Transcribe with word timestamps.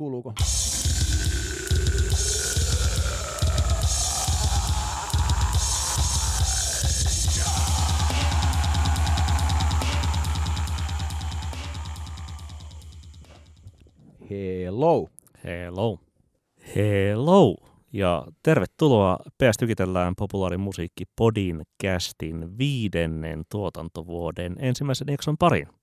kuuluuko? 0.00 0.32
Hello. 14.30 15.08
Hello. 15.44 15.98
Hello. 16.76 17.56
Ja 17.92 18.26
tervetuloa 18.42 19.18
PS 19.38 19.56
Tykitellään 19.58 20.14
populaarimusiikki 20.16 21.04
Podin 21.16 21.62
kästin 21.82 22.58
viidennen 22.58 23.42
tuotantovuoden 23.50 24.56
ensimmäisen 24.58 25.08
jakson 25.10 25.38
pariin. 25.38 25.79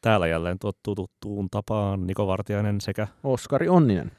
Täällä 0.00 0.26
jälleen 0.26 0.58
tuottuu 0.58 0.94
tuttuun 0.94 1.50
tapaan 1.50 2.06
Niko 2.06 2.26
Vartiainen 2.26 2.80
sekä 2.80 3.08
Oskari 3.24 3.68
Onninen. 3.68 4.12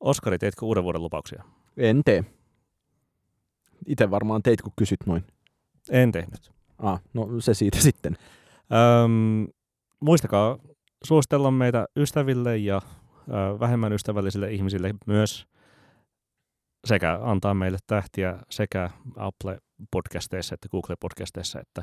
Oskari, 0.00 0.38
teitkö 0.38 0.66
uuden 0.66 0.84
vuoden 0.84 1.02
lupauksia? 1.02 1.44
En 1.76 2.02
tee. 2.04 2.24
Itse 3.86 4.10
varmaan 4.10 4.42
teit, 4.42 4.62
kun 4.62 4.72
kysyt 4.76 5.06
noin. 5.06 5.24
En 5.90 6.12
tehnyt. 6.12 6.52
Ah, 6.78 7.00
no 7.14 7.28
se 7.40 7.54
siitä 7.54 7.80
sitten. 7.88 8.16
Öm, 9.04 9.46
muistakaa 10.00 10.58
suositella 11.04 11.50
meitä 11.50 11.86
ystäville 11.96 12.56
ja 12.56 12.82
ö, 13.28 13.60
vähemmän 13.60 13.92
ystävällisille 13.92 14.52
ihmisille 14.52 14.94
myös 15.06 15.46
sekä 16.84 17.18
antaa 17.22 17.54
meille 17.54 17.78
tähtiä 17.86 18.38
sekä 18.50 18.90
Apple 19.16 19.58
podcasteissa 19.90 20.54
että 20.54 20.68
Google 20.68 20.96
podcasteissa, 21.00 21.60
että 21.60 21.82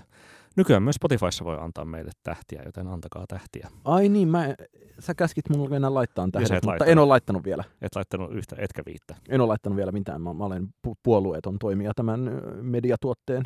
nykyään 0.56 0.84
myös 0.84 0.96
Spotifyssa 0.96 1.46
voi 1.46 1.58
antaa 1.60 1.86
meille 1.86 2.12
tähtiä, 2.24 2.62
joten 2.66 2.88
antakaa 2.88 3.26
tähtiä. 3.28 3.70
Ai 3.86 4.10
niin, 4.10 4.28
mä, 4.28 4.56
sä 5.00 5.14
käskit 5.14 5.50
mulle 5.50 5.76
enää 5.76 5.94
laittaa 5.94 6.28
tähän, 6.32 6.48
mutta 6.52 6.68
laittanut. 6.68 6.92
en 6.92 7.00
ole 7.00 7.08
laittanut 7.08 7.44
vielä. 7.44 7.64
Et 7.82 7.96
laittanut 7.96 8.32
yhtä, 8.34 8.56
etkä 8.60 8.84
viittä. 8.86 9.16
En 9.30 9.42
ole 9.42 9.48
laittanut 9.48 9.78
vielä 9.78 9.92
mitään. 9.92 10.22
Mä, 10.22 10.34
mä 10.34 10.46
olen 10.46 10.68
pu- 10.88 10.96
puolueeton 11.04 11.60
toimija 11.60 11.92
tämän 11.96 12.42
mediatuotteen 12.62 13.44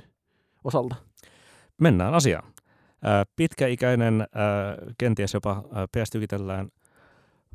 osalta. 0.63 0.95
Mennään 1.81 2.13
asiaan. 2.13 2.51
Pitkäikäinen, 3.35 4.27
kenties 4.97 5.33
jopa 5.33 5.63
ää, 5.73 5.87
PS 5.87 6.09
Tykitellään 6.11 6.69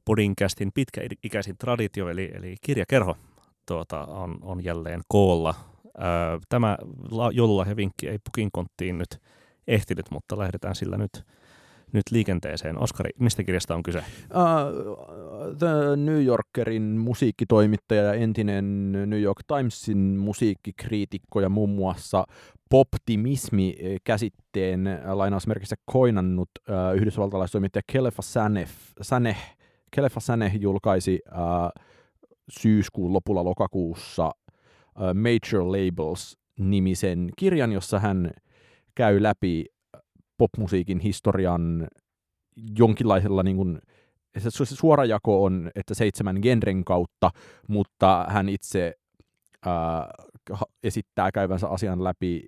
podcastin 0.04 0.70
pitkäikäisin 0.74 1.58
traditio, 1.58 2.08
eli, 2.08 2.30
eli 2.34 2.54
kirjakerho, 2.60 3.16
tuota, 3.70 4.06
on, 4.06 4.38
on 4.42 4.64
jälleen 4.64 5.00
koolla. 5.08 5.54
Ää, 5.98 6.38
Tämä 6.48 6.78
la- 7.10 7.30
joululahjavinkki 7.32 8.08
ei 8.08 8.18
pukinkonttiin 8.18 8.98
nyt 8.98 9.18
ehtinyt, 9.66 10.06
mutta 10.10 10.38
lähdetään 10.38 10.74
sillä 10.74 10.96
nyt, 10.96 11.24
nyt 11.92 12.02
liikenteeseen. 12.10 12.78
Oskari, 12.78 13.10
mistä 13.18 13.42
kirjasta 13.42 13.74
on 13.74 13.82
kyse? 13.82 13.98
Uh, 13.98 14.04
The 15.58 15.96
New 15.96 16.24
Yorkerin 16.24 16.82
musiikkitoimittaja 16.82 18.02
ja 18.02 18.14
entinen 18.14 18.92
New 18.92 19.20
York 19.20 19.38
Timesin 19.46 19.98
musiikkikriitikko 19.98 21.40
ja 21.40 21.48
muun 21.48 21.70
muassa 21.70 22.24
poptimismi-käsitteen 22.70 24.86
äh, 24.86 25.00
lainausmerkissä 25.12 25.76
koinannut 25.84 26.50
uh, 26.58 26.64
yhdysvaltalaistoimittaja 26.96 27.82
Kelefa 27.92 28.22
Saneh, 28.22 28.68
Saneh, 29.02 29.56
Kelefa 29.90 30.20
Saneh 30.20 30.60
julkaisi 30.60 31.20
uh, 31.32 31.38
syyskuun 32.58 33.12
lopulla 33.12 33.44
lokakuussa 33.44 34.30
Major 34.94 35.64
Labels-nimisen 35.64 37.30
kirjan, 37.36 37.72
jossa 37.72 37.98
hän 37.98 38.30
käy 38.94 39.22
läpi 39.22 39.64
popmusiikin 40.38 41.00
historian 41.00 41.88
jonkinlaisella 42.78 43.42
niin 43.42 43.56
kuin, 43.56 43.78
se 44.38 44.50
se 44.50 44.76
suora 44.76 45.04
jako 45.04 45.44
on, 45.44 45.70
että 45.74 45.94
seitsemän 45.94 46.38
genren 46.42 46.84
kautta, 46.84 47.30
mutta 47.68 48.26
hän 48.28 48.48
itse 48.48 48.94
ää, 49.66 50.10
esittää 50.82 51.32
käyvänsä 51.32 51.68
asian 51.68 52.04
läpi 52.04 52.46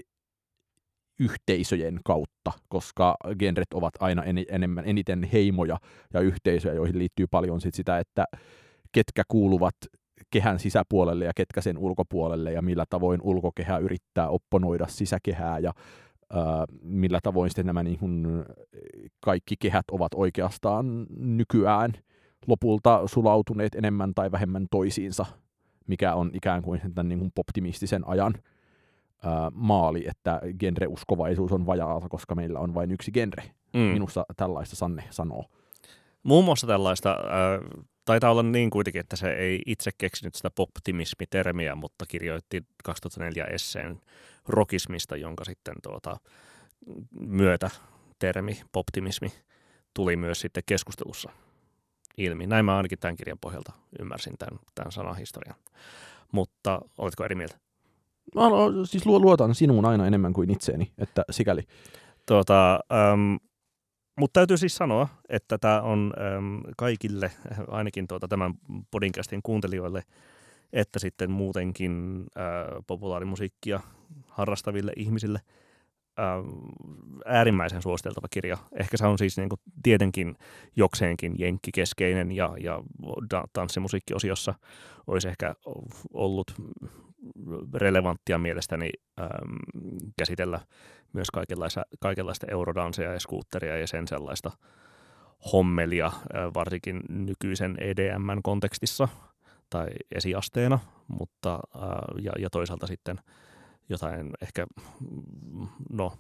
yhteisöjen 1.21 2.01
kautta, 2.05 2.53
koska 2.69 3.17
genret 3.39 3.73
ovat 3.75 3.95
aina 4.01 4.25
en, 4.25 4.37
enemmän, 4.49 4.85
eniten 4.87 5.25
heimoja 5.33 5.79
ja 6.15 6.21
yhteisöjä, 6.21 6.75
joihin 6.75 6.99
liittyy 6.99 7.27
paljon 7.27 7.61
sit 7.61 7.75
sitä, 7.75 7.99
että 7.99 8.25
ketkä 8.93 9.23
kuuluvat 9.29 9.75
kehän 10.31 10.59
sisäpuolelle 10.59 11.25
ja 11.25 11.33
ketkä 11.37 11.61
sen 11.61 11.79
ulkopuolelle 11.79 12.53
ja 12.53 12.63
millä 12.63 12.85
tavoin 12.91 13.21
ulkokehä 13.23 13.79
yrittää 13.79 14.29
opponoida 14.29 14.87
sisäkehää 14.89 15.59
ja 15.59 15.73
ää, 16.33 16.65
millä 16.83 17.19
tavoin 17.23 17.51
sitten 17.51 17.67
nämä 17.67 17.83
niin 17.83 17.99
kuin, 17.99 18.27
kaikki 19.21 19.55
kehät 19.59 19.85
ovat 19.91 20.15
oikeastaan 20.15 21.07
nykyään 21.17 21.93
lopulta 22.47 23.03
sulautuneet 23.07 23.75
enemmän 23.75 24.15
tai 24.15 24.33
vähemmän 24.33 24.67
toisiinsa, 24.71 25.27
mikä 25.87 26.15
on 26.15 26.31
ikään 26.35 26.63
kuin 26.63 26.81
tämän 26.95 27.09
niin 27.09 27.19
kuin 27.19 27.33
optimistisen 27.37 28.09
ajan 28.09 28.35
ää, 29.23 29.51
maali, 29.55 30.05
että 30.09 30.41
genreuskovaisuus 30.59 31.53
on 31.53 31.67
vajaata, 31.67 32.09
koska 32.09 32.35
meillä 32.35 32.59
on 32.61 32.75
vain 32.75 32.91
yksi 32.91 33.13
genre. 33.13 33.43
Mm. 33.73 33.81
Minusta 33.81 34.25
tällaista 34.37 34.77
Sanne 34.77 35.05
sanoo. 35.11 35.45
Muun 36.23 36.45
muassa 36.45 36.67
tällaista, 36.67 37.11
äh, 37.11 37.87
taitaa 38.05 38.31
olla 38.31 38.43
niin 38.43 38.71
kuitenkin, 38.71 39.01
että 39.01 39.17
se 39.17 39.33
ei 39.33 39.63
itse 39.67 39.91
keksinyt 39.99 40.35
sitä 40.35 40.51
poptimismi-termiä, 40.51 41.75
mutta 41.75 42.07
kirjoitti 42.07 42.65
2004 42.85 43.45
esseen 43.45 44.01
rockismista, 44.49 45.17
jonka 45.17 45.45
sitten 45.45 45.75
tuota, 45.83 46.17
myötä 47.21 47.71
termi 48.19 48.63
poptimismi 48.73 49.33
tuli 49.95 50.17
myös 50.17 50.41
sitten 50.41 50.63
keskustelussa 50.67 51.31
ilmi. 52.19 52.47
Näin 52.47 52.65
mä 52.65 52.77
ainakin 52.77 52.99
tämän 52.99 53.17
kirjan 53.17 53.39
pohjalta 53.39 53.73
ymmärsin 53.99 54.39
tämän, 54.39 54.59
tämän 54.75 54.93
sanahistorian. 54.93 55.57
Mutta 56.33 56.81
oletko 56.99 57.25
eri 57.25 57.35
mieltä? 57.35 57.59
Mä 58.35 58.41
alo- 58.41 58.87
siis 58.87 59.07
luo- 59.07 59.21
luotan 59.21 59.55
sinuun 59.55 59.85
aina 59.85 60.07
enemmän 60.07 60.33
kuin 60.33 60.51
itseeni, 60.51 60.93
että 60.99 61.25
sikäli. 61.31 61.63
Tuota, 62.27 62.75
äm, 62.75 63.39
mutta 64.19 64.41
täytyy 64.41 64.57
siis 64.57 64.77
sanoa, 64.77 65.09
että 65.29 65.59
tämä 65.59 65.81
on 65.81 66.13
äm, 66.37 66.61
kaikille, 66.77 67.31
ainakin 67.69 68.09
tuota, 68.09 68.29
tämän 68.29 68.55
podcastin 68.91 69.41
kuuntelijoille, 69.43 70.03
että 70.73 70.99
sitten 70.99 71.31
muutenkin 71.31 72.25
ää, 72.37 72.67
populaarimusiikkia 72.87 73.81
harrastaville 74.29 74.93
ihmisille 74.97 75.41
ää, 76.17 76.37
äärimmäisen 77.25 77.83
suositeltava 77.83 78.27
kirja. 78.31 78.57
Ehkä 78.81 78.97
se 78.97 79.07
on 79.07 79.19
siis 79.19 79.37
niin 79.37 79.49
tietenkin 79.83 80.37
jokseenkin 80.77 81.35
jenkkikeskeinen 81.39 82.33
ja, 82.33 82.55
ja 82.61 82.83
tanssimusiikkiosiossa 83.53 84.55
olisi 85.07 85.29
ehkä 85.29 85.55
ollut 86.13 86.55
relevanttia 87.75 88.39
mielestäni 88.39 88.91
äm, 89.21 89.29
käsitellä 90.19 90.61
myös 91.13 91.31
kaikenlaista, 91.31 91.83
kaikenlaista 92.01 92.47
eurodanseja 92.51 93.13
ja 93.13 93.21
skuutteria 93.21 93.79
ja 93.79 93.87
sen 93.87 94.09
sellaista 94.09 94.51
hommelia, 95.53 96.13
varsinkin 96.55 97.01
nykyisen 97.09 97.77
EDMn 97.81 98.41
kontekstissa 98.43 99.09
tai 99.71 99.87
esiasteena, 100.15 100.79
mutta 101.09 101.61
ja, 102.23 102.33
ja 102.39 102.51
toisaalta 102.51 102.87
sitten 102.87 103.21
jotain 103.89 104.31
ehkä, 104.43 104.67
mm, 105.01 105.67
no, 105.93 106.13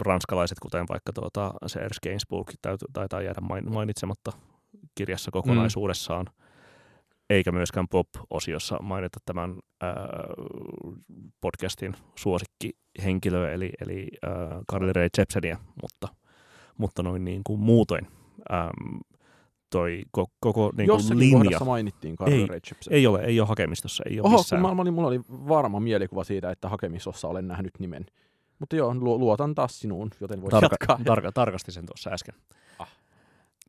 ranskalaiset, 0.00 0.58
kuten 0.60 0.86
vaikka 0.88 1.12
tuota, 1.12 1.54
Serge 1.66 1.96
Gainsbourg, 2.02 2.50
taitaa 2.92 3.22
jäädä 3.22 3.40
main- 3.40 3.72
mainitsematta 3.72 4.32
kirjassa 4.94 5.30
kokonaisuudessaan, 5.30 6.26
mm. 6.26 6.47
Eikä 7.30 7.52
myöskään 7.52 7.88
pop-osiossa 7.88 8.76
mainita 8.82 9.18
tämän 9.24 9.50
äh, 9.82 9.90
podcastin 11.40 11.94
suosikkihenkilöä, 12.14 13.52
eli, 13.52 13.70
eli 13.80 14.08
äh, 14.26 14.58
Carly 14.72 14.92
Rae 14.92 15.08
Jepsenia, 15.18 15.56
mutta, 15.82 16.08
mutta 16.78 17.02
noin 17.02 17.24
niin 17.24 17.40
kuin 17.44 17.60
muutoin 17.60 18.06
ähm, 18.52 18.96
toi 19.70 20.02
ko- 20.18 20.30
koko 20.40 20.72
niin 20.76 20.88
kuin 20.88 21.18
linja 21.18 21.58
mainittiin 21.64 22.16
Ei, 22.26 22.46
ei 22.90 23.06
ole, 23.06 23.20
ei 23.20 23.40
ole 23.40 23.48
hakemistossa, 23.48 24.04
ei 24.10 24.20
ole 24.20 24.26
Oho, 24.26 24.36
missään. 24.36 24.62
mä, 24.62 24.74
mä 24.74 24.82
olin, 24.82 24.94
mulla 24.94 25.08
oli 25.08 25.20
varma 25.28 25.80
mielikuva 25.80 26.24
siitä, 26.24 26.50
että 26.50 26.68
hakemisossa 26.68 27.28
olen 27.28 27.48
nähnyt 27.48 27.72
nimen. 27.78 28.06
Mutta 28.58 28.76
joo, 28.76 28.94
lu- 28.94 29.18
luotan 29.18 29.54
taas 29.54 29.80
sinuun, 29.80 30.10
joten 30.20 30.42
voit 30.42 30.50
Tarka, 30.50 30.68
jatkaa. 30.80 30.98
tarka, 31.04 31.32
tarkastin 31.32 31.74
sen 31.74 31.86
tuossa 31.86 32.10
äsken. 32.10 32.34
Ah. 32.78 32.88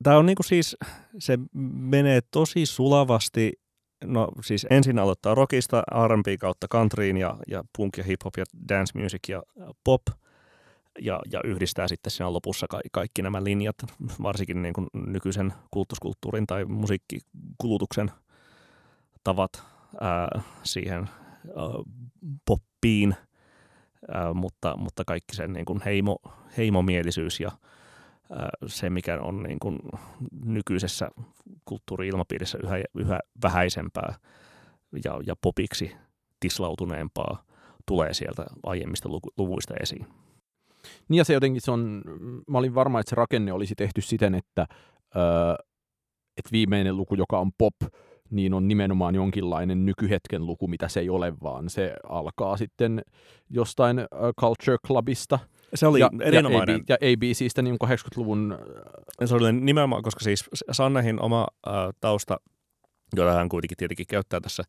Tämä 0.03 0.17
on 0.17 0.25
niinku 0.25 0.43
siis, 0.43 0.77
se 1.19 1.37
menee 1.73 2.21
tosi 2.31 2.65
sulavasti, 2.65 3.53
no 4.03 4.27
siis 4.43 4.67
ensin 4.69 4.99
aloittaa 4.99 5.35
rockista, 5.35 5.83
R&B 6.07 6.25
kautta 6.39 6.67
countryin 6.67 7.17
ja, 7.17 7.37
ja 7.47 7.63
punk 7.77 7.97
ja 7.97 8.03
hip-hop 8.03 8.33
ja 8.37 8.43
dance 8.69 8.99
music 8.99 9.29
ja 9.29 9.43
pop, 9.83 10.01
ja, 11.01 11.19
ja 11.31 11.41
yhdistää 11.43 11.87
sitten 11.87 12.11
siinä 12.11 12.33
lopussa 12.33 12.67
ka- 12.69 12.81
kaikki 12.91 13.21
nämä 13.21 13.43
linjat, 13.43 13.75
varsinkin 14.23 14.61
niin 14.61 14.73
kuin 14.73 14.87
nykyisen 14.93 15.53
kulttuskulttuurin 15.71 16.47
tai 16.47 16.65
musiikkikulutuksen 16.65 18.11
tavat 19.23 19.63
ää, 20.01 20.41
siihen 20.63 21.09
ää, 21.47 21.65
poppiin, 22.45 23.15
ää, 24.11 24.33
mutta, 24.33 24.77
mutta 24.77 25.03
kaikki 25.05 25.35
sen 25.35 25.53
niin 25.53 25.65
kuin 25.65 25.81
heimo, 25.85 26.17
heimomielisyys 26.57 27.39
ja 27.39 27.51
se, 28.67 28.89
mikä 28.89 29.19
on 29.21 29.43
niin 29.43 29.59
kuin 29.59 29.79
nykyisessä 30.45 31.09
kulttuuri-ilmapiirissä 31.65 32.57
yhä, 32.63 32.75
yhä 32.95 33.19
vähäisempää 33.43 34.15
ja, 35.03 35.19
ja 35.25 35.35
popiksi 35.41 35.91
tislautuneempaa 36.39 37.43
tulee 37.85 38.13
sieltä 38.13 38.45
aiemmista 38.63 39.09
luvuista 39.37 39.73
esiin. 39.81 40.07
Niin 41.09 41.17
ja 41.17 41.25
se 41.25 41.33
jotenkin 41.33 41.61
se 41.61 41.71
on, 41.71 42.01
mä 42.47 42.57
olin 42.57 42.75
varma, 42.75 42.99
että 42.99 43.09
se 43.09 43.15
rakenne 43.15 43.53
olisi 43.53 43.75
tehty 43.75 44.01
siten, 44.01 44.35
että, 44.35 44.65
öö, 45.15 45.53
että 46.37 46.51
viimeinen 46.51 46.97
luku, 46.97 47.15
joka 47.15 47.39
on 47.39 47.51
pop, 47.57 47.73
niin 48.29 48.53
on 48.53 48.67
nimenomaan 48.67 49.15
jonkinlainen 49.15 49.85
nykyhetken 49.85 50.45
luku, 50.45 50.67
mitä 50.67 50.87
se 50.87 50.99
ei 50.99 51.09
ole, 51.09 51.33
vaan 51.43 51.69
se 51.69 51.95
alkaa 52.09 52.57
sitten 52.57 53.01
jostain 53.49 53.97
Culture 54.39 54.77
Clubista. 54.87 55.39
Se 55.75 55.87
oli 55.87 55.99
ja, 55.99 56.09
erinomainen. 56.21 56.83
Ja, 56.89 56.95
AB, 56.95 57.23
ja 57.23 57.29
ABCstä 57.31 57.61
niin 57.61 57.77
80-luvun... 57.85 58.59
Se 59.25 59.35
oli 59.35 59.53
nimenomaan, 59.53 60.03
koska 60.03 60.23
siis 60.23 60.49
Sannehin 60.71 61.21
oma 61.21 61.47
äh, 61.67 61.73
tausta, 62.01 62.37
jota 63.15 63.33
hän 63.33 63.49
kuitenkin 63.49 63.77
tietenkin 63.77 64.07
käyttää 64.07 64.39
tässä 64.39 64.63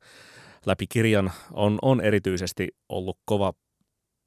läpi 0.66 0.86
kirjan, 0.86 1.32
on, 1.52 1.78
on 1.82 2.00
erityisesti 2.00 2.68
ollut 2.88 3.18
kova 3.24 3.52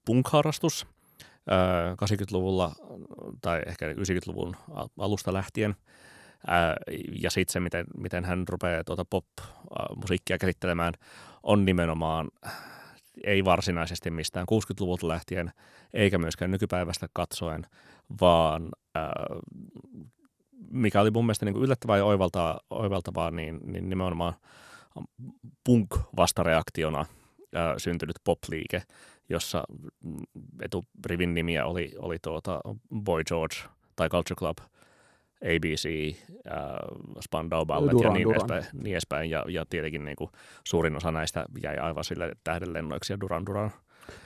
punk-harrastus. 0.06 0.88
80-luvulla 2.02 2.72
tai 3.42 3.62
ehkä 3.66 3.94
90-luvun 3.94 4.56
alusta 5.00 5.34
lähtien. 5.34 5.76
ja 7.22 7.30
sitten 7.30 7.54
se, 7.54 7.60
miten, 7.60 7.86
miten 7.98 8.26
hän 8.26 8.44
rupeaa 8.50 8.84
tuota 8.84 9.06
pop-musiikkia 9.06 10.38
käsittelemään, 10.38 10.94
on 11.44 11.66
nimenomaan 11.66 12.28
ei 13.24 13.46
varsinaisesti 13.46 14.12
mistään 14.12 14.46
60-luvulta 14.52 15.08
lähtien, 15.08 15.52
eikä 15.94 16.18
myöskään 16.18 16.52
nykypäivästä 16.52 17.08
katsoen, 17.14 17.66
vaan 18.22 18.70
mikä 20.72 21.02
oli 21.02 21.12
mun 21.12 21.26
mielestä 21.26 21.46
niin 21.46 21.54
kuin 21.54 21.64
yllättävää 21.64 21.98
ja 21.98 22.06
oivaltavaa, 22.06 22.60
oivaltavaa 22.70 23.32
niin, 23.32 23.60
niin 23.64 23.90
nimenomaan 23.90 24.34
punk-vastareaktiona 25.64 27.06
syntynyt 27.78 28.16
pop-liike, 28.24 28.84
jossa 29.30 29.64
eturivin 30.62 31.34
nimiä 31.34 31.66
oli, 31.66 31.92
oli 32.00 32.18
tuota 32.22 32.62
Boy 33.04 33.24
George 33.24 33.56
tai 33.96 34.10
Culture 34.10 34.36
Club, 34.36 34.58
ABC, 35.44 36.16
äh, 36.48 36.58
Spandau 37.22 37.66
Ballet 37.66 37.92
Duran, 37.92 38.12
ja 38.12 38.14
niin 38.14 38.24
Duran. 38.24 38.52
edespäin. 38.52 38.84
Niin 38.84 38.94
edespäin. 38.94 39.30
Ja, 39.30 39.46
ja 39.48 39.66
tietenkin 39.70 40.06
niin 40.06 40.16
kuin, 40.16 40.30
suurin 40.64 40.96
osa 40.96 41.12
näistä 41.12 41.46
jäi 41.64 41.78
aivan 41.78 42.04
sille 42.04 42.32
tähdenlennoiksi 42.44 43.14
ja 43.14 43.20
Duran 43.20 43.46
Duran 43.46 43.72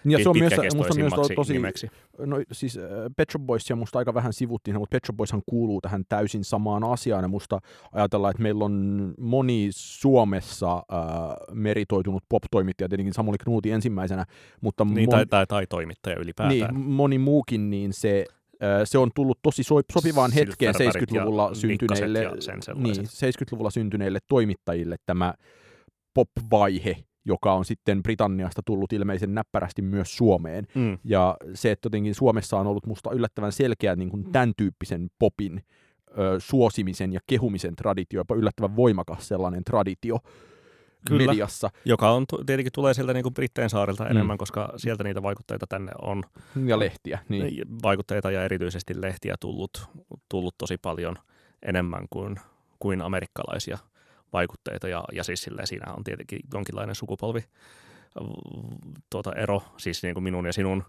niin 0.03 0.19
ja 0.19 0.23
se 0.23 0.29
on 0.29 0.37
myös, 0.39 0.53
musta 0.75 0.95
myös 0.95 1.13
to, 1.13 1.27
tosi, 1.35 1.53
nimeksi. 1.53 1.87
no 2.17 2.37
siis 2.51 2.79
Pet 3.15 3.29
Shop 3.31 3.41
Boysia 3.41 3.75
musta 3.75 3.99
aika 3.99 4.13
vähän 4.13 4.33
sivuttiin, 4.33 4.77
mutta 4.77 4.95
Pet 4.95 5.05
Shop 5.05 5.17
Boyshan 5.17 5.41
kuuluu 5.45 5.81
tähän 5.81 6.03
täysin 6.09 6.43
samaan 6.43 6.83
asiaan, 6.83 7.23
ja 7.23 7.27
musta 7.27 7.59
ajatellaan, 7.91 8.31
että 8.31 8.43
meillä 8.43 8.65
on 8.65 9.13
moni 9.19 9.67
Suomessa 9.71 10.75
äh, 10.77 10.83
meritoitunut 11.51 12.23
pop-toimittaja, 12.29 12.89
tietenkin 12.89 13.13
Samuli 13.13 13.37
Knuuti 13.37 13.71
ensimmäisenä, 13.71 14.25
mutta 14.61 14.85
niin, 14.85 14.95
mon... 14.95 15.09
tai, 15.09 15.25
tai, 15.25 15.47
tai 15.47 15.67
toimittaja 15.67 16.15
ylipäätään. 16.19 16.73
Niin, 16.73 16.79
moni 16.79 17.17
muukin, 17.17 17.69
niin 17.69 17.93
se 17.93 18.25
se 18.83 18.97
on 18.97 19.11
tullut 19.15 19.39
tosi 19.41 19.63
sopivaan 19.93 20.31
hetkeen 20.31 20.75
70-luvulla 20.75 21.53
syntyneille, 21.53 22.19
niin, 22.75 22.95
70-luvulla 22.95 23.69
syntyneille 23.69 24.19
toimittajille 24.27 24.95
tämä 25.05 25.33
pop-vaihe, 26.13 26.97
joka 27.25 27.53
on 27.53 27.65
sitten 27.65 28.03
Britanniasta 28.03 28.61
tullut 28.65 28.93
ilmeisen 28.93 29.35
näppärästi 29.35 29.81
myös 29.81 30.17
Suomeen. 30.17 30.67
Mm. 30.75 30.97
Ja 31.03 31.37
se, 31.53 31.71
että 31.71 31.85
jotenkin 31.85 32.15
Suomessa 32.15 32.57
on 32.57 32.67
ollut 32.67 32.85
musta 32.85 33.11
yllättävän 33.11 33.51
selkeä 33.51 33.95
niin 33.95 34.09
kuin 34.09 34.31
tämän 34.31 34.53
tyyppisen 34.57 35.07
popin 35.19 35.61
ö, 36.17 36.39
suosimisen 36.39 37.13
ja 37.13 37.19
kehumisen 37.27 37.75
traditio, 37.75 38.19
jopa 38.19 38.35
yllättävän 38.35 38.75
voimakas 38.75 39.27
sellainen 39.27 39.63
traditio 39.63 40.19
Kyllä, 41.07 41.31
mediassa. 41.31 41.69
joka 41.85 42.11
on, 42.11 42.25
tietenkin 42.45 42.71
tulee 42.71 42.93
sieltä 42.93 43.13
niin 43.13 43.23
kuin 43.23 43.33
Britteen 43.33 43.69
saarelta 43.69 44.03
mm. 44.03 44.11
enemmän, 44.11 44.37
koska 44.37 44.73
sieltä 44.77 45.03
niitä 45.03 45.23
vaikutteita 45.23 45.67
tänne 45.67 45.91
on. 46.01 46.23
Ja 46.65 46.79
lehtiä. 46.79 47.19
Niin. 47.29 47.65
Vaikutteita 47.83 48.31
ja 48.31 48.43
erityisesti 48.43 49.01
lehtiä 49.01 49.35
tullut, 49.39 49.89
tullut 50.29 50.55
tosi 50.57 50.77
paljon 50.77 51.15
enemmän 51.61 52.05
kuin, 52.09 52.39
kuin 52.79 53.01
amerikkalaisia 53.01 53.77
vaikutteita 54.33 54.87
ja, 54.87 55.03
ja 55.13 55.23
siis 55.23 55.49
siinä 55.63 55.93
on 55.97 56.03
tietenkin 56.03 56.39
jonkinlainen 56.53 56.95
sukupolvi 56.95 57.43
tuota 59.09 59.33
ero, 59.33 59.61
siis 59.77 60.03
niin 60.03 60.13
kuin 60.13 60.23
minun 60.23 60.45
ja 60.45 60.53
sinun 60.53 60.83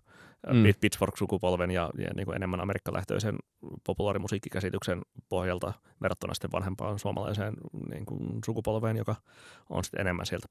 mm. 0.46 0.62
Pitchfork-sukupolven 0.80 1.70
ja, 1.70 1.90
ja 1.98 2.10
niin 2.16 2.24
kuin 2.24 2.36
enemmän 2.36 2.60
amerikkalähtöisen 2.60 3.38
populaarimusiikkikäsityksen 3.86 5.02
pohjalta 5.28 5.72
verrattuna 6.02 6.34
sitten 6.34 6.52
vanhempaan 6.52 6.98
suomalaiseen 6.98 7.54
niin 7.90 8.06
kuin 8.06 8.20
sukupolveen, 8.46 8.96
joka 8.96 9.16
on 9.70 9.84
sitten 9.84 10.00
enemmän 10.00 10.26
sieltä 10.26 10.46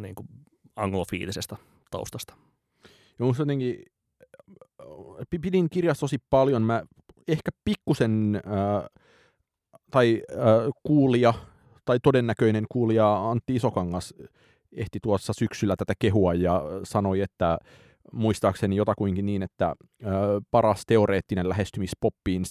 niin 0.00 0.14
kuin 0.14 0.28
anglofiilisesta 0.76 1.56
taustasta. 1.90 2.34
Musta 3.18 3.42
jotenkin 3.42 3.84
pidin 5.40 5.70
kirjassa 5.70 6.00
tosi 6.00 6.18
paljon. 6.30 6.62
Mä 6.62 6.82
ehkä 7.28 7.50
pikkusen 7.64 8.36
äh, 8.36 9.02
tai 9.90 10.22
äh, 10.32 10.36
kuulija 10.82 11.34
tai 11.84 11.98
todennäköinen 12.02 12.66
kuulija 12.68 13.30
Antti 13.30 13.56
Isokangas 13.56 14.14
ehti 14.72 14.98
tuossa 15.02 15.32
syksyllä 15.32 15.76
tätä 15.76 15.92
kehua 15.98 16.34
ja 16.34 16.62
sanoi, 16.84 17.20
että 17.20 17.58
muistaakseni 18.12 18.76
jotakuinkin 18.76 19.26
niin, 19.26 19.42
että 19.42 19.74
ö, 20.02 20.06
paras 20.50 20.82
teoreettinen 20.86 21.46
poppiin, 22.00 22.42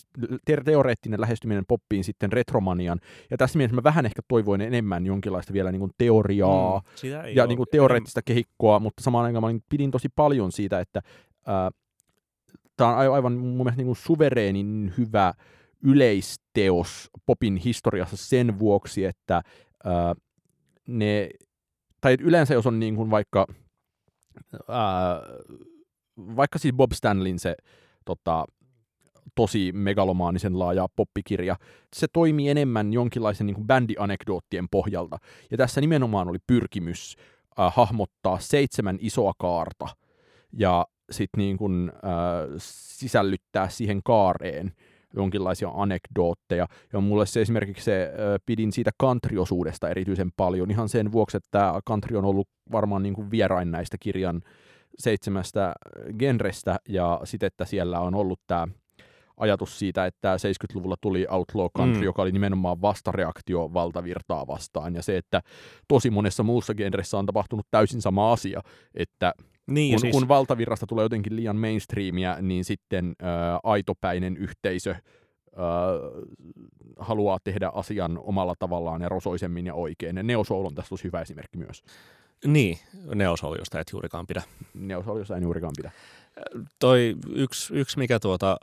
te- 0.46 0.62
teoreettinen 0.66 1.22
lähestyminen 1.22 1.64
poppiin 1.68 2.04
sitten 2.04 2.32
retromanian. 2.32 3.00
Ja 3.32 3.38
tässä 3.38 3.58
mielessä 3.58 3.76
mä 3.76 3.84
vähän 3.84 4.06
ehkä 4.06 4.22
toivoin 4.28 4.62
enemmän 4.62 5.06
jonkinlaista 5.06 5.54
vielä 5.54 5.72
niin 5.72 5.80
kuin 5.80 5.92
teoriaa 5.98 6.80
mm, 6.80 7.36
ja 7.36 7.48
niin 7.48 7.58
kuin 7.58 7.68
teoreettista 7.72 8.22
kehikkoa, 8.22 8.80
mutta 8.80 9.04
samaan 9.04 9.26
aikaan 9.26 9.56
mä 9.56 9.60
pidin 9.70 9.92
tosi 9.92 10.10
paljon 10.16 10.52
siitä, 10.52 10.80
että 10.80 11.02
tämä 12.78 12.90
on 12.98 13.14
aivan 13.14 13.34
mun 13.34 13.58
mielestä 13.58 13.78
niin 13.78 13.86
kuin 13.86 13.96
suvereenin 13.96 14.94
hyvä 14.98 15.34
yleisteos 15.84 17.10
popin 17.26 17.58
historiassa 17.58 18.18
sen 18.18 18.60
vuoksi, 18.60 19.06
että 19.06 19.42
ää, 19.84 20.16
ne, 20.88 21.30
tai 22.02 22.18
yleensä 22.20 22.54
jos 22.54 22.68
on 22.68 22.80
niin 22.80 22.96
kuin 22.96 23.12
vaikka, 23.12 23.48
ää, 24.68 25.22
vaikka 26.18 26.60
siis 26.60 26.76
Bob 26.76 26.92
Stanleyn 26.92 27.40
se 27.40 27.56
tota, 28.06 28.46
tosi 29.36 29.72
megalomaanisen 29.72 30.60
laaja 30.60 30.88
poppikirja, 30.96 31.56
se 31.96 32.08
toimii 32.14 32.50
enemmän 32.50 32.94
jonkinlaisen 32.94 33.48
niin 33.48 33.56
kuin 33.56 33.68
bändianekdoottien 33.68 34.66
pohjalta. 34.72 35.18
Ja 35.52 35.58
tässä 35.58 35.82
nimenomaan 35.82 36.28
oli 36.28 36.40
pyrkimys 36.48 37.16
äh, 37.60 37.74
hahmottaa 37.76 38.40
seitsemän 38.40 38.98
isoa 39.02 39.34
kaarta 39.38 39.88
ja 40.54 40.86
sitten 41.12 41.38
niin 41.38 41.58
kuin, 41.58 41.92
sisällyttää 42.58 43.70
siihen 43.70 44.02
kaareen 44.04 44.72
jonkinlaisia 45.16 45.70
anekdootteja. 45.74 46.68
Ja 46.94 47.00
mulle 47.00 47.26
se 47.26 47.42
esimerkiksi 47.42 47.84
se, 47.84 48.12
pidin 48.46 48.72
siitä 48.72 48.92
kantriosuudesta 48.98 49.90
erityisen 49.90 50.32
paljon 50.38 50.72
ihan 50.72 50.90
sen 50.90 51.12
vuoksi, 51.12 51.38
että 51.38 51.48
tämä 51.52 51.74
country 51.88 52.18
on 52.18 52.26
ollut 52.26 52.48
varmaan 52.72 53.04
niin 53.04 53.14
kuin 53.14 53.32
vierain 53.32 53.72
näistä 53.72 53.98
kirjan 54.00 54.42
seitsemästä 54.98 55.74
genrestä 56.20 56.78
ja 56.90 57.22
sitten, 57.24 57.48
että 57.48 57.66
siellä 57.66 58.00
on 58.00 58.16
ollut 58.16 58.40
tämä 58.48 58.68
ajatus 59.40 59.80
siitä, 59.80 60.06
että 60.06 60.36
70-luvulla 60.36 60.96
tuli 61.02 61.28
Outlaw 61.30 61.68
Country, 61.78 62.02
mm. 62.02 62.06
joka 62.06 62.22
oli 62.22 62.32
nimenomaan 62.32 62.82
vastareaktio 62.82 63.74
valtavirtaa 63.74 64.48
vastaan, 64.48 64.96
ja 64.96 65.04
se, 65.04 65.18
että 65.18 65.42
tosi 65.88 66.10
monessa 66.10 66.44
muussa 66.44 66.74
genressä 66.74 67.18
on 67.18 67.26
tapahtunut 67.26 67.68
täysin 67.72 68.02
sama 68.02 68.34
asia, 68.34 68.62
että 68.94 69.34
niin, 69.70 69.94
kun, 69.94 70.00
siis... 70.00 70.12
kun 70.12 70.28
valtavirrasta 70.28 70.88
tulee 70.88 71.06
jotenkin 71.06 71.36
liian 71.36 71.56
mainstreamia, 71.56 72.38
niin 72.42 72.66
sitten 72.66 73.16
ää, 73.22 73.60
aitopäinen 73.64 74.38
yhteisö 74.38 74.92
ää, 74.92 75.00
haluaa 77.00 77.38
tehdä 77.44 77.72
asian 77.74 78.20
omalla 78.24 78.56
tavallaan 78.60 79.02
ja 79.02 79.10
rosoisemmin 79.10 79.66
ja 79.66 79.74
oikein. 79.74 80.18
Ja 80.18 80.24
Neo 80.24 80.44
Soul 80.44 80.66
on 80.66 80.76
tässä 80.76 80.90
tosi 80.90 81.04
hyvä 81.04 81.22
esimerkki 81.22 81.58
myös. 81.58 81.84
Niin, 82.46 82.78
Neo 83.16 83.38
Soul, 83.38 83.56
josta 83.60 83.80
et 83.80 83.88
juurikaan 83.92 84.28
pidä. 84.28 84.42
Neo 84.74 85.04
Soul, 85.04 85.18
josta 85.18 85.38
en 85.38 85.44
juurikaan 85.44 85.74
pidä. 85.78 85.92
Toi 86.80 87.16
yksi, 87.36 87.74
yksi 87.74 87.98
mikä 87.98 88.20
tuota 88.20 88.58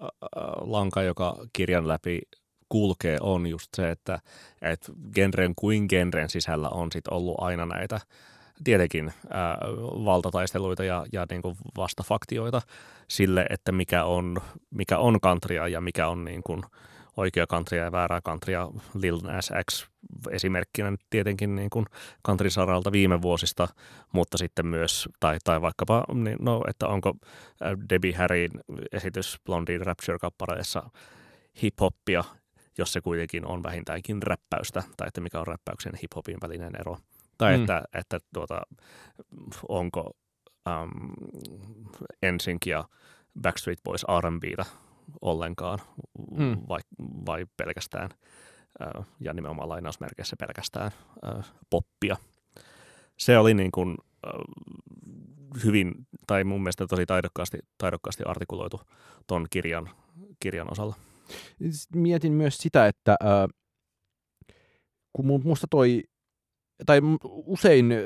lanka, 0.61 1.03
joka 1.03 1.37
kirjan 1.53 1.89
läpi 1.89 2.21
kulkee, 2.69 3.19
on 3.21 3.47
just 3.47 3.69
se, 3.77 3.91
että 3.91 4.19
et 4.63 4.91
genren 5.15 5.53
kuin 5.57 5.87
genren 5.89 6.29
sisällä 6.29 6.69
on 6.69 6.93
sit 6.93 7.09
ollut 7.09 7.35
aina 7.39 7.67
näitä 7.67 8.01
tietenkin 8.65 9.13
ää, 9.31 9.59
valtataisteluita 10.05 10.85
ja, 10.85 11.07
ja 11.13 11.27
niin 11.31 11.43
kuin 11.43 11.57
vastafaktioita 11.77 12.63
sille, 13.09 13.47
että 13.51 13.73
mikä 13.73 14.05
on, 14.05 14.37
mikä 14.71 14.99
on 14.99 15.21
kantria 15.21 15.69
ja 15.69 15.81
mikä 15.81 16.09
on 16.09 16.25
niin 16.25 16.43
kuin 16.43 16.63
oikea 17.17 17.47
kantria 17.47 17.85
ja 17.85 17.93
väärää 17.93 18.21
kantria. 18.21 18.69
Lil 18.95 19.19
Nas 19.23 19.53
X 19.71 19.87
esimerkkinä 20.31 20.93
tietenkin 21.11 21.57
niin 21.57 21.71
kuin 21.71 21.87
kantrisaralta 22.23 22.93
viime 22.93 23.23
vuosista, 23.23 23.69
mutta 24.13 24.39
sitten 24.39 24.67
myös, 24.67 25.09
tai, 25.21 25.39
tai 25.45 25.61
vaikkapa, 25.61 26.05
niin, 26.15 26.37
no, 26.41 26.63
että 26.69 26.89
onko 26.89 27.15
Debbie 27.91 28.15
Harryn 28.15 28.51
esitys 28.93 29.41
Blondie 29.45 29.79
Rapture-kappaleessa 29.79 30.91
hip-hoppia, 31.63 32.25
jos 32.79 32.93
se 32.93 33.01
kuitenkin 33.01 33.47
on 33.47 33.63
vähintäänkin 33.63 34.23
räppäystä, 34.23 34.83
tai 34.97 35.09
että 35.09 35.21
mikä 35.21 35.41
on 35.41 35.47
räppäyksen 35.47 35.93
hip-hopin 35.95 36.39
välinen 36.43 36.73
ero. 36.81 36.99
Tai 37.39 37.57
mm. 37.57 37.63
että, 37.63 37.83
että 37.95 38.19
tuota, 38.35 38.61
onko 39.69 40.11
um, 40.69 41.13
Ensink 42.23 42.67
ja 42.67 42.85
Backstreet 43.41 43.79
Boys 43.85 44.05
R&Btä 44.21 44.65
ollenkaan, 45.21 45.79
mm. 46.31 46.57
vai, 46.69 46.81
vai 47.27 47.47
pelkästään, 47.57 48.11
uh, 48.97 49.07
ja 49.21 49.33
nimenomaan 49.33 49.69
lainausmerkeissä 49.69 50.37
pelkästään 50.39 50.91
uh, 51.37 51.45
poppia. 51.71 52.17
Se 53.19 53.39
oli 53.39 53.55
niin 53.55 53.73
kuin, 53.73 53.91
uh, 53.91 54.45
hyvin, 55.65 55.95
tai 56.27 56.45
mun 56.45 56.63
mielestä 56.63 56.87
tosi 56.87 57.07
taidokkaasti, 57.07 57.59
taidokkaasti 57.79 58.23
artikuloitu 58.27 58.81
ton 59.27 59.47
kirjan, 59.51 59.91
kirjan 60.41 60.73
osalla. 60.73 60.95
Mietin 61.95 62.33
myös 62.33 62.59
sitä, 62.59 62.87
että 62.87 63.17
äh, 63.23 63.49
kun 65.13 65.43
musta 65.45 65.67
toi 65.71 66.03
tai 66.87 67.01
usein 67.47 67.93
ö, 67.93 67.99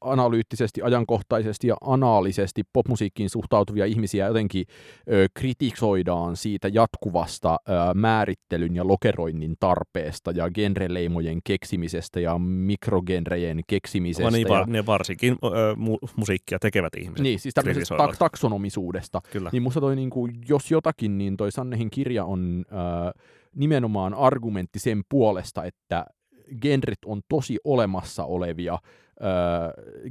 analyyttisesti, 0.00 0.82
ajankohtaisesti 0.82 1.66
ja 1.66 1.76
anaalisesti 1.80 2.62
popmusiikkiin 2.72 3.30
suhtautuvia 3.30 3.84
ihmisiä 3.84 4.26
jotenkin 4.26 4.66
ö, 5.12 5.26
kritisoidaan 5.34 6.36
siitä 6.36 6.68
jatkuvasta 6.68 7.56
ö, 7.68 7.72
määrittelyn 7.94 8.76
ja 8.76 8.86
lokeroinnin 8.88 9.54
tarpeesta 9.60 10.30
ja 10.30 10.50
genreleimojen 10.50 11.38
keksimisestä 11.44 12.20
ja 12.20 12.38
mikrogenrejen 12.38 13.60
keksimisestä. 13.66 14.30
Niin, 14.30 14.48
ja... 14.48 14.64
ne 14.66 14.86
varsinkin 14.86 15.36
ö, 15.44 15.74
mu- 15.74 16.08
musiikkia 16.16 16.58
tekevät 16.58 16.94
ihmiset 16.94 17.22
Niin, 17.22 17.40
siis 17.40 17.54
tämmöisestä 17.54 17.94
tak- 17.94 18.16
taksonomisuudesta. 18.18 19.20
Kyllä. 19.32 19.50
Niin 19.52 19.62
musta 19.62 19.80
toi, 19.80 19.96
niin 19.96 20.10
kuin, 20.10 20.32
jos 20.48 20.70
jotakin, 20.70 21.18
niin 21.18 21.36
toi 21.36 21.52
Sannehin 21.52 21.90
kirja 21.90 22.24
on... 22.24 22.64
Ö, 22.68 23.34
nimenomaan 23.56 24.14
argumentti 24.14 24.78
sen 24.78 25.02
puolesta, 25.08 25.64
että 25.64 26.06
genret 26.62 26.98
on 27.06 27.20
tosi 27.28 27.58
olemassa 27.64 28.24
olevia, 28.24 28.78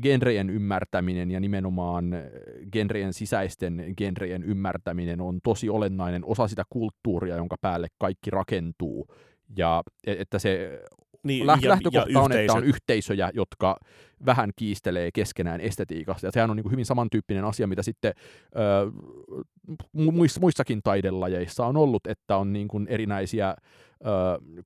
genrejen 0.02 0.50
ymmärtäminen 0.50 1.32
ja 1.32 1.40
nimenomaan 1.40 2.06
genrejen 2.72 3.14
sisäisten 3.14 3.94
genrejen 3.98 4.44
ymmärtäminen 4.44 5.22
on 5.22 5.40
tosi 5.44 5.70
olennainen 5.70 6.26
osa 6.26 6.48
sitä 6.48 6.64
kulttuuria, 6.70 7.36
jonka 7.36 7.56
päälle 7.62 7.88
kaikki 7.98 8.30
rakentuu. 8.30 9.08
Ja 9.58 9.84
e, 10.08 10.16
että 10.20 10.40
se 10.40 10.82
niin, 11.24 11.48
läht- 11.48 11.64
ja, 11.64 11.70
lähtökohta 11.70 12.12
ja 12.12 12.20
on, 12.20 12.32
että 12.32 12.54
on 12.54 12.64
yhteisöjä, 12.64 13.32
jotka 13.34 13.78
vähän 14.26 14.50
kiistelee 14.56 15.10
keskenään 15.14 15.62
estetiikasta. 15.62 16.28
Ja 16.28 16.32
sehän 16.32 16.50
on 16.50 16.56
niin 16.56 16.64
kuin 16.64 16.72
hyvin 16.72 16.86
samantyyppinen 16.86 17.46
asia, 17.46 17.68
mitä 17.68 17.84
sitten 17.84 18.14
ö, 18.56 18.92
muissakin 20.40 20.82
taidelajeissa 20.84 21.66
on 21.66 21.78
ollut, 21.78 22.08
että 22.08 22.38
on 22.38 22.54
niin 22.54 22.68
kuin 22.68 22.88
erinäisiä 22.90 23.56
ö, 24.06 24.10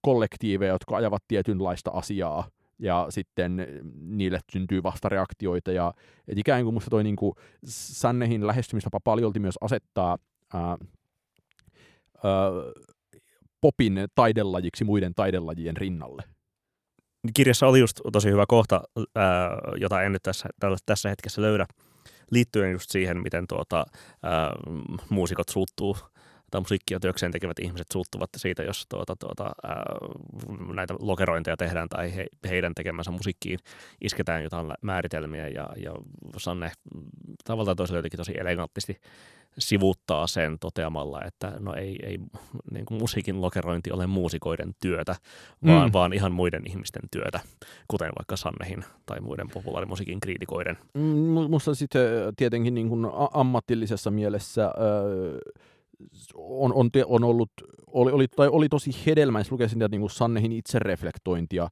kollektiiveja, 0.01 0.72
jotka 0.72 0.96
ajavat 0.96 1.24
tietynlaista 1.27 1.91
asiaa, 1.91 2.48
ja 2.79 3.06
sitten 3.10 3.67
niille 4.01 4.39
syntyy 4.51 4.84
vastareaktioita. 4.84 5.72
Ja, 5.72 5.94
et 6.27 6.38
ikään 6.38 6.63
kuin 6.63 6.74
musta 6.74 6.89
toi 6.89 7.03
niin 7.03 7.15
kuin 7.15 7.34
Sannehin 7.65 8.48
lähestymistapa 8.48 9.00
paljolti 9.03 9.39
myös 9.39 9.56
asettaa 9.62 10.17
ö, 10.53 10.58
ö, 10.58 10.79
popin 13.62 14.06
taidelajiksi 14.15 14.84
muiden 14.84 15.13
taidelajien 15.15 15.77
rinnalle 15.77 16.24
kirjassa 17.34 17.67
oli 17.67 17.79
just 17.79 18.01
tosi 18.12 18.29
hyvä 18.29 18.46
kohta, 18.48 18.82
ää, 19.15 19.50
jota 19.79 20.01
en 20.01 20.12
nyt 20.12 20.24
tässä, 20.24 20.50
tässä 20.86 21.10
hetkessä 21.10 21.41
löydä, 21.41 21.65
liittyen 22.32 22.72
just 22.72 22.89
siihen, 22.89 23.22
miten 23.22 23.46
tuota, 23.48 23.86
ää, 24.24 24.51
muusikot 25.10 25.50
suuttuu 25.50 25.98
tai 26.51 26.62
musiikkia 26.62 27.00
työkseen 27.00 27.32
tekevät 27.32 27.60
ihmiset 27.60 27.88
suuttuvat 27.94 28.30
siitä, 28.38 28.63
jos 28.63 28.86
tuota, 28.89 29.16
tuota, 29.16 29.44
ää, 29.63 29.86
näitä 30.74 30.96
lokerointeja 31.00 31.58
tehdään 31.58 31.89
tai 31.89 32.16
he, 32.16 32.25
heidän 32.50 32.74
tekemänsä 32.75 33.12
musiikkiin 33.12 33.60
isketään 34.01 34.44
jotain 34.44 34.74
määritelmiä 34.82 35.48
ja, 35.48 35.70
ja 35.84 35.92
Sanne 36.38 36.72
tavallaan 37.44 37.77
toisella 37.77 37.98
jotenkin 37.98 38.18
tosi 38.18 38.39
elegantisti 38.39 38.98
sivuuttaa 39.60 40.27
sen 40.27 40.60
toteamalla, 40.60 41.22
että 41.25 41.54
no 41.60 41.74
ei, 41.74 42.00
ei 42.04 42.20
niin 42.72 42.86
kuin 42.86 43.00
musiikin 43.00 43.42
lokerointi 43.42 43.92
ole 43.92 44.08
muusikoiden 44.08 44.75
työtä, 44.80 45.16
vaan, 45.66 45.89
mm. 45.89 45.94
vaan 45.94 46.13
ihan 46.13 46.32
muiden 46.32 46.68
ihmisten 46.68 47.01
työtä, 47.12 47.39
kuten 47.88 48.12
vaikka 48.18 48.36
Sannehin 48.36 48.84
tai 49.06 49.20
muiden 49.20 49.50
populaarimusiikin 49.54 50.20
kriitikoiden. 50.20 50.77
Mm, 50.94 51.50
musta 51.50 51.75
sitten 51.75 52.01
tietenkin 52.38 52.74
niin 52.74 52.89
kuin 52.89 53.06
ammatillisessa 53.34 54.12
mielessä 54.12 54.66
öö, 54.66 55.39
on, 56.36 56.74
on, 56.74 56.89
on 57.06 57.24
ollut, 57.24 57.51
oli, 57.88 58.12
oli, 58.12 58.27
tai 58.27 58.48
oli 58.48 58.70
tosi 58.70 58.92
hedelmäistä 59.06 59.54
lukea 59.54 59.68
sitä 59.68 59.88
niin 59.88 60.10
Sannehin 60.10 60.51
itsereflektointia 60.51 61.70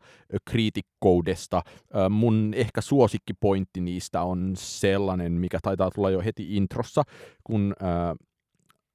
kriitikkoudesta. 0.49 1.61
Mun 2.09 2.53
ehkä 2.55 2.81
suosikkipointti 2.81 3.81
niistä 3.81 4.21
on 4.21 4.51
sellainen, 4.55 5.31
mikä 5.31 5.59
taitaa 5.61 5.91
tulla 5.91 6.09
jo 6.09 6.21
heti 6.21 6.55
introssa, 6.55 7.03
kun 7.43 7.75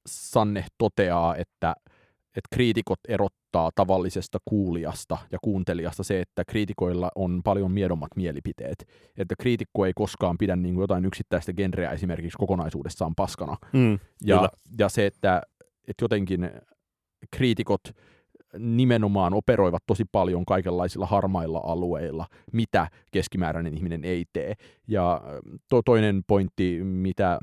Sanne 0.06 0.64
toteaa, 0.78 1.37
että 1.37 1.75
että 2.37 2.49
kriitikot 2.54 3.00
erottaa 3.50 3.71
tavallisesta 3.75 4.38
kuulijasta 4.45 5.19
ja 5.33 5.38
kuuntelijasta 5.42 6.02
se, 6.02 6.21
että 6.21 6.45
kriitikoilla 6.45 7.11
on 7.14 7.40
paljon 7.45 7.73
miedommat 7.73 8.11
mielipiteet. 8.16 8.87
Että 9.16 9.35
kriitikko 9.40 9.87
ei 9.87 9.92
koskaan 9.95 10.38
pidä 10.38 10.57
niin 10.57 10.75
kuin 10.75 10.83
jotain 10.83 11.04
yksittäistä 11.04 11.52
genreä 11.52 11.90
esimerkiksi 11.90 12.38
kokonaisuudessaan 12.38 13.14
paskana. 13.14 13.57
Mm, 13.73 13.99
ja, 14.25 14.49
ja 14.78 14.88
se, 14.88 15.07
että, 15.07 15.42
että 15.88 16.04
jotenkin 16.04 16.50
kriitikot 17.30 17.80
nimenomaan 18.59 19.35
operoivat 19.35 19.83
tosi 19.87 20.04
paljon 20.12 20.45
kaikenlaisilla 20.45 21.07
harmailla 21.07 21.61
alueilla, 21.64 22.26
mitä 22.52 22.88
keskimääräinen 23.12 23.75
ihminen 23.75 24.04
ei 24.04 24.25
tee. 24.33 24.54
Ja 24.88 25.21
to, 25.69 25.83
toinen 25.83 26.23
pointti, 26.26 26.85
mitä 26.85 27.38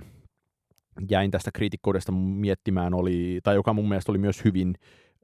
jäin 1.09 1.31
tästä 1.31 1.51
kriitikkoudesta 1.51 2.11
miettimään, 2.11 2.93
oli, 2.93 3.39
tai 3.43 3.55
joka 3.55 3.73
mun 3.73 3.89
mielestä 3.89 4.11
oli 4.11 4.17
myös 4.17 4.45
hyvin 4.45 4.75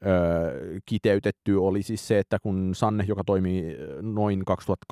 öö, 0.06 0.80
kiteytetty, 0.86 1.56
oli 1.56 1.84
siis 1.84 2.08
se, 2.08 2.20
että 2.20 2.40
kun 2.40 2.76
Sanne, 2.76 3.06
joka 3.08 3.24
toimi 3.26 3.64
noin 4.02 4.44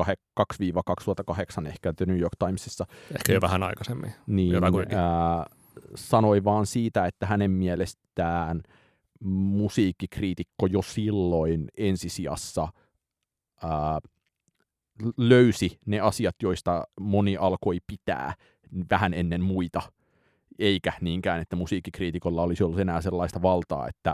2002-2008 0.02 1.68
ehkä 1.68 1.94
The 1.94 2.06
New 2.06 2.20
York 2.20 2.34
Timesissa. 2.46 2.86
Ehkä 2.90 3.32
jo 3.32 3.34
niin, 3.34 3.42
vähän 3.42 3.64
aikaisemmin. 3.64 4.14
Niin, 4.28 4.64
ää, 4.96 5.46
sanoi 5.96 6.44
vaan 6.44 6.66
siitä, 6.66 7.06
että 7.06 7.26
hänen 7.26 7.52
mielestään 7.52 8.62
musiikkikriitikko 9.24 10.66
jo 10.66 10.82
silloin 10.82 11.68
ensisijassa 11.78 12.68
ää, 13.64 14.00
löysi 15.18 15.80
ne 15.86 16.00
asiat, 16.00 16.36
joista 16.44 16.84
moni 17.00 17.38
alkoi 17.38 17.80
pitää 17.88 18.34
vähän 18.90 19.14
ennen 19.14 19.42
muita– 19.42 19.82
eikä 20.62 20.94
niinkään, 21.02 21.42
että 21.42 21.56
musiikkikriitikolla 21.56 22.42
olisi 22.42 22.64
ollut 22.64 22.80
enää 22.80 23.02
sellaista 23.02 23.42
valtaa, 23.42 23.88
että 23.88 24.14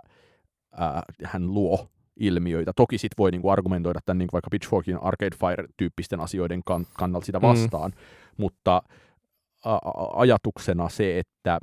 ää, 0.72 1.04
hän 1.24 1.54
luo 1.54 1.88
ilmiöitä. 2.20 2.72
Toki 2.76 2.98
sit 2.98 3.12
voi 3.18 3.32
niinku 3.32 3.50
argumentoida 3.50 4.00
tämän 4.06 4.18
niinku 4.18 4.34
vaikka 4.34 4.50
Pitchforkin 4.52 4.98
Arcade 5.02 5.36
Fire-tyyppisten 5.36 6.20
asioiden 6.20 6.62
kan- 6.66 6.88
kannalta 6.94 7.26
sitä 7.26 7.40
mm. 7.40 7.44
vastaan, 7.44 7.92
mm. 7.92 7.98
mutta 8.38 8.82
a- 9.66 10.20
ajatuksena 10.22 10.90
se, 10.90 11.20
että 11.20 11.60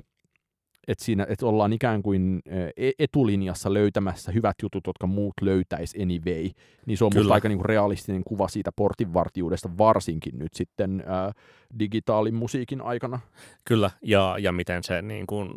et 0.89 0.99
siinä, 0.99 1.27
et 1.29 1.43
ollaan 1.43 1.73
ikään 1.73 2.03
kuin 2.03 2.43
e, 2.77 2.91
etulinjassa 2.99 3.75
löytämässä 3.75 4.33
hyvät 4.33 4.57
jutut, 4.63 4.87
jotka 4.87 5.07
muut 5.07 5.35
löytäisi 5.41 6.03
anyway, 6.03 6.51
niin 6.87 6.99
se 6.99 7.05
on 7.05 7.11
musta 7.15 7.35
aika 7.35 7.49
niinku 7.49 7.65
realistinen 7.65 8.25
kuva 8.25 8.49
siitä 8.49 8.71
portinvartijuudesta, 8.77 9.79
varsinkin 9.79 10.39
nyt 10.39 10.55
sitten 10.55 11.05
ää, 11.07 11.33
digitaalin 11.79 12.35
musiikin 12.35 12.81
aikana. 12.81 13.21
Kyllä, 13.65 13.91
ja, 14.03 14.37
ja 14.39 14.53
miten 14.53 14.83
se 14.85 15.03
niin 15.03 15.27
kuin, 15.27 15.51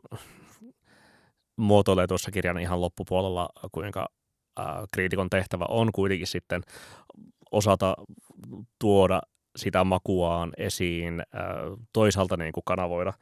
muotoilee 1.57 2.07
tuossa 2.07 2.31
kirjan 2.31 2.59
ihan 2.59 2.81
loppupuolella, 2.81 3.49
kuinka 3.71 4.07
kriitikon 4.93 5.29
tehtävä 5.29 5.65
on 5.69 5.91
kuitenkin 5.91 6.27
sitten 6.27 6.61
osata 7.51 7.95
tuoda 8.79 9.21
sitä 9.55 9.83
makuaan 9.83 10.51
esiin, 10.57 11.23
toisaalta 11.93 12.37
niin 12.37 12.51
kuin 12.51 12.63
kanavoida 12.65 13.13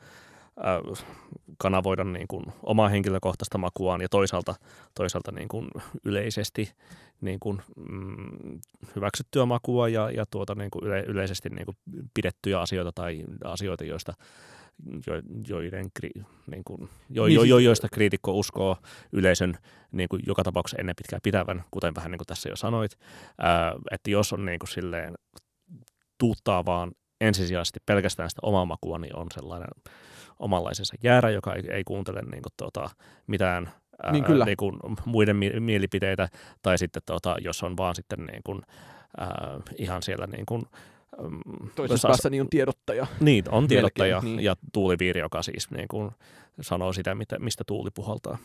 kanavoida 1.58 2.04
niin 2.04 2.28
kuin 2.28 2.46
omaa 2.64 2.90
henkilökohtaista 2.90 3.58
makuaan 3.58 4.02
ja 4.02 4.10
toisaalta, 4.10 4.56
toisaalta 4.96 5.32
niin 5.32 5.48
kuin 5.48 5.68
yleisesti 6.04 6.72
niin 7.22 7.40
kuin, 7.40 7.62
mm, 7.76 8.60
hyväksyttyä 8.96 9.46
makua 9.46 9.90
ja, 9.90 10.12
ja 10.12 10.26
tuota, 10.32 10.56
niin 10.56 10.72
kuin 10.72 10.86
yle, 10.86 11.04
yleisesti 11.08 11.50
niin 11.50 11.66
kuin 11.66 11.78
pidettyjä 12.14 12.60
asioita 12.60 12.92
tai 12.96 13.24
asioita, 13.44 13.84
joista 13.84 14.14
jo, 14.18 14.26
joiden, 15.48 15.92
niin 16.52 16.64
kuin, 16.64 16.90
jo, 17.10 17.26
niin, 17.26 17.36
jo, 17.36 17.44
jo, 17.44 17.60
joista 17.60 17.88
kriitikko 17.94 18.32
uskoo 18.32 18.78
yleisön 19.12 19.58
niin 19.92 20.10
kuin 20.10 20.22
joka 20.28 20.44
tapauksessa 20.44 20.78
ennen 20.80 20.96
pitkään 20.96 21.20
pitävän, 21.24 21.64
kuten 21.72 21.96
vähän 21.96 22.12
niin 22.12 22.20
kuin 22.20 22.28
tässä 22.28 22.50
jo 22.50 22.56
sanoit, 22.56 22.92
ää, 23.38 23.68
äh, 23.68 23.74
että 23.92 24.12
jos 24.12 24.34
on 24.34 24.46
niin 24.46 24.60
kuin 24.60 24.70
silleen 24.70 25.14
tuuttaa 26.18 26.66
vaan 26.66 26.92
ensisijaisesti 27.22 27.80
pelkästään 27.86 28.30
sitä 28.30 28.40
omaa 28.44 28.66
makua, 28.66 28.98
niin 28.98 29.16
on 29.16 29.28
sellainen 29.34 29.70
omanlaisensa 30.40 30.96
jäärä, 31.04 31.30
joka 31.30 31.54
ei, 31.54 31.64
ei 31.70 31.84
kuuntele 31.84 32.22
niin 32.22 32.42
kuin, 32.42 32.54
tuota, 32.58 32.90
mitään 33.28 33.72
ää, 34.04 34.12
Niin 34.12 34.24
kyllä. 34.24 34.46
Niin 34.46 34.58
kuin 34.58 34.80
muiden 35.06 35.36
mi- 35.36 35.60
mielipiteitä, 35.60 36.30
tai 36.62 36.78
sitten 36.78 37.02
tota, 37.06 37.36
jos 37.42 37.64
on 37.64 37.78
vaan 37.78 37.96
sitten 37.96 38.26
niin 38.26 38.42
kuin, 38.46 38.62
ää, 39.18 39.60
ihan 39.78 40.04
siellä 40.04 40.28
niin 40.28 40.46
kuin, 40.46 40.64
Toisessa 41.76 42.08
päässä 42.08 42.30
niin 42.30 42.42
on 42.42 42.50
tiedottaja. 42.50 43.08
Niin, 43.20 43.44
on 43.52 43.68
tiedottaja 43.68 44.16
Melkein, 44.16 44.36
niin. 44.36 44.46
ja 44.46 44.56
tuulipiiri, 44.74 45.20
joka 45.20 45.42
siis 45.42 45.72
niin 45.72 45.88
kuin 45.88 46.12
sanoo 46.62 46.94
sitä, 46.94 47.16
mitä, 47.16 47.40
mistä 47.40 47.64
tuuli 47.68 47.90
puhaltaa. 47.96 48.38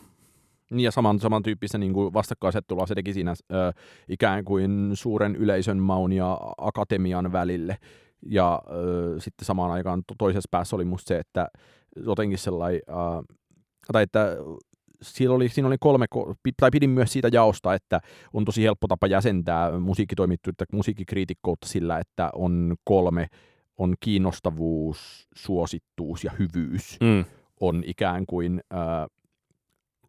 Niin 0.70 0.84
ja 0.84 0.90
saman, 0.90 1.20
samantyyppistä 1.20 1.78
niin 1.78 1.92
kuin 1.92 2.12
vastakkainasettelua 2.12 2.86
se 2.86 2.94
teki 2.94 3.12
siinä 3.12 3.30
ö, 3.30 3.72
ikään 4.08 4.44
kuin 4.44 4.90
suuren 4.94 5.36
yleisön 5.36 5.78
maun 5.78 6.12
ja 6.12 6.40
akatemian 6.58 7.32
välille. 7.32 7.76
Ja 8.26 8.62
ö, 8.70 9.20
sitten 9.20 9.46
samaan 9.46 9.70
aikaan 9.70 10.02
to- 10.06 10.14
toisessa 10.18 10.48
päässä 10.50 10.76
oli 10.76 10.84
musta 10.84 11.08
se, 11.08 11.18
että 11.18 11.48
jotenkin 11.96 12.38
sellainen, 12.38 12.80
ö, 12.88 13.34
tai 13.92 14.02
että 14.02 14.36
siinä 15.02 15.34
oli, 15.34 15.48
siinä 15.48 15.68
oli 15.68 15.76
kolme, 15.80 16.06
tai 16.56 16.70
pidin 16.70 16.90
myös 16.90 17.12
siitä 17.12 17.28
jaosta, 17.32 17.74
että 17.74 18.00
on 18.32 18.44
tosi 18.44 18.62
helppo 18.62 18.86
tapa 18.88 19.06
jäsentää 19.06 19.78
musiikkitoimittuutta, 19.78 20.64
musiikkikriitikkoutta 20.72 21.66
sillä, 21.66 21.98
että 21.98 22.30
on 22.34 22.74
kolme, 22.84 23.26
on 23.76 23.94
kiinnostavuus, 24.00 25.28
suosittuus 25.36 26.24
ja 26.24 26.32
hyvyys 26.38 26.98
Mm. 27.00 27.24
on 27.60 27.82
ikään 27.86 28.26
kuin 28.26 28.60
ö, 28.72 28.76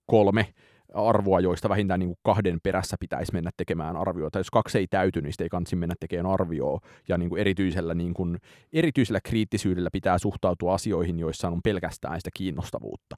kolme 0.05 0.53
arvoa, 0.93 1.39
joista 1.39 1.69
vähintään 1.69 2.00
niin 2.00 2.10
kuin 2.10 2.19
kahden 2.24 2.60
perässä 2.63 2.98
pitäisi 3.00 3.33
mennä 3.33 3.51
tekemään 3.57 3.98
arvioita. 3.98 4.39
Jos 4.39 4.50
kaksi 4.50 4.77
ei 4.77 4.88
täyty, 4.88 5.21
niin 5.21 5.31
sitten 5.33 5.45
ei 5.45 5.50
kannata 5.50 5.75
mennä 5.75 5.95
tekemään 6.00 6.33
arvioa. 6.33 6.79
Ja 7.07 7.17
niin 7.17 7.29
kuin 7.29 7.41
erityisellä, 7.41 7.93
niin 7.93 8.13
kuin, 8.13 8.38
erityisellä 8.74 9.19
kriittisyydellä 9.24 9.89
pitää 9.91 10.17
suhtautua 10.17 10.74
asioihin, 10.74 11.19
joissa 11.19 11.48
on 11.48 11.62
pelkästään 11.63 12.19
sitä 12.19 12.29
kiinnostavuutta 12.33 13.15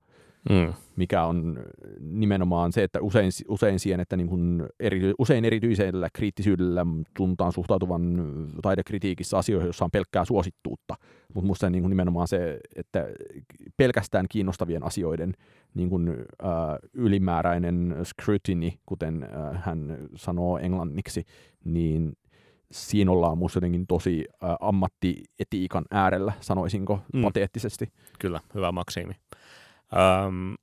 Mm. 0.49 0.73
mikä 0.95 1.23
on 1.23 1.59
nimenomaan 1.99 2.71
se, 2.71 2.83
että 2.83 3.01
usein, 3.01 3.31
usein 3.47 3.79
siihen, 3.79 3.99
että 3.99 4.17
niin 4.17 4.27
kuin 4.27 4.63
eri, 4.79 5.13
usein 5.19 5.45
erityisellä 5.45 6.09
kriittisyydellä 6.13 6.85
tuntaan 7.17 7.51
suhtautuvan 7.51 8.27
taidekritiikissä 8.61 9.37
asioihin, 9.37 9.65
joissa 9.65 9.85
on 9.85 9.91
pelkkää 9.91 10.25
suosittuutta. 10.25 10.95
Mutta 11.33 11.45
minusta 11.45 11.69
niin 11.69 11.81
kuin 11.81 11.89
nimenomaan 11.89 12.27
se, 12.27 12.59
että 12.75 13.07
pelkästään 13.77 14.25
kiinnostavien 14.29 14.83
asioiden 14.83 15.33
niin 15.73 15.89
kuin, 15.89 16.09
äh, 16.09 16.49
ylimääräinen 16.93 17.95
scrutiny, 18.03 18.71
kuten 18.85 19.23
äh, 19.23 19.63
hän 19.63 19.97
sanoo 20.15 20.57
englanniksi, 20.57 21.23
niin 21.63 22.13
siinä 22.71 23.11
ollaan 23.11 23.37
minusta 23.37 23.57
jotenkin 23.57 23.87
tosi 23.87 24.25
äh, 24.43 24.49
ammattietiikan 24.59 25.85
äärellä, 25.91 26.33
sanoisinko 26.39 26.95
Mm. 27.13 27.19
mm. 27.19 27.23
pateettisesti. 27.23 27.87
Kyllä, 28.19 28.39
hyvä 28.55 28.71
maksimi. 28.71 29.13
Öm, 29.93 30.55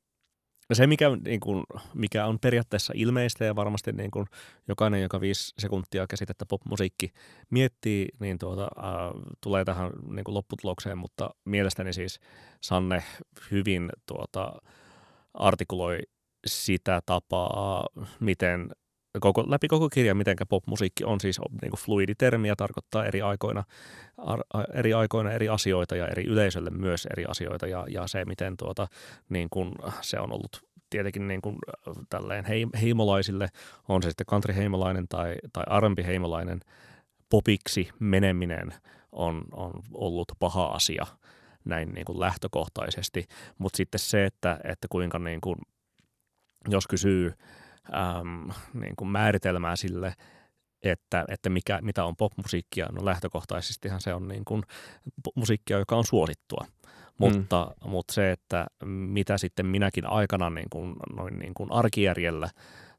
se, 0.72 0.86
mikä, 0.86 1.06
niin 1.24 1.40
kuin, 1.40 1.64
mikä 1.94 2.26
on 2.26 2.38
periaatteessa 2.38 2.92
ilmeistä 2.96 3.44
ja 3.44 3.56
varmasti 3.56 3.92
niin 3.92 4.10
kuin, 4.10 4.26
jokainen, 4.68 5.02
joka 5.02 5.20
viisi 5.20 5.54
sekuntia 5.58 6.06
käsitettä 6.06 6.46
popmusiikki 6.46 7.12
miettii, 7.50 8.08
niin 8.20 8.38
tuota, 8.38 8.62
äh, 8.62 9.34
tulee 9.40 9.64
tähän 9.64 9.92
niin 10.10 10.24
kuin 10.24 10.34
lopputulokseen, 10.34 10.98
mutta 10.98 11.30
mielestäni 11.44 11.92
siis 11.92 12.20
Sanne 12.60 13.02
hyvin 13.50 13.90
tuota, 14.06 14.52
artikuloi 15.34 15.98
sitä 16.46 17.02
tapaa, 17.06 17.86
miten 18.20 18.70
koko, 19.20 19.44
läpi 19.48 19.68
koko 19.68 19.88
kirjan, 19.88 20.16
miten 20.16 20.36
popmusiikki 20.48 21.04
on 21.04 21.20
siis 21.20 21.40
niin 21.62 21.70
kuin 21.70 21.80
fluidi 21.80 22.14
termi 22.14 22.48
ja 22.48 22.56
tarkoittaa 22.56 23.04
eri 23.06 23.22
aikoina, 23.22 23.64
ar, 24.18 24.40
eri 24.74 24.94
aikoina 24.94 25.32
eri 25.32 25.48
asioita 25.48 25.96
ja 25.96 26.08
eri 26.08 26.24
yleisölle 26.24 26.70
myös 26.70 27.06
eri 27.06 27.24
asioita 27.24 27.66
ja, 27.66 27.86
ja 27.88 28.06
se, 28.06 28.24
miten 28.24 28.56
tuota, 28.56 28.86
niin 29.28 29.48
kuin 29.50 29.72
se 30.00 30.20
on 30.20 30.32
ollut 30.32 30.70
tietenkin 30.90 31.28
niin 31.28 31.42
kuin, 31.42 31.56
äh, 31.88 31.94
tälleen 32.10 32.44
hei- 32.44 32.80
heimolaisille, 32.80 33.48
on 33.88 34.02
se 34.02 34.10
sitten 34.10 34.26
country-heimolainen 34.26 35.08
tai, 35.08 35.36
tai 35.52 35.64
R&B-heimolainen, 35.80 36.60
popiksi 37.30 37.88
meneminen 37.98 38.74
on, 39.12 39.44
on 39.52 39.72
ollut 39.92 40.32
paha 40.38 40.64
asia 40.64 41.06
näin 41.64 41.94
niin 41.94 42.04
kuin 42.04 42.20
lähtökohtaisesti, 42.20 43.26
mutta 43.58 43.76
sitten 43.76 43.98
se, 43.98 44.24
että, 44.24 44.60
että 44.64 44.88
kuinka 44.90 45.18
niin 45.18 45.40
kuin, 45.40 45.56
jos 46.68 46.86
kysyy 46.86 47.34
äm, 47.88 48.50
niin 48.82 48.96
kuin 48.96 49.08
määritelmää 49.08 49.76
sille, 49.76 50.14
että, 50.82 51.24
että 51.28 51.50
mikä, 51.50 51.78
mitä 51.82 52.04
on 52.04 52.16
popmusiikkia, 52.16 52.86
no 52.92 53.04
lähtökohtaisestihan 53.04 54.00
se 54.00 54.14
on 54.14 54.28
niin 54.28 54.44
kuin 54.44 54.62
musiikkia, 55.34 55.78
joka 55.78 55.96
on 55.96 56.04
suosittua. 56.04 56.66
Mutta, 57.18 57.72
mm. 57.84 57.90
mutta 57.90 58.14
se, 58.14 58.30
että 58.32 58.66
mitä 58.84 59.38
sitten 59.38 59.66
minäkin 59.66 60.06
aikana 60.06 60.50
niin 60.50 60.70
kuin, 60.70 60.96
noin 61.16 61.38
niin 61.38 61.54
kuin 61.54 61.72
arkijärjellä 61.72 62.50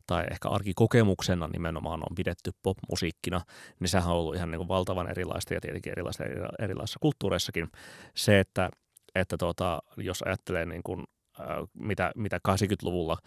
tai 0.08 0.24
ehkä 0.32 0.50
arkikokemuksena 0.50 1.48
nimenomaan 1.48 2.00
on 2.00 2.16
pidetty 2.16 2.52
popmusiikkina, 2.64 3.42
niin 3.80 3.90
sehän 3.90 4.10
on 4.10 4.18
ollut 4.18 4.36
ihan 4.36 4.52
niin 4.52 4.60
kuin 4.60 4.68
valtavan 4.68 5.10
erilaista 5.10 5.54
ja 5.54 5.62
tietenkin 5.62 5.92
erilaista 5.92 6.24
eri, 6.24 6.42
erilaisissa 6.60 7.00
kulttuureissakin. 7.00 7.68
Se, 8.16 8.40
että, 8.40 8.70
että 9.16 9.38
tuota, 9.38 9.82
jos 9.98 10.22
ajattelee 10.22 10.66
niin 10.66 10.84
kuin, 10.84 11.04
äh, 11.40 11.46
mitä, 11.74 12.12
mitä 12.16 12.40
80-luvulla 12.48 13.18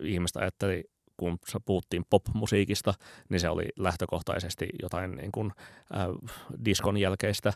ihmiset 0.00 0.36
ajatteli, 0.36 0.84
kun 1.22 1.60
puhuttiin 1.64 2.04
popmusiikista, 2.10 2.94
niin 3.28 3.40
se 3.40 3.48
oli 3.48 3.68
lähtökohtaisesti 3.76 4.68
jotain 4.82 5.16
niin 5.16 5.32
kuin, 5.32 5.52
äh, 5.94 6.06
diskon 6.64 6.96
jälkeistä 6.96 7.48
äh, 7.48 7.54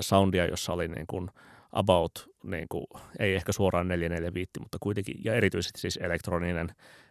soundia, 0.00 0.46
jossa 0.46 0.72
oli 0.72 0.88
niin 0.88 1.06
kuin, 1.06 1.30
about, 1.72 2.30
niin 2.42 2.66
kuin, 2.68 2.86
ei 3.18 3.34
ehkä 3.34 3.52
suoraan 3.52 3.88
445, 3.88 4.50
mutta 4.60 4.78
kuitenkin, 4.80 5.16
ja 5.24 5.34
erityisesti 5.34 5.80
siis 5.80 5.98
elektroninen 6.02 6.68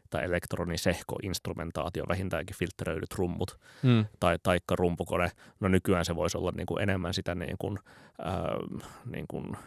tai 0.10 0.26
elektronisehko 0.26 1.16
instrumentaatio, 1.24 2.06
vähintäänkin 2.08 2.56
filtteröidyt 2.56 3.14
rummut 3.16 3.60
Mm. 3.84 4.06
tai 4.20 4.38
taikka 4.44 4.76
rumpukone. 4.76 5.32
No 5.60 5.68
nykyään 5.68 6.06
se 6.06 6.16
voisi 6.16 6.38
olla 6.38 6.52
niin 6.56 6.66
kuin 6.66 6.84
enemmän 6.84 7.14
sitä 7.14 7.36
niin 7.36 7.56
kuin, 7.60 7.80
ää, 8.20 8.58
niin 9.06 9.26
kuin 9.28 9.58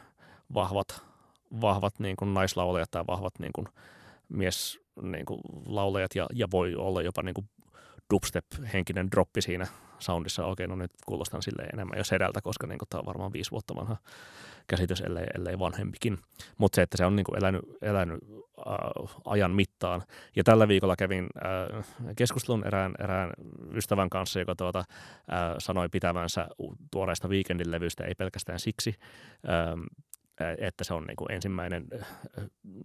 vahvat, 0.54 1.02
vahvat 1.60 1.98
niin 1.98 2.16
kuin 2.16 2.34
naislaulajat 2.34 2.90
tai 2.90 3.04
vahvat 3.06 3.38
niin 3.38 3.52
kuin 3.54 3.66
mies 4.28 4.81
niin 5.02 5.26
kuin 5.26 5.40
laulajat 5.66 6.14
ja, 6.14 6.26
ja 6.34 6.46
voi 6.50 6.74
olla 6.74 7.02
jopa 7.02 7.22
niin 7.22 7.34
kuin 7.34 7.48
dubstep-henkinen 8.14 9.10
droppi 9.10 9.42
siinä 9.42 9.66
soundissa. 9.98 10.46
Okei, 10.46 10.66
no 10.66 10.76
nyt 10.76 10.90
kuulostan 11.06 11.42
sille 11.42 11.62
enemmän 11.62 11.98
jo 11.98 12.04
sedältä, 12.04 12.40
koska 12.40 12.66
niin 12.66 12.78
tämä 12.88 12.98
on 12.98 13.06
varmaan 13.06 13.32
viisi 13.32 13.50
vuotta 13.50 13.74
vanha 13.74 13.96
käsitys, 14.66 15.00
ellei, 15.00 15.26
ellei 15.34 15.58
vanhempikin. 15.58 16.18
Mutta 16.58 16.76
se, 16.76 16.82
että 16.82 16.96
se 16.96 17.04
on 17.04 17.16
niin 17.16 17.24
kuin 17.24 17.38
elänyt, 17.38 17.62
elänyt 17.82 18.20
äh, 18.58 19.16
ajan 19.24 19.50
mittaan. 19.50 20.02
Ja 20.36 20.44
tällä 20.44 20.68
viikolla 20.68 20.96
kävin 20.96 21.26
äh, 21.36 21.84
keskustelun 22.16 22.66
erään, 22.66 22.94
erään 22.98 23.30
ystävän 23.74 24.10
kanssa, 24.10 24.40
joka 24.40 24.54
tuota, 24.56 24.78
äh, 24.78 24.86
sanoi 25.58 25.88
pitävänsä 25.88 26.48
tuoreesta 26.90 27.28
Weekendin 27.28 27.70
levystä 27.70 28.04
ei 28.04 28.14
pelkästään 28.14 28.60
siksi, 28.60 28.94
ähm, 29.48 29.80
ä- 30.42 30.56
että 30.58 30.84
se 30.84 30.94
on 30.94 31.04
niin 31.04 31.16
kuin 31.16 31.32
ensimmäinen 31.32 31.86
äh, 32.00 32.06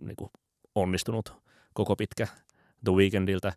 niin 0.01 0.15
kuin 0.15 0.31
onnistunut 0.75 1.47
koko 1.77 1.95
pitkä 1.95 2.27
The 2.83 2.91
Weekendiltä, 2.91 3.53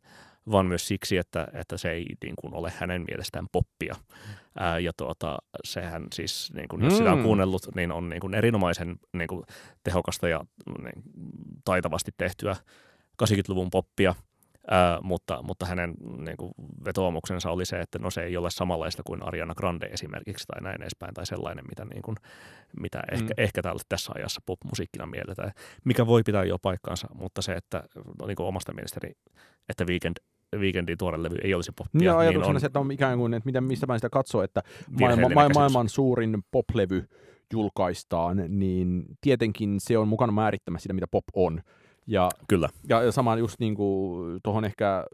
vaan 0.50 0.66
myös 0.66 0.88
siksi, 0.88 1.16
että, 1.16 1.48
että 1.52 1.76
se 1.76 1.90
ei 1.90 2.06
niin 2.24 2.34
kuin, 2.40 2.54
ole 2.54 2.72
hänen 2.76 3.04
mielestään 3.08 3.46
poppia. 3.52 3.96
Ää, 4.58 4.78
ja 4.78 4.92
tuota, 4.96 5.38
sehän 5.64 6.06
siis, 6.14 6.52
niin 6.54 6.68
kuin, 6.68 6.84
jos 6.84 6.92
mm. 6.92 6.96
sitä 6.96 7.12
on 7.12 7.18
Mm. 7.18 7.24
kuunnellut, 7.24 7.62
niin 7.74 7.92
on 7.92 8.08
niin 8.08 8.20
kuin, 8.20 8.34
erinomaisen 8.34 8.96
niin 9.12 9.28
kuin, 9.28 9.42
tehokasta 9.84 10.28
ja 10.28 10.40
niin, 10.82 11.02
taitavasti 11.64 12.10
tehtyä 12.16 12.56
80-luvun 13.22 13.70
poppia. 13.70 14.14
Ää, 14.70 14.98
mutta, 15.02 15.42
mutta 15.42 15.66
hänen 15.66 15.94
niin 16.24 16.36
kuin, 16.36 16.52
vetoomuksensa 16.84 17.50
oli 17.50 17.66
se, 17.66 17.80
että 17.80 17.98
no 17.98 18.10
se 18.10 18.22
ei 18.22 18.36
ole 18.36 18.50
samanlaista 18.50 19.02
kuin 19.06 19.22
Ariana 19.22 19.54
Grande 19.54 19.86
esimerkiksi 19.86 20.46
tai 20.46 20.62
näin 20.62 20.82
edespäin 20.82 21.14
tai 21.14 21.26
sellainen, 21.26 21.64
mitä, 21.68 21.84
niin 21.84 22.02
kuin, 22.02 22.16
mitä 22.80 23.00
ehkä, 23.12 23.24
Mm. 23.26 23.34
ehkä 23.44 23.62
tällä, 23.62 23.80
tässä 23.88 24.12
ajassa 24.14 24.40
popmusiikkina 24.46 25.06
mielletään, 25.06 25.52
mikä 25.84 26.06
voi 26.06 26.22
pitää 26.22 26.44
jo 26.44 26.58
paikkaansa, 26.62 27.08
mutta 27.14 27.42
se, 27.42 27.52
että 27.52 27.82
no, 28.20 28.26
niin 28.26 28.36
kuin 28.36 28.46
omasta 28.46 28.74
mielestäni, 28.74 29.12
että 29.68 29.84
Weekend, 29.84 30.16
Weekendin 30.56 30.98
tuore 30.98 31.22
levy 31.22 31.36
ei 31.42 31.54
olisi 31.54 31.72
poppia, 31.76 32.02
Ja 32.04 32.12
niin 32.12 32.18
ajatuksena 32.20 32.54
on 32.54 32.60
se, 32.60 32.66
että 32.66 32.80
on 32.80 32.92
ikään 32.92 33.18
kuin, 33.18 33.34
että 33.34 33.46
miten, 33.46 33.64
mistä 33.64 33.86
mä 33.86 33.98
sitä 33.98 34.10
katsoo, 34.10 34.42
että 34.42 34.62
maailma, 35.00 35.28
ma- 35.28 35.48
maailman 35.54 35.88
suurin 35.88 36.42
poplevy 36.50 37.08
julkaistaan, 37.52 38.44
niin 38.48 39.04
tietenkin 39.20 39.80
se 39.80 39.98
on 39.98 40.08
mukana 40.08 40.32
määrittämässä 40.32 40.82
sitä, 40.82 40.94
mitä 40.94 41.06
pop 41.10 41.24
on. 41.34 41.60
Ja, 42.06 42.28
Kyllä. 42.48 42.68
ja, 42.88 43.02
ja 43.02 43.12
sama 43.12 43.36
just 43.36 43.60
niin 43.60 43.74
kuin 43.74 44.40
tuohon 44.42 44.64
ehkä, 44.64 45.04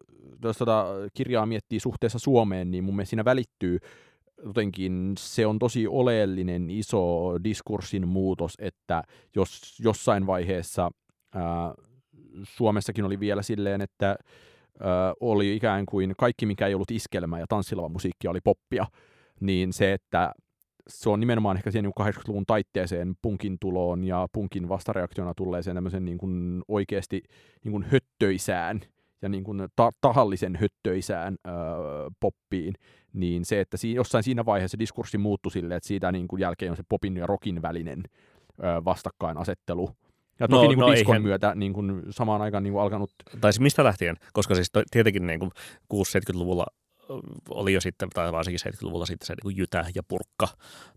jos 0.43 0.59
tota 0.59 0.87
kirjaa 1.15 1.47
miettii 1.47 1.81
suhteessa 1.81 2.19
Suomeen, 2.19 2.71
niin 2.71 2.85
mun 2.85 2.97
mielestä 2.97 3.11
siinä 3.11 3.25
välittyy 3.25 3.79
jotenkin 4.45 5.15
se 5.19 5.47
on 5.47 5.59
tosi 5.59 5.87
oleellinen 5.87 6.71
iso 6.71 7.33
diskurssin 7.45 8.09
muutos, 8.09 8.55
että 8.59 9.03
jos 9.37 9.79
jossain 9.85 10.27
vaiheessa 10.27 10.91
ää, 11.35 11.75
Suomessakin 12.43 13.05
oli 13.05 13.21
vielä 13.21 13.43
silleen, 13.43 13.81
että 13.81 14.07
ää, 14.81 15.15
oli 15.21 15.57
ikään 15.57 15.87
kuin 15.87 16.15
kaikki, 16.19 16.47
mikä 16.47 16.67
ei 16.67 16.75
ollut 16.75 16.91
iskelmää 16.91 17.41
ja 17.41 17.47
tanssilava 17.49 17.89
musiikkia 17.89 18.31
oli 18.31 18.41
poppia, 18.45 18.87
niin 19.41 19.73
se, 19.73 19.93
että 19.93 20.33
se 20.89 21.11
on 21.11 21.21
nimenomaan 21.21 21.57
ehkä 21.57 21.71
siihen 21.71 21.85
niin 21.97 22.09
80-luvun 22.15 22.47
taitteeseen 22.47 23.15
punkin 23.23 23.57
tuloon 23.61 24.05
ja 24.05 24.27
punkin 24.33 24.69
vastareaktiona 24.69 25.35
tulleeseen 25.37 25.77
tämmöisen 25.77 26.05
niin 26.05 26.19
kuin 26.19 26.63
oikeasti 26.69 27.23
niin 27.65 27.73
kuin 27.73 27.83
höttöisään 27.93 28.81
ja 29.23 29.29
niin 29.29 29.45
kuin 29.45 29.69
ta- 29.77 29.93
tahallisen 30.01 30.57
höttöisään 30.57 31.37
öö, 31.49 31.55
poppiin, 32.21 32.75
niin 33.13 33.45
se, 33.45 33.61
että 33.61 33.77
siinä, 33.77 33.97
jossain 33.97 34.25
siinä 34.25 34.45
vaiheessa 34.45 34.79
diskurssi 34.79 35.19
muuttui 35.19 35.53
silleen, 35.53 35.77
että 35.77 35.87
siitä 35.87 36.13
niin 36.13 36.29
kuin 36.29 36.41
jälkeen 36.41 36.71
on 36.71 36.77
se 36.77 36.83
popin 36.89 37.17
ja 37.17 37.27
rockin 37.27 37.63
välinen 37.63 38.03
öö, 38.65 38.85
vastakkainasettelu. 38.85 39.91
Ja 40.41 40.49
toki 40.49 40.63
No, 40.63 40.69
niin 40.69 40.79
kuin 40.79 40.87
no 40.87 40.93
diskon 40.93 41.15
eihän- 41.15 41.23
myötä 41.23 41.55
niin 41.55 41.73
kuin 41.73 42.03
samaan 42.11 42.43
aikaan 42.43 42.63
niin 42.63 42.73
kuin 42.73 42.83
alkanut, 42.83 43.11
Tai 43.41 43.53
siis 43.53 43.61
mistä 43.61 43.85
lähtien? 43.85 44.17
Koska 44.33 44.55
siis 44.55 44.71
to, 44.73 44.83
tietenkin 44.91 45.27
niin 45.27 45.41
kuin 45.41 45.51
6-70-luvulla 45.95 46.67
oli 47.51 47.73
jo 47.73 47.81
sitten, 47.81 48.09
tai 48.11 48.33
varsinkin 48.33 48.73
70-luvulla 48.75 49.07
sitten 49.07 49.27
se 49.27 49.35
niin 49.35 49.43
kuin 49.43 49.57
jytä 49.57 49.85
ja 49.95 50.03
purkka 50.09 50.49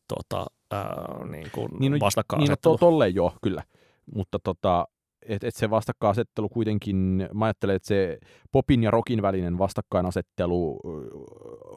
tota, 0.08 0.46
ää, 0.72 1.26
niin 1.32 1.52
kuin 1.52 1.66
Niin 1.66 1.72
no- 1.72 1.78
niin 1.80 1.92
no, 1.92 2.00
vastakkainasettelu. 2.00 2.78
to, 2.78 2.86
tolleen 2.86 3.16
joo, 3.16 3.34
kyllä. 3.42 3.64
Mutta 4.16 4.40
tota, 4.44 4.88
et, 5.22 5.44
et 5.44 5.56
se 5.56 5.70
vastakkainasettelu 5.70 6.50
kuitenkin, 6.50 7.28
mä 7.34 7.46
ajattelen, 7.46 7.76
että 7.76 7.88
se 7.88 8.20
popin 8.52 8.84
ja 8.84 8.92
rockin 8.92 9.22
välinen 9.22 9.58
vastakkainasettelu 9.58 10.80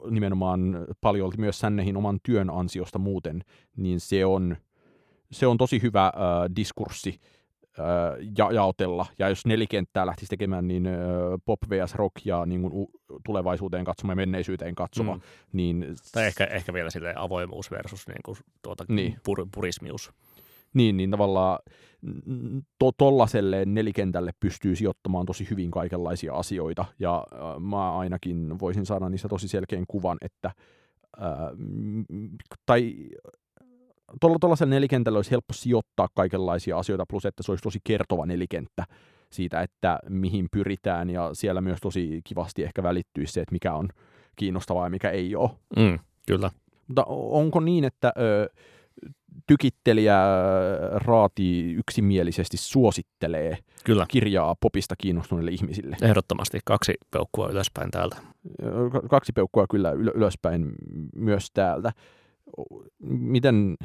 nimenomaan 0.09 0.85
paljolti 1.01 1.37
myös 1.37 1.59
Sännehin 1.59 1.97
oman 1.97 2.19
työn 2.23 2.49
ansiosta 2.49 2.99
muuten, 2.99 3.43
niin 3.77 3.99
se 3.99 4.25
on, 4.25 4.57
se 5.31 5.47
on 5.47 5.57
tosi 5.57 5.81
hyvä 5.81 6.05
äh, 6.05 6.11
diskurssi 6.55 7.19
ja, 8.37 8.51
jaotella. 8.51 9.05
Ja 9.19 9.29
jos 9.29 9.45
nelikenttää 9.45 10.05
lähtisi 10.05 10.29
tekemään, 10.29 10.67
niin 10.67 10.87
pop 11.45 11.59
vs 11.69 11.95
rock 11.95 12.25
ja 12.25 12.45
niin 12.45 12.61
kuin, 12.61 12.87
tulevaisuuteen 13.25 13.85
katsoma 13.85 14.11
ja 14.11 14.15
menneisyyteen 14.15 14.75
katsoma, 14.75 15.15
Mm. 15.15 15.21
niin 15.53 15.85
Tai 16.11 16.25
ehkä, 16.25 16.43
ehkä 16.45 16.73
vielä 16.73 16.89
sille 16.89 17.13
avoimuus 17.17 17.71
versus 17.71 18.07
niin 18.07 18.19
kuin, 18.25 18.37
tuota, 18.61 18.85
Niin. 18.87 19.15
pur, 19.25 19.47
purismius. 19.55 20.11
Niin, 20.73 20.97
niin 20.97 21.11
tavallaan 21.11 21.59
to, 22.79 22.91
tollaselle 22.91 23.65
nelikentälle 23.65 24.31
pystyy 24.39 24.75
sijoittamaan 24.75 25.25
tosi 25.25 25.47
hyvin 25.49 25.71
kaikenlaisia 25.71 26.33
asioita, 26.33 26.85
ja 26.99 27.23
äh, 27.33 27.39
mä 27.59 27.97
ainakin 27.97 28.59
voisin 28.59 28.85
saada 28.85 29.09
niistä 29.09 29.27
tosi 29.27 29.47
selkeän 29.47 29.83
kuvan, 29.87 30.17
että 30.21 30.51
äh, 31.21 31.37
tai 32.65 32.95
tuollaisella 34.21 34.69
nelikentällä 34.69 35.17
olisi 35.17 35.31
helppo 35.31 35.53
sijoittaa 35.53 36.07
kaikenlaisia 36.15 36.77
asioita, 36.77 37.05
plus 37.09 37.25
että 37.25 37.43
se 37.43 37.51
olisi 37.51 37.63
tosi 37.63 37.79
kertova 37.83 38.25
nelikenttä 38.25 38.85
siitä, 39.29 39.61
että 39.61 39.99
mihin 40.09 40.47
pyritään, 40.51 41.09
ja 41.09 41.29
siellä 41.33 41.61
myös 41.61 41.79
tosi 41.81 42.21
kivasti 42.23 42.63
ehkä 42.63 42.83
välittyisi 42.83 43.33
se, 43.33 43.41
että 43.41 43.53
mikä 43.53 43.73
on 43.73 43.89
kiinnostavaa 44.35 44.85
ja 44.85 44.89
mikä 44.89 45.09
ei 45.09 45.35
ole. 45.35 45.49
Mm, 45.77 45.99
kyllä. 46.27 46.51
Mutta 46.87 47.03
onko 47.07 47.59
niin, 47.59 47.83
että 47.83 48.13
ö, 48.17 48.49
tykittelijä 49.47 50.17
Raati 50.93 51.73
yksimielisesti 51.73 52.57
suosittelee 52.57 53.57
Kyllä, 53.83 54.05
kirjaa 54.09 54.55
popista 54.61 54.95
kiinnostuneille 54.97 55.51
ihmisille? 55.51 55.97
ehdottomasti 56.01 56.59
kaksi 56.65 56.93
peukkua 57.11 57.49
ylöspäin 57.49 57.91
täältä. 57.91 58.17
Kaksi 59.09 59.31
peukkua 59.33 59.65
kyllä 59.69 59.91
yl- 59.91 60.17
ylöspäin 60.17 60.71
myös 61.15 61.47
täältä. 61.53 61.91
Miten, 63.03 63.75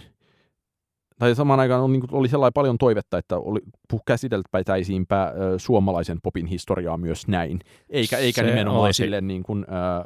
tai 1.18 1.34
samaan 1.34 1.60
aikaan 1.60 1.82
on, 1.82 1.92
niin 1.92 2.00
kuin, 2.00 2.14
oli 2.14 2.28
sellainen 2.28 2.52
paljon 2.52 2.78
toivetta, 2.78 3.18
että 3.18 3.36
oli, 3.38 3.60
käsiteltäisiinpä 4.06 5.32
ö, 5.54 5.58
suomalaisen 5.58 6.18
popin 6.22 6.46
historiaa 6.46 6.96
myös 6.98 7.28
näin, 7.28 7.60
eikä, 7.90 8.18
eikä 8.18 8.40
Se 8.40 8.46
nimenomaan 8.46 8.84
olisi- 8.84 8.96
silleen 9.02 9.26
niin 9.26 9.42
kuin, 9.42 9.66
ö, 9.68 10.04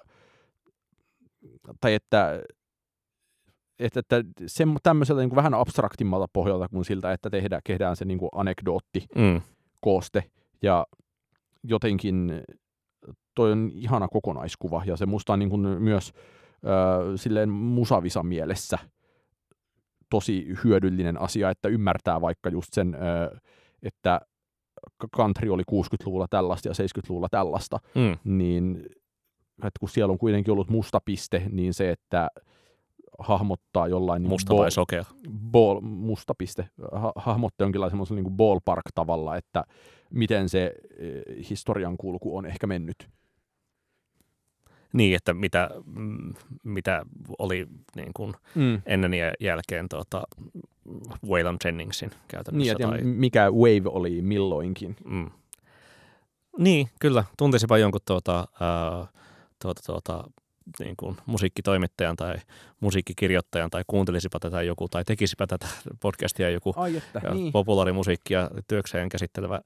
tai 1.80 1.94
että 1.94 2.40
että, 3.78 4.00
että 4.00 4.22
se, 4.46 4.64
tämmöiseltä 4.82 5.20
niin 5.22 5.30
kuin 5.30 5.36
vähän 5.36 5.54
abstraktimmalta 5.54 6.26
pohjalta 6.32 6.68
kuin 6.68 6.84
siltä, 6.84 7.12
että 7.12 7.30
tehdään, 7.30 7.62
tehdään 7.66 7.96
se 7.96 8.04
niin 8.04 8.18
kuin 8.18 8.28
anekdootti 8.34 9.06
Mm. 9.16 9.40
kooste. 9.80 10.24
Ja 10.62 10.86
jotenkin 11.64 12.42
toi 13.34 13.52
on 13.52 13.70
ihana 13.74 14.08
kokonaiskuva 14.08 14.82
ja 14.86 14.96
se 14.96 15.06
musta 15.06 15.32
on 15.32 15.38
niin 15.38 15.50
kuin 15.50 15.60
myös 15.60 16.12
ö, 16.64 17.16
silleen 17.18 17.48
musavisa 17.50 18.22
mielessä 18.22 18.78
tosi 20.12 20.46
hyödyllinen 20.64 21.20
asia, 21.20 21.50
että 21.50 21.68
ymmärtää 21.68 22.20
vaikka 22.20 22.48
just 22.50 22.68
sen, 22.72 22.96
että 23.82 24.20
country 25.16 25.50
oli 25.50 25.62
60-luvulla 25.72 26.26
tällaista 26.30 26.68
ja 26.68 26.72
70-luvulla 26.74 27.28
tällaista, 27.30 27.78
Mm. 27.94 28.16
niin 28.36 28.76
että 29.58 29.78
kun 29.80 29.88
siellä 29.88 30.12
on 30.12 30.18
kuitenkin 30.18 30.52
ollut 30.52 30.70
musta 30.70 31.00
piste, 31.04 31.42
niin 31.50 31.74
se, 31.74 31.90
että 31.90 32.28
hahmottaa 33.18 33.88
jollain 33.88 34.22
niin 34.22 34.28
Musta 34.30 34.56
vai 34.56 34.70
sokea? 34.70 35.04
ball, 35.52 35.80
musta 35.80 36.34
piste, 36.38 36.68
ha, 36.92 37.12
hahmottaa 37.16 37.64
jonkinlaisen 37.64 37.98
niin 38.10 38.30
ballpark-tavalla, 38.36 39.36
että 39.36 39.64
miten 40.10 40.48
se 40.48 40.74
eh, 40.98 41.48
historian 41.50 41.96
kulku 41.96 42.36
on 42.36 42.46
ehkä 42.46 42.66
mennyt. 42.66 43.08
Niin, 44.92 45.16
että 45.16 45.34
mitä, 45.34 45.70
mm, 45.86 46.34
mitä 46.64 47.02
oli 47.38 47.66
niin 47.96 48.10
kuin 48.14 48.34
Mm. 48.54 48.82
ennen 48.86 49.14
ja 49.14 49.32
jälkeen 49.40 49.88
tuota, 49.88 50.22
Waylon 51.28 51.56
Jenningsin 51.64 52.08
Niin, 52.10 52.18
käytännössä. 52.28 52.72
että 52.72 52.88
tai, 52.88 53.02
mikä 53.02 53.50
wave 53.50 53.82
oli 53.84 54.22
milloinkin. 54.22 54.96
mm. 55.04 55.30
Niin, 56.58 56.88
kyllä. 57.00 57.24
Tuntisipa 57.38 57.78
jonkun 57.78 58.00
tuota, 58.06 58.48
ää, 58.60 59.06
tuota, 59.62 59.80
tuota, 59.86 60.24
niin 60.78 60.94
kuin 60.96 61.16
musiikkitoimittajan 61.26 62.16
tai 62.16 62.34
musiikkikirjoittajan 62.80 63.70
tai 63.70 63.82
kuuntelisipa 63.86 64.40
tätä 64.40 64.62
joku 64.62 64.88
tai 64.88 65.04
tekisipä 65.04 65.46
tätä 65.46 65.66
podcastia 66.00 66.50
joku 66.50 66.72
Ai 66.76 66.96
että, 66.96 67.20
ja 67.24 67.34
niin. 67.34 67.52
populaarimusiikkia 67.52 68.50
työkseen 68.68 69.08
käsittelevä 69.08 69.60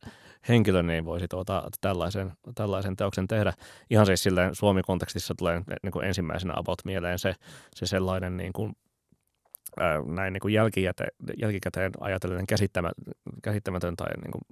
henkilö, 0.48 0.82
niin 0.82 1.04
voisi 1.04 1.28
tuota, 1.28 1.68
tällaisen, 1.80 2.32
tällaisen 2.54 2.96
teoksen 2.96 3.28
tehdä. 3.28 3.52
Ihan 3.90 4.06
siis 4.06 4.22
silleen 4.22 4.54
Suomi-kontekstissa 4.54 5.34
tulee 5.34 5.62
niin 5.82 5.92
kuin 5.92 6.04
ensimmäisenä 6.04 6.52
about 6.56 6.78
mieleen 6.84 7.18
se, 7.18 7.34
se 7.74 7.86
sellainen 7.86 8.36
niin 8.36 8.52
kuin, 8.52 8.76
näin 10.06 10.32
niin 10.32 10.40
kuin 10.40 10.54
jälkikäteen 11.38 11.90
ajatellen 12.00 12.46
käsittämä, 12.46 12.90
käsittämätön 13.42 13.96
tai 13.96 14.08
niin 14.22 14.32
kuin 14.32 14.42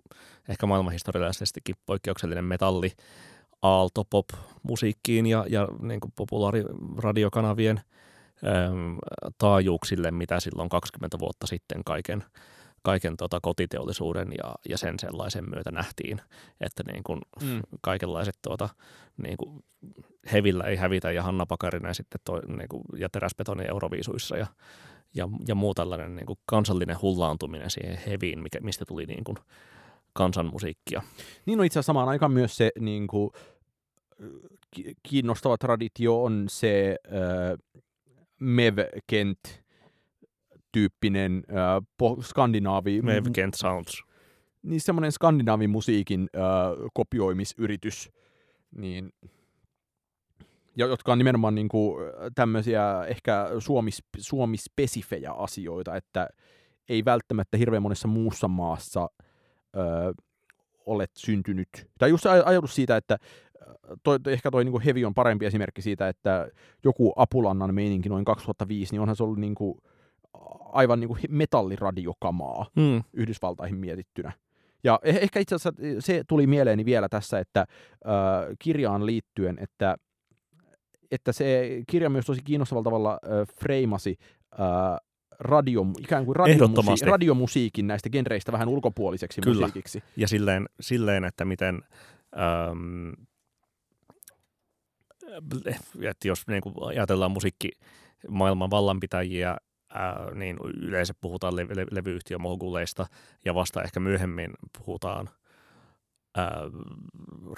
ehkä 0.48 0.66
maailmanhistoriallisestikin 0.66 1.74
poikkeuksellinen 1.86 2.44
metalli 2.44 2.92
aalto 3.62 4.04
pop 4.04 4.26
musiikkiin 4.62 5.26
ja, 5.26 5.44
ja 5.48 5.68
niin 5.82 6.00
kuin 6.00 6.12
populaariradiokanavien 6.16 7.80
äm, 8.46 8.98
taajuuksille, 9.38 10.10
mitä 10.10 10.40
silloin 10.40 10.68
20 10.68 11.18
vuotta 11.18 11.46
sitten 11.46 11.84
kaiken, 11.84 12.24
kaiken 12.84 13.16
tota 13.16 13.38
kotiteollisuuden 13.42 14.28
ja, 14.38 14.54
ja 14.68 14.78
sen 14.78 14.98
sellaisen 14.98 15.50
myötä 15.50 15.70
nähtiin, 15.70 16.20
että 16.60 16.82
niin 16.92 17.02
kuin 17.04 17.20
Mm. 17.42 17.60
kaikenlaiset 17.80 18.38
tuota, 18.42 18.68
niin 19.22 19.36
kuin 19.36 19.64
Hevillä 20.32 20.64
ei 20.64 20.76
hävitä 20.76 21.10
ja 21.10 21.22
Hanna 21.22 21.46
Pakarinen 21.46 21.94
sitten 21.94 22.20
toi, 22.24 22.40
niin 22.46 22.68
kuin, 22.68 22.82
ja 22.96 23.08
Teräsbetoni 23.08 23.64
Euroviisuissa 23.68 24.36
ja, 24.36 24.46
ja, 25.14 25.28
ja 25.48 25.54
muu 25.54 25.74
tällainen 25.74 26.16
niin 26.16 26.26
kuin 26.26 26.38
kansallinen 26.46 27.02
hullaantuminen 27.02 27.70
siihen 27.70 27.98
Heviin, 28.06 28.42
mikä, 28.42 28.58
mistä 28.60 28.84
tuli 28.88 29.06
niin 29.06 29.24
kuin 29.24 29.36
kansanmusiikkia. 30.12 31.02
Niin 31.46 31.60
on 31.60 31.66
itse 31.66 31.78
asiassa 31.78 31.86
samaan 31.86 32.08
aikaan 32.08 32.32
myös 32.32 32.56
se 32.56 32.70
niin 32.80 33.06
kuin, 33.06 33.30
ki- 34.70 34.94
kiinnostava 35.02 35.58
traditio 35.58 36.22
on 36.24 36.44
se 36.48 36.96
äh, 37.06 37.58
Mev-kent 38.40 39.63
tyyppinen 40.74 41.42
äh, 41.50 42.16
skandinaavi, 42.20 43.02
Mev 43.02 43.24
Kent 43.32 43.54
Sounds. 43.54 44.02
niin 44.62 44.80
semmoinen 44.80 45.12
skandinaavimusiikin 45.12 46.28
äh, 46.36 46.42
kopioimisyritys, 46.94 48.10
niin, 48.76 49.12
ja, 50.76 50.86
jotka 50.86 51.12
on 51.12 51.18
nimenomaan 51.18 51.54
niin 51.54 51.68
kuin, 51.68 52.04
tämmöisiä 52.34 53.04
ehkä 53.04 53.46
suomis, 53.58 54.02
suomispesifejä 54.18 55.32
asioita, 55.32 55.96
että 55.96 56.28
ei 56.88 57.04
välttämättä 57.04 57.56
hirveän 57.56 57.82
monessa 57.82 58.08
muussa 58.08 58.48
maassa 58.48 59.10
ö, 59.76 60.14
olet 60.86 61.10
syntynyt. 61.16 61.68
Tai 61.98 62.10
just 62.10 62.26
ajatus 62.26 62.74
siitä, 62.74 62.96
että 62.96 63.18
toi, 64.02 64.20
toi- 64.20 64.32
ehkä 64.32 64.50
toi 64.50 64.64
niin 64.64 64.80
Hevi 64.80 65.04
on 65.04 65.14
parempi 65.14 65.46
esimerkki 65.46 65.82
siitä, 65.82 66.08
että 66.08 66.48
joku 66.84 67.12
Apulannan 67.16 67.74
meininki 67.74 68.08
noin 68.08 68.24
2005, 68.24 68.92
niin 68.92 69.00
onhan 69.00 69.16
se 69.16 69.22
ollut 69.22 69.38
niin 69.38 69.54
kuin, 69.54 69.78
aivan 70.72 71.00
niin 71.00 71.08
kuin 71.08 71.20
metalliradiokamaa. 71.28 72.66
Mm. 72.76 73.02
Yhdysvaltaihin 73.12 73.76
mietittynä. 73.78 74.32
Ja 74.84 75.00
eh- 75.04 75.18
ehkä 75.22 75.40
itse 75.40 75.54
asiassa 75.54 75.82
se 75.98 76.24
tuli 76.28 76.46
mieleeni 76.46 76.84
vielä 76.84 77.08
tässä, 77.08 77.38
että 77.38 77.60
äh, 77.60 77.66
kirjaan 78.58 79.06
liittyen, 79.06 79.58
että, 79.60 79.96
että 81.10 81.32
se 81.32 81.80
kirja 81.86 82.10
myös 82.10 82.26
tosi 82.26 82.42
kiinnostavalla 82.42 82.84
tavalla 82.84 83.12
äh, 83.12 83.56
freimasi 83.60 84.16
äh, 84.52 84.98
radio, 85.40 85.86
ikään 86.00 86.24
kuin 86.24 86.36
radiomusi- 86.36 87.06
radiomusiikin 87.06 87.86
näistä 87.86 88.10
genreistä 88.10 88.52
vähän 88.52 88.68
ulkopuoliseksi 88.68 89.40
Kyllä. 89.40 89.66
musiikiksi. 89.66 90.02
Ja 90.16 90.28
silleen, 90.28 90.68
silleen 90.80 91.24
että 91.24 91.44
miten, 91.44 91.82
äm, 92.70 93.12
että 96.02 96.28
jos 96.28 96.46
niin 96.46 96.62
kuin 96.62 96.74
ajatellaan 96.80 97.30
musiikkimaailman 97.30 98.70
vallanpitäjiä 98.70 99.56
ää, 99.94 100.34
niin 100.34 100.56
yleensä 100.76 101.14
puhutaan 101.20 101.56
le- 101.56 101.66
le- 101.90 102.38
moguleista 102.38 103.06
ja 103.44 103.54
vasta 103.54 103.82
ehkä 103.82 104.00
myöhemmin 104.00 104.50
puhutaan 104.78 105.30
ää, 106.36 106.60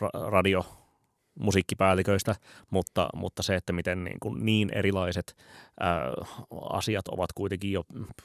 ra- 0.03 0.31
radio 0.31 0.64
musiikkipäälliköistä, 1.38 2.35
mutta, 2.70 3.09
mutta 3.14 3.42
se, 3.42 3.55
että 3.55 3.72
miten 3.72 4.05
niin, 4.05 4.20
kuin 4.20 4.44
niin 4.44 4.70
erilaiset 4.75 5.37
ää, 5.81 6.12
asiat 6.70 7.09
ovat 7.09 7.33
kuitenkin 7.33 7.72
jo 7.72 7.83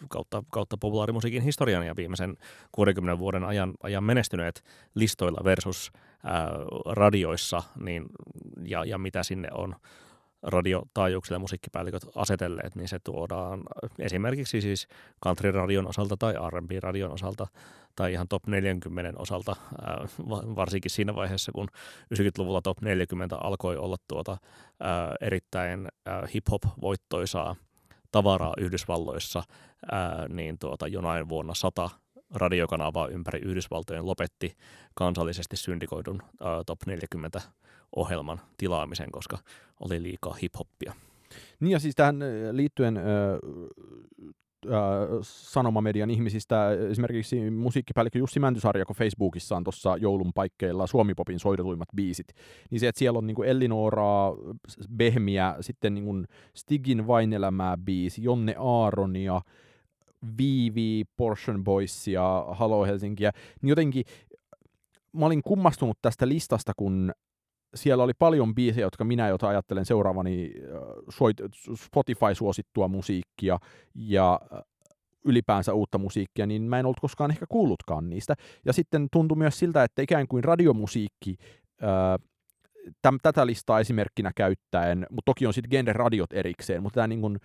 kautta, 0.10 0.44
kautta 0.52 0.78
populaarimusiikin 0.78 1.42
historian 1.42 1.86
ja 1.86 1.96
viimeisen 1.96 2.38
60 2.72 3.20
vuoden 3.20 3.44
ajan, 3.44 3.74
ajan 3.84 4.04
menestyneet 4.04 4.64
listoilla 4.96 5.42
versus 5.44 5.92
ää, 6.24 6.50
radioissa, 6.86 7.64
niin, 7.80 8.06
ja, 8.66 8.86
ja 8.86 8.98
mitä 8.98 9.24
sinne 9.24 9.50
on 9.52 9.76
radiotaajuuksille 10.44 11.40
musiikkipäälliköt 11.40 12.06
asetelleet, 12.16 12.76
niin 12.76 12.88
se 12.88 13.00
tuodaan 13.00 13.64
esimerkiksi 14.00 14.62
siis 14.62 14.88
country-radion 15.26 15.88
osalta 15.88 16.18
tai 16.18 16.34
R&B-radion 16.50 17.12
osalta 17.12 17.48
tai 17.96 18.14
ihan 18.14 18.28
top 18.28 18.48
40 18.48 19.20
osalta, 19.20 19.56
varsinkin 20.56 20.92
siinä 20.92 21.16
vaiheessa, 21.16 21.52
kun 21.52 21.68
90-luvulla 22.16 22.62
top 22.62 22.82
40 22.82 23.36
alkoi 23.36 23.78
olla 23.78 23.96
tuota 24.08 24.38
erittäin 25.22 25.88
hip-hop-voittoisaa 26.34 27.56
tavaraa 28.12 28.54
Yhdysvalloissa, 28.58 29.44
niin 30.30 30.60
tuota 30.60 30.88
jonain 30.88 31.30
vuonna 31.30 31.54
sata 31.54 31.90
radiokanavaa 32.34 33.08
ympäri 33.08 33.40
Yhdysvaltojen 33.40 34.06
lopetti 34.06 34.56
kansallisesti 34.94 35.58
syndikoidun 35.58 36.22
top 36.66 36.80
40 36.86 37.42
ohjelman 37.96 38.42
tilaamisen, 38.58 39.12
koska 39.12 39.38
oli 39.80 40.04
liikaa 40.04 40.34
hip-hoppia. 40.34 40.94
Niin 41.60 41.72
ja 41.72 41.80
siis 41.80 41.96
tähän 41.96 42.20
liittyen 42.52 42.98
äh, 42.98 43.04
sanomamedian 45.22 46.10
ihmisistä, 46.10 46.72
esimerkiksi 46.90 47.52
musiikkipäällikkö 47.52 48.20
Jussi 48.20 48.40
Mäntysarja, 48.40 48.86
kun 48.86 48.96
Facebookissa 48.96 49.58
on 49.58 49.64
tuossa 49.64 49.98
joulun 49.98 50.34
paikkeilla 50.36 50.88
Suomipopin 50.88 51.40
soitetuimmat 51.40 51.88
biisit, 51.96 52.28
niin 52.70 52.80
se, 52.80 52.88
että 52.88 53.00
siellä 53.00 53.18
on 53.18 53.28
niinku 53.28 53.44
Ellinoraa, 53.44 54.34
Behmiä, 54.98 55.56
sitten 55.62 55.94
niinku 55.94 56.14
Stigin 56.54 57.08
Vainelämää 57.08 57.78
biisi, 57.78 58.24
Jonne 58.24 58.56
Aaronia, 58.60 59.42
Viivi, 60.38 61.04
Portion 61.18 61.64
Boysia, 61.64 62.46
Halo 62.52 62.86
Helsinkiä, 62.86 63.32
niin 63.62 63.70
jotenkin 63.70 64.04
mä 65.14 65.26
olin 65.26 65.42
kummastunut 65.46 65.98
tästä 66.02 66.28
listasta, 66.28 66.72
kun 66.78 67.12
siellä 67.76 68.04
oli 68.04 68.14
paljon 68.20 68.56
biisejä, 68.56 68.86
jotka 68.86 69.04
minä, 69.04 69.28
jota 69.28 69.48
ajattelen 69.48 69.86
seuraavani 69.86 70.54
Spotify-suosittua 71.76 72.88
musiikkia 72.88 73.60
ja 73.96 74.40
ylipäänsä 75.26 75.74
uutta 75.74 75.98
musiikkia, 75.98 76.46
niin 76.46 76.62
mä 76.62 76.80
en 76.80 76.86
ollut 76.86 77.00
koskaan 77.00 77.32
ehkä 77.32 77.46
kuullutkaan 77.50 78.10
niistä. 78.10 78.36
Ja 78.66 78.74
sitten 78.74 79.08
tuntui 79.12 79.38
myös 79.38 79.60
siltä, 79.60 79.84
että 79.84 80.02
ikään 80.02 80.28
kuin 80.28 80.44
radiomusiikki 80.44 81.36
täm, 83.02 83.18
tätä 83.24 83.46
listaa 83.46 83.80
esimerkkinä 83.80 84.32
käyttäen, 84.36 85.06
mutta 85.10 85.26
toki 85.26 85.48
on 85.48 85.54
sitten 85.54 85.72
genre-radiot 85.72 86.34
erikseen, 86.34 86.84
mutta 86.84 86.96
tämä 86.96 87.08
niin 87.08 87.40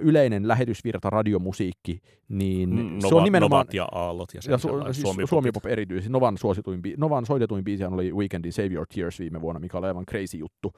yleinen 0.00 0.48
lähetysvirta 0.48 1.10
radiomusiikki, 1.10 2.00
niin 2.28 2.76
Nova, 2.76 3.08
se 3.08 3.14
on 3.14 3.24
nimenomaan... 3.24 3.58
Novat 3.58 3.74
ja 3.74 3.88
Aallot 3.92 4.34
ja, 4.34 4.40
ja 4.48 4.56
su- 4.56 4.84
siis 4.84 5.00
Suomi, 5.00 5.26
Suomi 5.26 5.52
Pop 5.52 5.66
erityisesti. 5.66 6.12
Novan, 6.12 6.38
suosituin, 6.38 6.80
Novan 6.96 7.26
soitetuin 7.26 7.64
biisi 7.64 7.84
oli 7.84 8.12
Weekendin 8.12 8.52
Save 8.52 8.74
Your 8.74 8.86
Tears 8.94 9.18
viime 9.18 9.40
vuonna, 9.40 9.60
mikä 9.60 9.78
oli 9.78 9.86
aivan 9.86 10.06
crazy 10.06 10.36
juttu. 10.36 10.72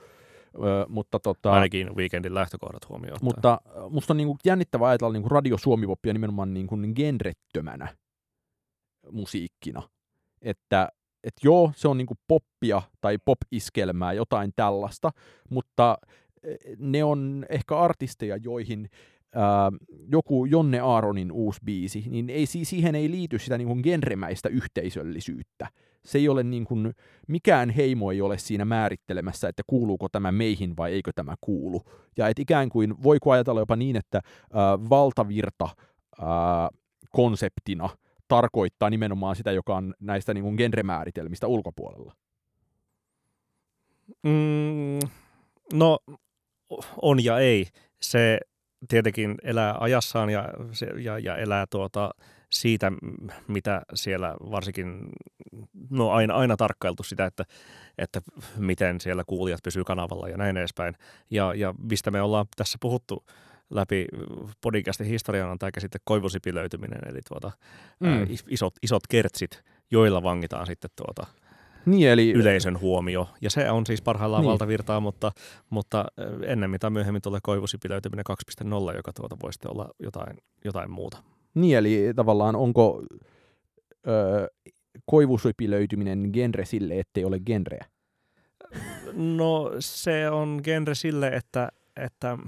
Ö, 0.54 0.86
mutta 0.88 1.20
tota, 1.20 1.52
Ainakin 1.52 1.96
Weekendin 1.96 2.34
lähtökohdat 2.34 2.88
huomioon. 2.88 3.18
Mutta 3.22 3.60
musta 3.90 4.12
on 4.12 4.16
niin 4.16 4.26
kuin 4.26 4.38
jännittävää 4.44 4.88
ajatella 4.88 5.12
niin 5.12 5.22
kuin 5.22 5.30
radio 5.30 5.58
Suomi 5.58 5.86
Popia 5.86 6.12
nimenomaan 6.12 6.54
niin 6.54 6.66
kuin 6.66 6.92
genrettömänä 6.96 7.88
musiikkina. 9.12 9.82
Että 10.42 10.88
että 11.24 11.40
joo, 11.44 11.72
se 11.76 11.88
on 11.88 11.98
niinku 11.98 12.14
poppia 12.28 12.82
tai 13.00 13.18
pop-iskelmää, 13.24 14.12
jotain 14.12 14.52
tällaista, 14.56 15.10
mutta 15.50 15.98
e, 16.42 16.54
ne 16.78 17.04
on 17.04 17.46
ehkä 17.48 17.78
artisteja, 17.78 18.36
joihin 18.36 18.88
ää, 19.34 19.72
joku 20.08 20.44
Jonne 20.44 20.80
Aaronin 20.80 21.32
uusi 21.32 21.60
biisi, 21.64 22.04
niin 22.08 22.30
ei, 22.30 22.46
siihen 22.46 22.94
ei 22.94 23.10
liity 23.10 23.38
sitä 23.38 23.58
niin 23.58 23.80
genremäistä 23.82 24.48
yhteisöllisyyttä. 24.48 25.68
Se 26.04 26.18
ei 26.18 26.28
ole 26.28 26.42
niin 26.42 26.64
kuin, 26.64 26.94
mikään 27.28 27.70
heimo 27.70 28.12
ei 28.12 28.20
ole 28.20 28.38
siinä 28.38 28.64
määrittelemässä, 28.64 29.48
että 29.48 29.62
kuuluuko 29.66 30.08
tämä 30.08 30.32
meihin 30.32 30.76
vai 30.76 30.92
eikö 30.92 31.10
tämä 31.14 31.34
kuulu. 31.40 31.82
Ja 32.16 32.28
et 32.28 32.38
ikään 32.38 32.68
kuin, 32.68 33.02
voiko 33.02 33.30
ajatella 33.30 33.60
jopa 33.60 33.76
niin, 33.76 33.96
että 33.96 34.20
ää, 34.52 34.78
valtavirta 34.90 35.68
ää, 36.20 36.68
konseptina– 37.10 37.88
tarkoittaa 38.28 38.90
nimenomaan 38.90 39.36
sitä, 39.36 39.52
joka 39.52 39.76
on 39.76 39.94
näistä 40.00 40.34
niin 40.34 40.44
kuin 40.44 40.56
genremääritelmistä 40.56 41.46
ulkopuolella? 41.46 42.14
Mm, 44.22 44.98
no, 45.72 45.98
on 47.02 47.24
ja 47.24 47.38
ei. 47.38 47.66
Se 48.00 48.38
tietenkin 48.88 49.34
elää 49.42 49.76
ajassaan 49.80 50.30
ja, 50.30 50.48
ja, 51.02 51.18
ja 51.18 51.36
elää 51.36 51.66
tuota 51.70 52.10
siitä, 52.50 52.92
mitä 53.48 53.82
siellä 53.94 54.34
varsinkin, 54.50 54.98
no 55.90 56.10
aina, 56.10 56.34
aina 56.34 56.56
tarkkailtu 56.56 57.02
sitä, 57.02 57.26
että, 57.26 57.44
että 57.98 58.20
miten 58.56 59.00
siellä 59.00 59.22
kuulijat 59.26 59.62
pysyy 59.62 59.84
kanavalla 59.84 60.28
ja 60.28 60.36
näin 60.36 60.56
edespäin. 60.56 60.94
Ja, 61.30 61.54
ja 61.54 61.74
mistä 61.78 62.10
me 62.10 62.22
ollaan 62.22 62.46
tässä 62.56 62.78
puhuttu 62.80 63.24
läpi 63.74 64.06
podcastin 64.60 65.06
historian 65.06 65.50
on 65.50 65.58
tämä 65.58 65.72
käsite 65.72 65.98
koivusipilöityminen, 66.04 67.00
eli 67.08 67.18
tuota, 67.28 67.50
mm. 68.00 68.08
ää, 68.08 68.26
isot, 68.48 68.74
isot 68.82 69.02
kertsit, 69.08 69.62
joilla 69.90 70.22
vangitaan 70.22 70.66
sitten 70.66 70.90
tuota, 70.96 71.26
niin, 71.86 72.08
eli... 72.08 72.32
yleisön 72.32 72.80
huomio. 72.80 73.28
Ja 73.40 73.50
se 73.50 73.70
on 73.70 73.86
siis 73.86 74.02
parhaillaan 74.02 74.42
niin. 74.42 74.50
valtavirtaa, 74.50 75.00
mutta, 75.00 75.32
mutta 75.70 76.04
ennen 76.46 76.70
mitä 76.70 76.90
myöhemmin 76.90 77.22
tulee 77.22 77.40
koivusipilöityminen 77.42 78.24
2.0, 78.90 78.96
joka 78.96 79.12
tuota 79.12 79.36
voi 79.42 79.52
sitten 79.52 79.70
olla 79.70 79.90
jotain, 79.98 80.38
jotain 80.64 80.90
muuta. 80.90 81.22
Niin, 81.54 81.78
eli 81.78 82.12
tavallaan 82.16 82.56
onko 82.56 83.02
öö, 84.08 84.46
koivusipilöityminen 85.06 86.30
genre 86.32 86.64
sille, 86.64 86.98
ettei 86.98 87.24
ole 87.24 87.40
genreä? 87.40 87.86
No 89.12 89.72
se 89.78 90.30
on 90.30 90.60
genre 90.64 90.94
sille, 90.94 91.28
että, 91.28 91.68
että– 91.96 92.38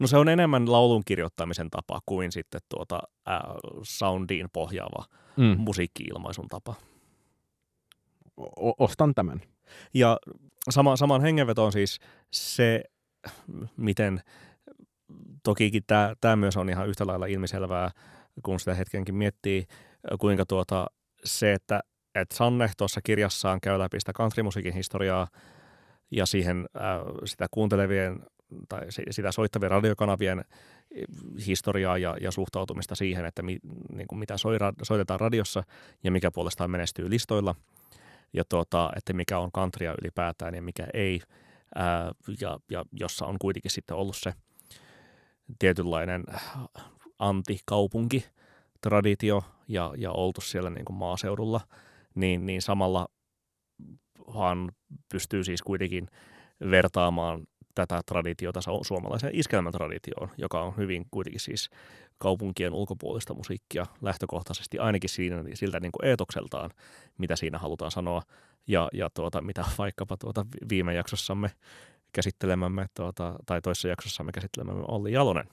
No 0.00 0.06
se 0.06 0.16
on 0.16 0.28
enemmän 0.28 0.72
laulun 0.72 1.02
kirjoittamisen 1.04 1.70
tapa 1.70 2.00
kuin 2.06 2.32
sitten 2.32 2.60
tuota 2.68 3.00
äh, 3.28 3.40
soundiin 3.82 4.48
pohjaava 4.52 5.04
mm. 5.36 5.56
musiikki-ilmaisun 5.58 6.48
tapa. 6.48 6.74
O- 8.40 8.84
ostan 8.84 9.14
tämän. 9.14 9.40
Ja 9.94 10.18
sama, 10.70 10.96
saman 10.96 11.22
hengenveto 11.22 11.64
siis 11.70 11.98
se, 12.30 12.84
miten 13.76 14.20
tokikin 15.42 15.82
tämä 16.20 16.36
myös 16.36 16.56
on 16.56 16.70
ihan 16.70 16.88
yhtä 16.88 17.06
lailla 17.06 17.26
ilmiselvää, 17.26 17.90
kun 18.42 18.58
sitä 18.58 18.74
hetkenkin 18.74 19.14
miettii, 19.14 19.66
kuinka 20.18 20.46
tuota, 20.46 20.86
se, 21.24 21.52
että 21.52 21.80
että 22.14 22.36
Sanne 22.36 22.70
tuossa 22.76 23.00
kirjassaan 23.04 23.60
käy 23.60 23.78
läpi 23.78 24.00
sitä 24.00 24.12
historiaa 24.74 25.28
ja 26.10 26.26
siihen 26.26 26.68
äh, 26.76 26.82
sitä 27.24 27.46
kuuntelevien 27.50 28.20
tai 28.68 28.80
sitä 29.10 29.32
soittavien 29.32 29.70
radiokanavien 29.70 30.38
eh, 30.38 31.04
historiaa 31.46 31.98
ja, 31.98 32.16
ja 32.20 32.30
suhtautumista 32.30 32.94
siihen, 32.94 33.24
että 33.24 33.42
mi, 33.42 33.58
niin 33.92 34.08
kuin 34.08 34.18
mitä 34.18 34.36
soira, 34.36 34.72
soitetaan 34.82 35.20
radiossa 35.20 35.64
ja 36.04 36.10
mikä 36.10 36.30
puolestaan 36.30 36.70
menestyy 36.70 37.10
listoilla. 37.10 37.54
Ja 38.32 38.44
tuota, 38.48 38.90
että 38.96 39.12
mikä 39.12 39.38
on 39.38 39.52
countrya 39.52 39.94
ylipäätään 40.02 40.54
ja 40.54 40.62
mikä 40.62 40.86
ei, 40.94 41.20
ää, 41.74 42.12
ja, 42.40 42.58
ja 42.70 42.84
jossa 42.92 43.26
on 43.26 43.36
kuitenkin 43.38 43.70
sitten 43.70 43.96
ollut 43.96 44.16
se 44.16 44.32
tietynlainen 45.58 46.24
antikaupunki 47.18 48.24
traditio 48.80 49.44
ja, 49.68 49.94
ja 49.96 50.12
oltu 50.12 50.40
siellä 50.40 50.70
niin 50.70 50.84
kuin 50.84 50.96
maaseudulla, 50.96 51.60
niin, 52.14 52.46
niin 52.46 52.62
samalla 52.62 53.08
vaan 54.34 54.72
pystyy 55.12 55.44
siis 55.44 55.62
kuitenkin 55.62 56.08
vertaamaan 56.70 57.46
tätä 57.74 58.00
traditiota 58.06 58.60
suomalaiseen 58.82 59.34
iskelmätraditioon, 59.34 60.28
joka 60.38 60.62
on 60.62 60.76
hyvin 60.76 61.06
kuitenkin 61.10 61.40
siis 61.40 61.70
kaupunkien 62.18 62.72
ulkopuolista 62.72 63.34
musiikkia 63.34 63.86
lähtökohtaisesti, 64.02 64.78
ainakin 64.78 65.10
siinä, 65.10 65.44
siltä 65.54 65.80
niin 65.80 65.92
kuin 65.92 66.08
eetokseltaan, 66.08 66.70
mitä 67.18 67.36
siinä 67.36 67.58
halutaan 67.58 67.90
sanoa, 67.90 68.22
ja, 68.66 68.88
ja 68.92 69.10
tuota, 69.14 69.40
mitä 69.40 69.64
vaikkapa 69.78 70.16
tuota 70.16 70.46
viime 70.68 70.94
jaksossamme 70.94 71.50
käsittelemämme, 72.12 72.86
tuota, 72.96 73.34
tai 73.46 73.60
toisessa 73.60 73.88
jaksossamme 73.88 74.32
käsittelemämme 74.32 74.84
Olli 74.88 75.12
Jalonen. 75.12 75.48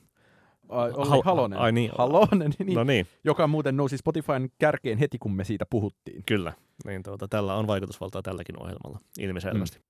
Ai, 0.69 0.91
Olli 0.91 1.09
Hal- 1.09 1.21
Halonen. 1.25 1.59
Ai 1.59 1.71
niin. 1.71 1.91
Halonen, 1.97 2.51
niin, 2.59 2.75
no 2.75 2.83
niin. 2.83 3.07
joka 3.23 3.47
muuten 3.47 3.77
nousi 3.77 3.97
Spotifyn 3.97 4.49
kärkeen 4.57 4.97
heti, 4.97 5.17
kun 5.17 5.31
me 5.31 5.43
siitä 5.43 5.65
puhuttiin. 5.69 6.23
Kyllä, 6.25 6.53
niin 6.85 7.03
tuota, 7.03 7.27
tällä 7.27 7.55
on 7.55 7.67
vaikutusvaltaa 7.67 8.21
tälläkin 8.21 8.61
ohjelmalla, 8.61 8.99
ilmiselvästi. 9.19 9.77
Mm. 9.77 9.83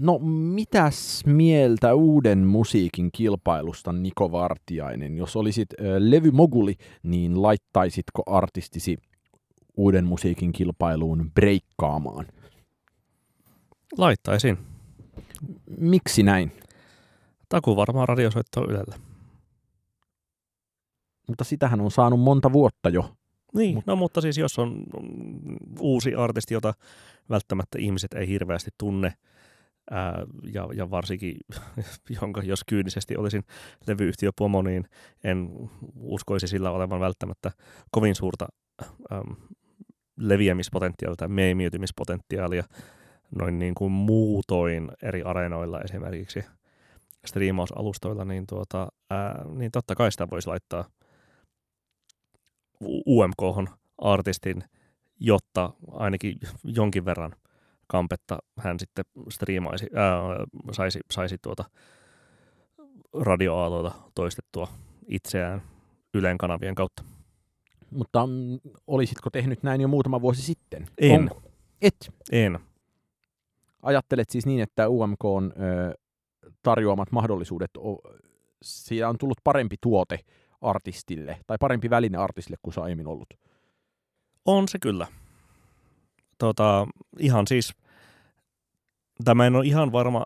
No, 0.00 0.18
mitäs 0.54 1.22
mieltä 1.26 1.94
uuden 1.94 2.38
musiikin 2.38 3.12
kilpailusta, 3.12 3.92
Niko 3.92 4.32
Vartiainen? 4.32 5.16
Jos 5.16 5.36
olisit 5.36 5.68
ö, 5.80 5.84
levymoguli, 5.98 6.74
niin 7.02 7.42
laittaisitko 7.42 8.22
artistisi 8.26 8.98
uuden 9.76 10.04
musiikin 10.04 10.52
kilpailuun 10.52 11.30
breikkaamaan? 11.34 12.26
Laittaisin. 13.98 14.58
Miksi 15.78 16.22
näin? 16.22 16.52
Taku 17.48 17.76
varmaan 17.76 18.08
radiosoittoa 18.08 18.64
Ylellä. 18.68 18.96
Mutta 21.28 21.44
sitähän 21.44 21.80
on 21.80 21.90
saanut 21.90 22.20
monta 22.20 22.52
vuotta 22.52 22.88
jo. 22.88 23.10
Niin, 23.54 23.76
Mut- 23.76 23.82
no 23.86 23.96
mutta 23.96 24.20
siis 24.20 24.38
jos 24.38 24.58
on 24.58 24.72
mm, 25.02 25.56
uusi 25.80 26.14
artisti, 26.14 26.54
jota 26.54 26.74
välttämättä 27.30 27.78
ihmiset 27.78 28.14
ei 28.14 28.28
hirveästi 28.28 28.70
tunne, 28.78 29.12
ää, 29.90 30.26
ja, 30.52 30.68
ja 30.74 30.90
varsinkin, 30.90 31.36
jonka 32.20 32.42
jos 32.42 32.64
kyynisesti 32.64 33.16
olisin 33.16 33.44
levyyhtiöpomo, 33.86 34.62
niin 34.62 34.84
en 35.24 35.48
uskoisi 35.96 36.48
sillä 36.48 36.70
olevan 36.70 37.00
välttämättä 37.00 37.50
kovin 37.90 38.14
suurta 38.14 38.46
äm, 39.12 39.36
leviämispotentiaalia 40.16 41.16
tai 41.16 41.28
meemiytymispotentiaalia 41.28 42.64
noin 43.38 43.58
niin 43.58 43.74
kuin 43.74 43.92
muutoin 43.92 44.90
eri 45.02 45.22
areenoilla 45.22 45.80
esimerkiksi 45.80 46.44
striimausalustoilla, 47.26 48.24
niin, 48.24 48.46
tuota, 48.46 48.88
ää, 49.10 49.44
niin 49.54 49.70
totta 49.70 49.94
kai 49.94 50.12
sitä 50.12 50.30
voisi 50.30 50.48
laittaa 50.48 50.84
UMK 53.06 53.70
artistin, 53.98 54.64
jotta 55.20 55.72
ainakin 55.90 56.38
jonkin 56.64 57.04
verran 57.04 57.36
kampetta 57.86 58.38
hän 58.58 58.80
sitten 58.80 59.04
striimaisi, 59.30 59.86
ää, 59.94 60.20
saisi, 60.72 61.00
saisi 61.10 61.38
tuota 61.42 61.64
radioaaloilla 63.12 64.10
toistettua 64.14 64.68
itseään 65.08 65.62
Ylen 66.14 66.38
kanavien 66.38 66.74
kautta. 66.74 67.04
Mutta 67.90 68.28
olisitko 68.86 69.30
tehnyt 69.30 69.62
näin 69.62 69.80
jo 69.80 69.88
muutama 69.88 70.20
vuosi 70.20 70.42
sitten? 70.42 70.86
En. 70.98 71.20
Onko? 71.20 71.42
Et. 71.82 72.12
En. 72.32 72.58
Ajattelet 73.82 74.30
siis 74.30 74.46
niin, 74.46 74.60
että 74.60 74.88
UMK 74.88 75.24
on 75.24 75.52
ö, 75.52 75.94
tarjoamat 76.62 77.12
mahdollisuudet, 77.12 77.70
o, 77.76 77.98
siitä 78.62 79.08
on 79.08 79.18
tullut 79.18 79.38
parempi 79.44 79.76
tuote 79.80 80.18
artistille, 80.60 81.40
tai 81.46 81.56
parempi 81.60 81.90
väline 81.90 82.18
artistille 82.18 82.56
kuin 82.62 82.74
se 82.74 82.80
aiemmin 82.80 83.06
ollut. 83.06 83.34
On 84.44 84.68
se 84.68 84.78
kyllä. 84.78 85.06
Tota, 86.38 86.86
ihan 87.18 87.46
siis, 87.46 87.72
tämä 89.24 89.46
en 89.46 89.56
ole 89.56 89.66
ihan 89.66 89.92
varma 89.92 90.24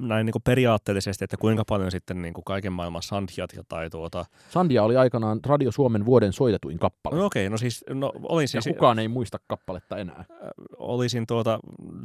näin 0.00 0.26
niin 0.26 0.32
kuin 0.32 0.42
periaatteellisesti, 0.42 1.24
että 1.24 1.36
kuinka 1.36 1.64
paljon 1.68 1.90
sitten 1.90 2.22
niin 2.22 2.34
kuin 2.34 2.44
kaiken 2.44 2.72
maailman 2.72 3.02
sandhiat 3.02 3.50
tai 3.68 3.90
tuota, 3.90 4.24
Sandia 4.50 4.82
oli 4.82 4.96
aikanaan 4.96 5.40
Radio 5.46 5.72
Suomen 5.72 6.04
vuoden 6.06 6.32
soitetuin 6.32 6.78
kappale. 6.78 7.16
no 7.16 7.24
okei, 7.24 7.50
no 7.50 7.56
siis, 7.56 7.84
no 7.90 8.12
olin 8.22 8.42
ja 8.42 8.48
siis, 8.48 8.74
kukaan 8.74 8.98
ei 8.98 9.08
muista 9.08 9.38
kappaletta 9.46 9.96
enää. 9.96 10.24
olisin 10.76 11.26
tuota, 11.26 11.60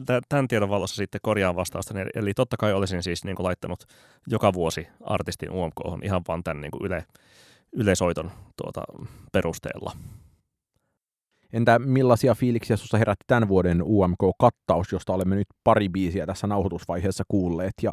tä- 0.05 0.21
tämän 0.29 0.47
tiedon 0.47 0.69
valossa 0.69 0.95
sitten 0.95 1.21
korjaan 1.23 1.55
vastausta, 1.55 2.01
eli, 2.01 2.09
eli 2.15 2.33
totta 2.33 2.57
kai 2.57 2.73
olisin 2.73 3.03
siis 3.03 3.23
niin 3.23 3.35
kuin 3.35 3.45
laittanut 3.45 3.83
joka 4.27 4.53
vuosi 4.53 4.87
artistin 5.03 5.51
UMK 5.51 6.03
ihan 6.03 6.21
vaan 6.27 6.43
tämän 6.43 6.61
niin 6.61 6.71
kuin 6.71 6.85
yle, 6.85 7.05
ylesoiton 7.71 8.31
tuota, 8.57 8.81
perusteella. 9.31 9.91
Entä 11.53 11.79
millaisia 11.79 12.35
fiiliksiä 12.35 12.77
sinussa 12.77 12.97
herätti 12.97 13.23
tämän 13.27 13.47
vuoden 13.47 13.83
UMK-kattaus, 13.83 14.91
josta 14.91 15.13
olemme 15.13 15.35
nyt 15.35 15.47
pari 15.63 15.89
biisiä 15.89 16.25
tässä 16.25 16.47
nauhoitusvaiheessa 16.47 17.23
kuulleet, 17.27 17.73
ja 17.81 17.91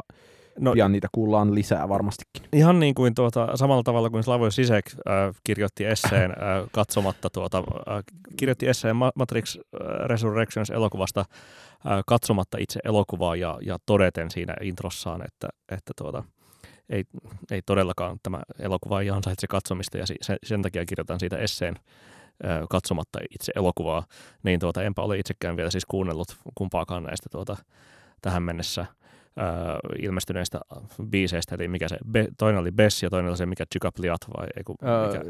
No, 0.59 0.71
pian 0.73 0.91
niitä 0.91 1.07
kuullaan 1.11 1.55
lisää 1.55 1.89
varmastikin. 1.89 2.43
Ihan 2.53 2.79
niin 2.79 2.95
kuin 2.95 3.15
tuota, 3.15 3.57
samalla 3.57 3.83
tavalla 3.83 4.09
kuin 4.09 4.23
Slavoj 4.23 4.49
Zizek 4.49 4.85
äh, 4.87 5.35
kirjoitti 5.43 5.85
esseen 5.85 6.31
äh, 6.31 6.37
katsomatta, 6.71 7.29
tuota, 7.29 7.57
äh, 7.57 8.03
kirjoitti 8.37 8.67
esseen 8.67 8.95
Ma- 8.95 9.11
Matrix 9.15 9.57
äh, 9.57 9.61
Resurrections 10.05 10.69
elokuvasta 10.69 11.19
äh, 11.19 12.03
katsomatta 12.07 12.57
itse 12.57 12.79
elokuvaa 12.83 13.35
ja, 13.35 13.57
ja 13.61 13.77
todeten 13.85 14.31
siinä 14.31 14.53
introssaan, 14.61 15.21
että, 15.25 15.49
että 15.71 15.91
tuota, 15.97 16.23
ei, 16.89 17.03
ei 17.51 17.61
todellakaan 17.65 18.17
tämä 18.23 18.41
elokuva 18.59 19.01
ei 19.01 19.09
ansaitse 19.09 19.47
katsomista 19.47 19.97
ja 19.97 20.05
sen, 20.21 20.37
sen 20.43 20.61
takia 20.61 20.85
kirjoitan 20.85 21.19
siitä 21.19 21.37
esseen 21.37 21.75
katsomatta 22.69 23.19
itse 23.31 23.51
elokuvaa, 23.55 24.03
niin 24.43 24.59
tuota, 24.59 24.83
enpä 24.83 25.01
ole 25.01 25.19
itsekään 25.19 25.57
vielä 25.57 25.69
siis 25.69 25.85
kuunnellut 25.85 26.37
kumpaakaan 26.55 27.03
näistä 27.03 27.29
tuota, 27.31 27.57
tähän 28.21 28.43
mennessä 28.43 28.85
ää, 29.37 29.79
ilmestyneistä 29.99 30.59
biiseistä, 31.09 31.55
eli 31.55 31.67
mikä 31.67 31.89
se, 31.89 31.97
Be, 32.11 32.27
toinen 32.37 32.61
oli 32.61 32.71
Bess 32.71 33.03
ja 33.03 33.09
toinen 33.09 33.29
oli 33.29 33.37
se, 33.37 33.45
mikä 33.45 33.65
Chykapliat 33.71 34.21
vai 34.37 34.47
ei 34.57 34.63
kun, 34.63 34.75
mikä, 34.81 35.21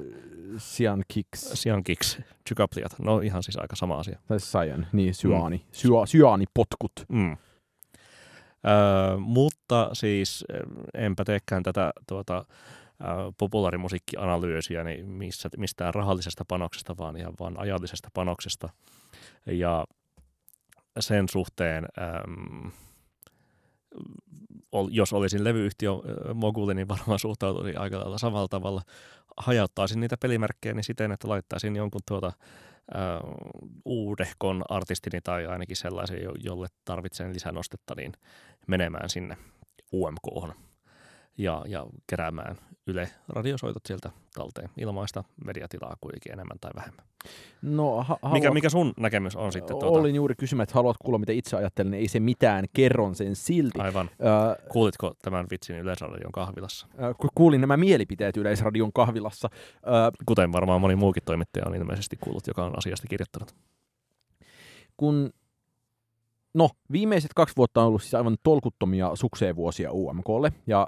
Sian 0.58 1.04
Kicks, 1.08 1.52
Sian 1.54 1.84
Kicks, 1.84 2.20
Chykapliat, 2.48 3.00
no 3.00 3.20
ihan 3.20 3.44
siis 3.44 3.58
aika 3.58 3.76
sama 3.76 4.00
asia. 4.00 4.20
tai 4.28 4.38
Cyan, 4.38 4.88
niin 4.92 5.14
Syaani, 5.14 5.58
mm. 5.58 5.64
Sya, 5.72 6.06
Syaani-potkut. 6.06 6.92
Mm. 7.10 7.38
Öö, 8.68 9.18
mutta 9.18 9.90
siis 9.94 10.46
enpä 10.94 11.24
teekään 11.24 11.64
tätä 11.64 11.92
tuota, 12.08 12.46
populaarimusiikkianalyysiä 13.38 14.84
niin 14.84 15.10
missä, 15.10 15.50
mistään 15.58 15.94
rahallisesta 15.94 16.46
panoksesta, 16.48 16.98
vaan 16.98 17.18
ihan 17.18 17.34
vaan 17.40 17.60
ajallisesta 17.60 18.10
panoksesta. 18.14 18.70
Ja 19.46 19.86
sen 21.00 21.30
suhteen, 21.30 21.86
äm, 22.02 22.72
jos 24.90 25.14
olisin 25.14 25.44
levyyhtiö 25.44 25.92
moguli, 26.34 26.74
niin 26.76 26.88
varmaan 26.88 27.20
suhtautuisin 27.20 27.80
aika 27.80 28.00
lailla 28.00 28.18
samalla 28.18 28.48
tavalla. 28.48 28.82
Hajauttaisin 29.38 30.00
niitä 30.00 30.18
pelimerkkejä 30.18 30.74
niin 30.74 30.84
siten, 30.84 31.12
että 31.12 31.28
laittaisin 31.28 31.76
jonkun 31.76 32.02
tuota, 32.08 32.32
ö, 32.96 32.98
uudehkon 33.86 34.64
artistini 34.70 35.22
tai 35.22 35.46
ainakin 35.46 35.76
sellaisen, 35.76 36.24
jo- 36.24 36.36
jolle 36.44 36.68
tarvitsen 36.86 37.34
lisänostetta, 37.34 37.94
niin 37.96 38.12
menemään 38.68 39.10
sinne 39.10 39.38
UMK 39.94 40.56
ja, 41.38 41.64
ja 41.68 41.86
keräämään 42.08 42.56
Yle 42.88 43.10
radiosoitot 43.30 43.86
sieltä 43.86 44.12
talteen. 44.34 44.70
Ilmaista 44.78 45.24
mediatilaa 45.46 45.96
kuitenkin 46.02 46.32
enemmän 46.34 46.58
tai 46.62 46.72
vähemmän. 46.76 47.06
No, 47.62 48.04
ha- 48.04 48.18
Mikä, 48.34 48.48
haluat- 48.48 48.54
mikä 48.54 48.70
sun 48.70 48.94
näkemys 49.00 49.36
on 49.36 49.52
sitten? 49.52 49.78
Tuota, 49.80 50.00
Olin 50.00 50.16
juuri 50.16 50.36
kysymään, 50.36 50.64
että 50.64 50.74
haluat 50.76 50.98
kuulla, 50.98 51.20
mitä 51.20 51.32
itse 51.32 51.58
ajattelen, 51.58 51.92
niin 51.92 52.02
ei 52.02 52.08
se 52.08 52.20
mitään, 52.20 52.66
kerron 52.74 53.16
sen 53.16 53.36
silti. 53.36 53.80
Aivan. 53.80 54.10
Öö, 54.22 54.66
Kuulitko 54.72 55.14
tämän 55.22 55.46
vitsin 55.52 55.76
Yleisradion 55.80 56.32
kahvilassa? 56.32 56.88
kun 57.18 57.30
kuulin 57.36 57.62
nämä 57.62 57.78
mielipiteet 57.78 58.38
Yleisradion 58.38 58.94
kahvilassa, 58.94 59.50
öö, 59.88 59.92
Kuten 60.26 60.52
varmaan 60.52 60.82
moni 60.82 60.96
muukin 60.96 61.24
toimittaja 61.26 61.66
on 61.68 61.76
ilmeisesti 61.76 62.18
kuullut, 62.20 62.48
joka 62.48 62.66
on 62.66 62.78
asiasta 62.78 63.08
kirjoittanut. 63.08 63.56
kun 64.98 65.30
no, 66.54 66.70
viimeiset 66.92 67.32
kaksi 67.36 67.56
vuotta 67.58 67.82
on 67.82 67.88
ollut 67.88 68.02
siis 68.02 68.14
aivan 68.14 68.38
tolkuttomia 68.44 69.12
sukseevuosia 69.16 69.92
UMKlle, 69.92 70.54
ja 70.68 70.88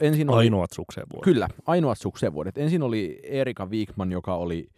ensin 0.00 0.30
oli, 0.30 0.38
Ainoat 0.38 0.70
sukseen 0.72 1.06
vuodet. 1.12 1.24
kyllä, 1.24 1.48
ainoat 1.66 1.98
sukseevuodet. 1.98 2.58
Ensin 2.58 2.82
oli 2.82 3.20
Erika 3.22 3.66
Wigman, 3.66 4.12
joka 4.12 4.34
oli 4.34 4.68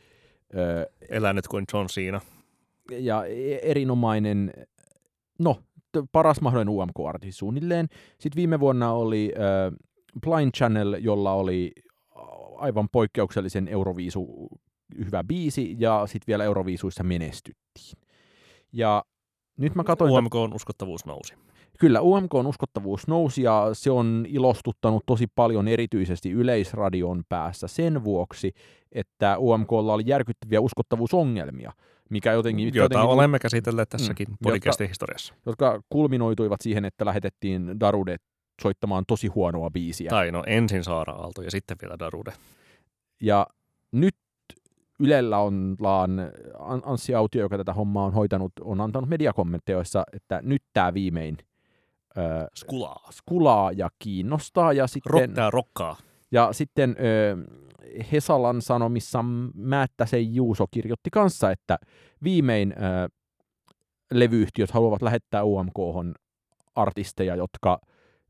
öö, 0.54 0.87
Elänyt 1.08 1.48
kuin 1.48 1.64
John 1.72 1.87
Cena. 1.87 2.20
ja 2.90 3.24
erinomainen, 3.62 4.52
no, 5.38 5.56
paras 6.12 6.40
mahdollinen 6.40 6.74
UMK-artisti 6.74 7.38
suunnilleen. 7.38 7.87
Sitten 8.18 8.37
viime 8.37 8.61
vuonna 8.61 8.92
oli 8.92 9.32
äh, 9.37 9.78
Blind 10.20 10.50
Channel, 10.56 10.96
jolla 11.00 11.32
oli 11.32 11.72
aivan 12.56 12.88
poikkeuksellisen 12.92 13.68
Euroviisu 13.68 14.48
hyvä 15.04 15.24
biisi, 15.24 15.76
ja 15.78 16.02
sitten 16.06 16.26
vielä 16.26 16.44
Euroviisuissa 16.44 17.04
menestyttiin. 17.04 17.98
Ja 18.72 19.04
nyt 19.56 19.74
mä 19.74 19.84
katsoin, 19.84 20.12
UMK 20.12 20.34
on 20.34 20.54
uskottavuus 20.54 21.06
nousi. 21.06 21.34
Kyllä 21.78 22.00
UMK 22.00 22.34
on 22.34 22.46
uskottavuus 22.46 23.08
nousi, 23.08 23.42
ja 23.42 23.68
se 23.72 23.90
on 23.90 24.26
ilostuttanut 24.29 25.02
tosi 25.06 25.26
paljon 25.35 25.68
erityisesti 25.68 26.31
Yleisradion 26.31 27.22
päässä 27.29 27.68
sen 27.68 28.04
vuoksi, 28.04 28.52
että 28.92 29.38
UMKlla 29.38 29.94
oli 29.94 30.02
järkyttäviä 30.06 30.60
uskottavuusongelmia, 30.60 31.72
mikä 32.10 32.33
jotenkin... 32.33 32.64
Joita 32.74 32.79
jotenkin 32.79 33.08
olemme 33.14 33.38
käsitelleet 33.38 33.88
tässäkin 33.88 34.29
Mm, 34.29 34.37
podcastin 34.42 34.88
historiassa. 34.88 35.35
jotka 35.46 35.83
kulminoituivat 35.88 36.60
siihen, 36.60 36.85
että 36.85 37.04
lähetettiin 37.04 37.81
Darude 37.81 38.16
soittamaan 38.62 39.04
tosi 39.06 39.26
huonoa 39.26 39.70
biisiä. 39.70 40.10
Tai 40.10 40.33
no 40.33 40.42
ensin 40.46 40.85
Saara 40.85 41.12
Aalto 41.12 41.42
ja 41.42 41.50
sitten 41.50 41.76
vielä 41.83 41.98
Darude. 41.98 42.33
Ja 43.22 43.46
nyt 43.92 44.16
Ylellä 45.00 45.38
ollaan, 45.38 46.10
An- 46.58 46.83
Anssi 46.85 47.14
Autio, 47.14 47.40
joka 47.40 47.56
tätä 47.56 47.72
hommaa 47.72 48.04
on 48.04 48.12
hoitanut, 48.12 48.52
on 48.60 48.81
antanut 48.81 49.08
mediakommentteja, 49.08 49.79
joissa, 49.79 50.04
että 50.12 50.40
nyt 50.42 50.62
tämä 50.72 50.94
viimein 50.94 51.38
ö, 52.19 52.46
Skulaa. 52.54 53.08
skulaa 53.10 53.73
ja 53.73 53.88
kiinnostaa. 53.98 54.73
Ja 54.73 54.87
sitten, 54.87 55.12
Rock, 55.37 55.50
rokkaa. 55.50 55.96
ja 56.31 56.52
sitten 56.52 56.96
ö, 57.00 57.37
Hesalan 58.12 58.62
sanomissa 58.62 59.25
Määttäsen 59.54 60.35
Juuso 60.35 60.66
kirjoitti 60.71 61.10
kanssa, 61.10 61.50
että 61.50 61.79
viimein 62.23 62.73
ö, 62.73 63.08
levyyhtiöt 64.12 64.71
haluavat 64.71 65.02
lähettää 65.02 65.44
UMK 65.44 65.75
artisteja, 66.75 67.37
jotka, 67.37 67.81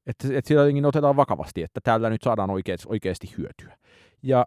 että, 0.06 0.28
että 0.28 0.48
sitä 0.48 0.60
jotenkin 0.60 0.86
otetaan 0.86 1.16
vakavasti, 1.16 1.62
että 1.62 1.80
täällä 1.84 2.10
nyt 2.10 2.22
saadaan 2.22 2.50
oikeasti, 2.50 2.86
oikeasti 2.90 3.34
hyötyä. 3.38 3.78
Ja 4.22 4.46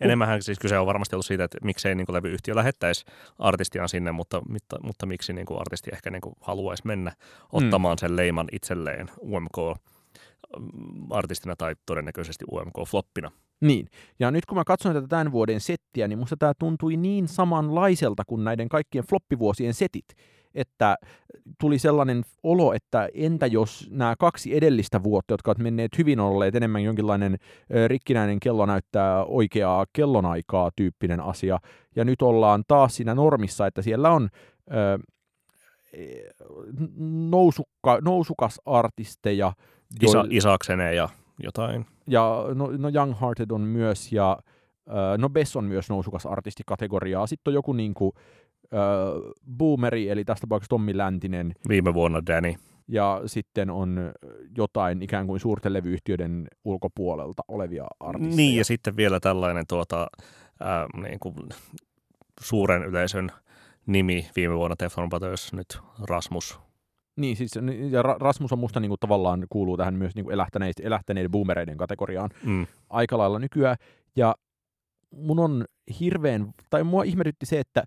Enemmänhän 0.00 0.42
siis 0.42 0.58
kyse 0.58 0.78
on 0.78 0.86
varmasti 0.86 1.16
ollut 1.16 1.26
siitä, 1.26 1.44
että 1.44 1.58
miksei 1.64 1.94
niin 1.94 2.06
kuin 2.06 2.16
levyyhtiö 2.16 2.54
lähettäisi 2.54 3.04
artistiaan 3.38 3.88
sinne, 3.88 4.12
mutta, 4.12 4.42
mutta, 4.48 4.76
mutta 4.82 5.06
miksi 5.06 5.32
niin 5.32 5.46
kuin 5.46 5.60
artisti 5.60 5.90
ehkä 5.92 6.10
niin 6.10 6.20
kuin 6.20 6.34
haluaisi 6.40 6.86
mennä 6.86 7.12
ottamaan 7.52 7.94
mm. 7.94 7.98
sen 7.98 8.16
leiman 8.16 8.48
itselleen 8.52 9.10
UMK-artistina 9.22 11.56
tai 11.56 11.74
todennäköisesti 11.86 12.44
UMK-floppina. 12.52 13.30
Niin, 13.60 13.88
ja 14.18 14.30
nyt 14.30 14.46
kun 14.46 14.58
mä 14.58 14.64
katson 14.64 14.94
tätä 14.94 15.08
tämän 15.08 15.32
vuoden 15.32 15.60
settiä, 15.60 16.08
niin 16.08 16.18
musta 16.18 16.36
tämä 16.36 16.52
tuntui 16.58 16.96
niin 16.96 17.28
samanlaiselta 17.28 18.22
kuin 18.26 18.44
näiden 18.44 18.68
kaikkien 18.68 19.04
floppivuosien 19.04 19.74
setit, 19.74 20.06
että 20.54 20.96
tuli 21.60 21.78
sellainen 21.78 22.22
olo, 22.42 22.72
että 22.72 23.08
entä 23.14 23.46
jos 23.46 23.88
nämä 23.90 24.14
kaksi 24.18 24.56
edellistä 24.56 25.02
vuotta, 25.02 25.34
jotka 25.34 25.50
ovat 25.50 25.58
menneet 25.58 25.98
hyvin 25.98 26.20
olleet 26.20 26.54
enemmän 26.54 26.82
jonkinlainen 26.82 27.36
rikkinäinen 27.86 28.40
kello 28.40 28.66
näyttää 28.66 29.24
oikeaa 29.24 29.86
kellonaikaa 29.92 30.70
tyyppinen 30.76 31.20
asia, 31.20 31.58
ja 31.96 32.04
nyt 32.04 32.22
ollaan 32.22 32.64
taas 32.68 32.96
siinä 32.96 33.14
normissa, 33.14 33.66
että 33.66 33.82
siellä 33.82 34.10
on 34.10 34.28
ö, 34.72 34.98
nousukka, 37.30 37.98
nousukas 38.04 38.60
artisteja. 38.66 39.52
Isa, 40.02 40.24
Isaksene 40.30 40.94
ja 40.94 41.08
jotain. 41.42 41.86
Ja 42.06 42.44
no, 42.54 42.70
no 42.78 42.90
Young 42.94 43.14
Hearted 43.20 43.50
on 43.50 43.60
myös, 43.60 44.12
ja 44.12 44.38
no 45.18 45.28
Bess 45.28 45.56
on 45.56 45.64
myös 45.64 45.90
nousukas 45.90 46.26
artistikategoriaa. 46.26 47.26
Sitten 47.26 47.50
on 47.50 47.54
joku 47.54 47.72
niinku, 47.72 48.14
äh, 48.74 49.32
Boomeri, 49.56 50.08
eli 50.08 50.24
tästä 50.24 50.40
tapauksessa 50.40 50.70
Tommi 50.70 50.96
Läntinen. 50.96 51.52
Viime 51.68 51.94
vuonna 51.94 52.22
Danny. 52.26 52.54
Ja 52.88 53.22
sitten 53.26 53.70
on 53.70 54.12
jotain 54.56 55.02
ikään 55.02 55.26
kuin 55.26 55.40
suurten 55.40 55.72
levyyhtiöiden 55.72 56.48
ulkopuolelta 56.64 57.42
olevia 57.48 57.86
artisteja. 58.00 58.36
Niin, 58.36 58.56
ja 58.56 58.64
sitten 58.64 58.96
vielä 58.96 59.20
tällainen 59.20 59.64
tuota, 59.68 60.06
äh, 60.62 61.02
niin 61.02 61.20
kuin 61.20 61.34
suuren 62.40 62.82
yleisön 62.82 63.30
nimi 63.86 64.26
viime 64.36 64.56
vuonna 64.56 64.76
Teflon 64.76 65.08
Brothers, 65.08 65.52
nyt 65.52 65.78
Rasmus. 66.08 66.60
Niin, 67.16 67.36
siis 67.36 67.52
ja 67.90 68.02
Rasmus 68.02 68.52
on 68.52 68.58
musta 68.58 68.80
niin 68.80 68.88
kuin, 68.88 69.00
tavallaan 69.00 69.46
kuuluu 69.50 69.76
tähän 69.76 69.94
myös 69.94 70.14
niin 70.14 70.24
kuin 70.24 70.34
elähtäneiden, 70.34 70.86
elähtäneiden 70.86 71.30
boomereiden 71.30 71.76
kategoriaan 71.76 72.30
mm. 72.44 72.66
aika 72.90 73.18
lailla 73.18 73.38
nykyään. 73.38 73.76
Ja 74.16 74.34
mun 75.10 75.38
on 75.38 75.64
hirveän, 76.00 76.54
tai 76.70 76.84
mua 76.84 77.02
ihmetytti 77.02 77.46
se, 77.46 77.60
että 77.60 77.84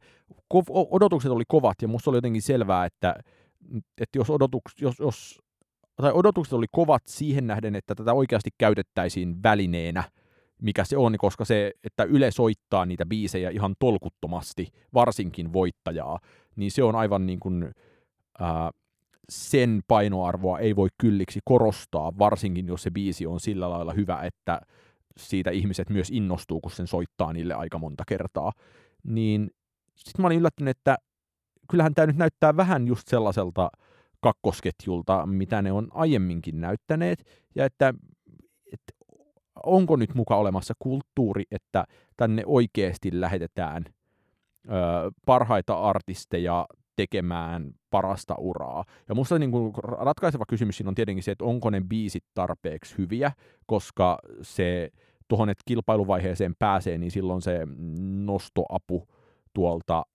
odotukset 0.91 1.31
oli 1.31 1.43
kovat 1.47 1.81
ja 1.81 1.87
musta 1.87 2.09
oli 2.09 2.17
jotenkin 2.17 2.41
selvää, 2.41 2.85
että, 2.85 3.15
että 4.01 4.17
jos, 4.19 4.29
odotuks, 4.29 4.73
jos, 4.81 4.99
jos 4.99 5.39
tai 5.95 6.11
odotukset 6.13 6.53
oli 6.53 6.65
kovat 6.71 7.03
siihen 7.07 7.47
nähden, 7.47 7.75
että 7.75 7.95
tätä 7.95 8.13
oikeasti 8.13 8.49
käytettäisiin 8.57 9.43
välineenä, 9.43 10.03
mikä 10.61 10.83
se 10.83 10.97
on, 10.97 11.15
koska 11.17 11.45
se, 11.45 11.71
että 11.83 12.03
Yle 12.03 12.31
soittaa 12.31 12.85
niitä 12.85 13.05
biisejä 13.05 13.49
ihan 13.49 13.75
tolkuttomasti, 13.79 14.67
varsinkin 14.93 15.53
voittajaa, 15.53 16.19
niin 16.55 16.71
se 16.71 16.83
on 16.83 16.95
aivan 16.95 17.25
niin 17.25 17.39
kuin, 17.39 17.71
ää, 18.39 18.71
sen 19.29 19.81
painoarvoa 19.87 20.59
ei 20.59 20.75
voi 20.75 20.89
kylliksi 20.97 21.39
korostaa, 21.43 22.13
varsinkin 22.19 22.67
jos 22.67 22.83
se 22.83 22.91
biisi 22.91 23.25
on 23.25 23.39
sillä 23.39 23.69
lailla 23.69 23.93
hyvä, 23.93 24.21
että 24.23 24.61
siitä 25.17 25.51
ihmiset 25.51 25.89
myös 25.89 26.09
innostuu, 26.11 26.61
kun 26.61 26.71
sen 26.71 26.87
soittaa 26.87 27.33
niille 27.33 27.53
aika 27.53 27.79
monta 27.79 28.03
kertaa. 28.07 28.51
Niin 29.03 29.49
sitten 29.95 30.21
mä 30.21 30.27
olin 30.27 30.39
yllättynyt, 30.39 30.77
että 30.77 30.97
kyllähän 31.69 31.93
tämä 31.93 32.05
nyt 32.05 32.17
näyttää 32.17 32.57
vähän 32.57 32.87
just 32.87 33.07
sellaiselta 33.07 33.69
kakkosketjulta, 34.21 35.25
mitä 35.25 35.61
ne 35.61 35.71
on 35.71 35.87
aiemminkin 35.91 36.61
näyttäneet, 36.61 37.23
ja 37.55 37.65
että, 37.65 37.93
että 38.73 38.93
onko 39.65 39.95
nyt 39.95 40.15
muka 40.15 40.35
olemassa 40.35 40.73
kulttuuri, 40.79 41.43
että 41.51 41.85
tänne 42.17 42.43
oikeasti 42.45 43.21
lähetetään 43.21 43.85
ö, 43.87 44.71
parhaita 45.25 45.79
artisteja 45.79 46.67
tekemään 46.95 47.73
parasta 47.89 48.35
uraa. 48.37 48.83
Ja 49.09 49.15
musta 49.15 49.39
niin 49.39 49.51
kuin 49.51 49.73
ratkaiseva 49.83 50.45
kysymys 50.47 50.77
siinä 50.77 50.89
on 50.89 50.95
tietenkin 50.95 51.23
se, 51.23 51.31
että 51.31 51.45
onko 51.45 51.69
ne 51.69 51.81
biisit 51.89 52.23
tarpeeksi 52.33 52.97
hyviä, 52.97 53.31
koska 53.65 54.19
se 54.41 54.89
tuohon, 55.27 55.49
että 55.49 55.63
kilpailuvaiheeseen 55.65 56.53
pääsee, 56.59 56.97
niin 56.97 57.11
silloin 57.11 57.41
se 57.41 57.67
nostoapu 58.25 59.07
tuolta 59.53 60.05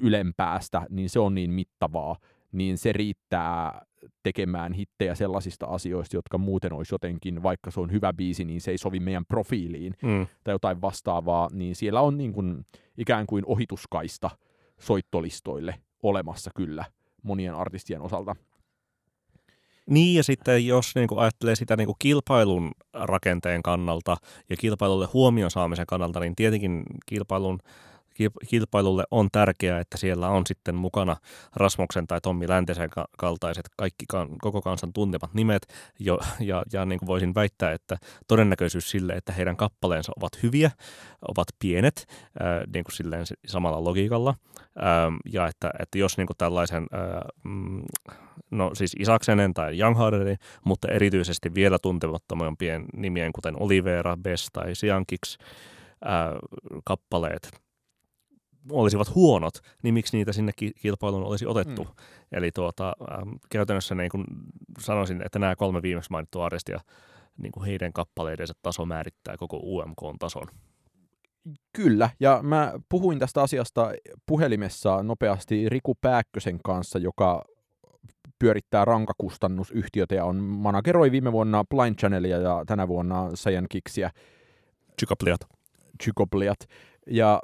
ylempäästä, 0.00 0.86
niin 0.90 1.10
se 1.10 1.20
on 1.20 1.34
niin 1.34 1.50
mittavaa, 1.50 2.16
niin 2.52 2.78
se 2.78 2.92
riittää 2.92 3.86
tekemään 4.22 4.72
hittejä 4.72 5.14
sellaisista 5.14 5.66
asioista, 5.66 6.16
jotka 6.16 6.38
muuten 6.38 6.72
olisi 6.72 6.94
jotenkin, 6.94 7.42
vaikka 7.42 7.70
se 7.70 7.80
on 7.80 7.92
hyvä 7.92 8.12
biisi, 8.12 8.44
niin 8.44 8.60
se 8.60 8.70
ei 8.70 8.78
sovi 8.78 9.00
meidän 9.00 9.26
profiiliin 9.26 9.94
mm. 10.02 10.26
tai 10.44 10.54
jotain 10.54 10.80
vastaavaa, 10.80 11.48
niin 11.52 11.76
siellä 11.76 12.00
on 12.00 12.18
niin 12.18 12.32
kuin, 12.32 12.66
ikään 12.98 13.26
kuin 13.26 13.44
ohituskaista 13.46 14.30
soittolistoille 14.82 15.74
olemassa 16.02 16.50
kyllä 16.54 16.84
monien 17.22 17.54
artistien 17.54 18.00
osalta. 18.00 18.36
Niin, 19.86 20.14
ja 20.16 20.22
sitten 20.22 20.66
jos 20.66 20.94
niin 20.94 21.08
kuin 21.08 21.18
ajattelee 21.18 21.56
sitä 21.56 21.76
niin 21.76 21.86
kuin 21.86 21.96
kilpailun 21.98 22.70
rakenteen 22.92 23.62
kannalta 23.62 24.16
ja 24.50 24.56
kilpailulle 24.56 25.08
huomion 25.12 25.50
saamisen 25.50 25.86
kannalta, 25.86 26.20
niin 26.20 26.36
tietenkin 26.36 26.82
kilpailun 27.06 27.58
kilpailulle 28.48 29.04
on 29.10 29.28
tärkeää, 29.32 29.80
että 29.80 29.98
siellä 29.98 30.28
on 30.28 30.46
sitten 30.46 30.74
mukana 30.74 31.16
Rasmuksen 31.56 32.06
tai 32.06 32.20
Tommi 32.20 32.48
Läntisen 32.48 32.90
kaltaiset 33.18 33.68
kaikki 33.76 34.04
koko 34.42 34.62
kansan 34.62 34.92
tuntemat 34.92 35.34
nimet, 35.34 35.66
jo, 35.98 36.18
ja, 36.40 36.62
ja 36.72 36.86
niin 36.86 36.98
kuin 36.98 37.06
voisin 37.06 37.34
väittää, 37.34 37.72
että 37.72 37.96
todennäköisyys 38.28 38.90
sille, 38.90 39.12
että 39.12 39.32
heidän 39.32 39.56
kappaleensa 39.56 40.12
ovat 40.16 40.42
hyviä, 40.42 40.70
ovat 41.28 41.48
pienet, 41.58 42.06
ää, 42.40 42.64
niin 42.74 42.84
kuin 42.84 42.94
silleen 42.94 43.24
samalla 43.46 43.84
logiikalla, 43.84 44.34
ää, 44.76 45.12
ja 45.32 45.46
että, 45.46 45.70
että 45.78 45.98
jos 45.98 46.16
niin 46.16 46.26
kuin 46.26 46.36
tällaisen, 46.36 46.86
mm, 47.44 47.82
no 48.50 48.70
siis 48.74 48.96
Isaksenen 48.98 49.54
tai 49.54 49.80
Youngharderin, 49.80 50.38
mutta 50.64 50.88
erityisesti 50.88 51.54
vielä 51.54 51.78
tuntemattomampien 51.78 52.84
nimien, 52.96 53.32
kuten 53.32 53.62
Olivera, 53.62 54.16
Bess 54.16 54.48
tai 54.52 54.74
Siankix, 54.74 55.36
ää, 56.04 56.32
kappaleet– 56.84 57.50
olisivat 58.70 59.14
huonot, 59.14 59.54
niin 59.82 59.94
miksi 59.94 60.16
niitä 60.16 60.32
sinne 60.32 60.52
kilpailuun 60.82 61.24
olisi 61.24 61.46
otettu. 61.46 61.84
Mm. 61.84 61.90
Eli 62.32 62.50
tuota, 62.52 62.92
ähm, 63.12 63.28
käytännössä 63.50 63.94
niin 63.94 64.10
kuin 64.10 64.24
sanoisin, 64.80 65.22
että 65.26 65.38
nämä 65.38 65.56
kolme 65.56 65.82
viimeksi 65.82 66.10
mainittua 66.10 66.46
artistia, 66.46 66.80
niin 67.38 67.52
kuin 67.52 67.66
heidän 67.66 67.92
kappaleidensa 67.92 68.54
taso 68.62 68.84
määrittää 68.84 69.36
koko 69.36 69.60
UMK-tason. 69.62 70.46
Kyllä, 71.72 72.10
ja 72.20 72.40
mä 72.42 72.72
puhuin 72.88 73.18
tästä 73.18 73.42
asiasta 73.42 73.92
puhelimessa 74.26 75.02
nopeasti 75.02 75.68
Riku 75.68 75.94
Pääkkösen 75.94 76.60
kanssa, 76.64 76.98
joka 76.98 77.44
pyörittää 78.38 78.84
rankakustannusyhtiötä 78.84 80.14
ja 80.14 80.24
on 80.24 80.36
manageroi 80.36 81.10
viime 81.12 81.32
vuonna 81.32 81.64
Blind 81.64 81.96
Channelia 81.96 82.38
ja 82.38 82.64
tänä 82.66 82.88
vuonna 82.88 83.30
Saiyan 83.34 83.66
Kicksiä. 83.68 84.10
Chykopliat. 84.98 85.40
Chykopliat. 86.02 86.58
Ja 87.06 87.40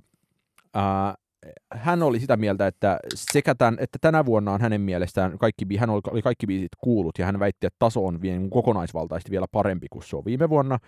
hän 1.75 2.03
oli 2.03 2.21
sitä 2.21 2.37
mieltä, 2.37 2.67
että, 2.67 2.99
sekä 3.15 3.55
tämän, 3.55 3.77
että 3.81 3.99
tänä 4.01 4.27
vuonna 4.27 4.53
on 4.53 4.61
hänen 4.61 4.81
mielestään 4.81 5.39
kaikki, 5.39 5.77
hän 5.77 5.91
oli, 5.91 6.23
kaikki 6.23 6.47
biisit 6.47 6.73
kuulut 6.81 7.19
ja 7.19 7.27
hän 7.27 7.39
väitti, 7.39 7.67
että 7.67 7.77
taso 7.79 8.07
on 8.07 8.23
vielä 8.23 8.39
niin 8.39 8.51
kokonaisvaltaisesti 8.51 9.31
vielä 9.31 9.47
parempi 9.53 9.87
kuin 9.91 10.03
se 10.03 10.17
on 10.17 10.25
viime 10.25 10.49
vuonna 10.49 10.79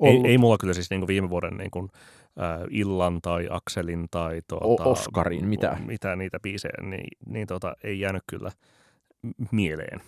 ollut. 0.00 0.26
Ei, 0.26 0.30
ei 0.30 0.38
mulla 0.38 0.58
kyllä 0.58 0.74
siis 0.74 0.90
niin 0.90 1.00
kuin 1.00 1.08
viime 1.08 1.30
vuoden 1.30 1.56
niin 1.56 1.70
kuin, 1.70 1.88
äh, 2.40 2.60
Illan 2.70 3.18
tai 3.22 3.48
Akselin 3.50 4.06
tai 4.10 4.40
tuota, 4.48 4.84
Oskarin, 4.84 5.48
mitä? 5.48 5.76
mitä 5.86 6.16
niitä 6.16 6.40
biisejä, 6.40 6.82
niin, 6.82 7.08
niin 7.26 7.46
tuota, 7.46 7.74
ei 7.84 8.00
jäänyt 8.00 8.22
kyllä 8.26 8.50
mieleen. 9.50 10.00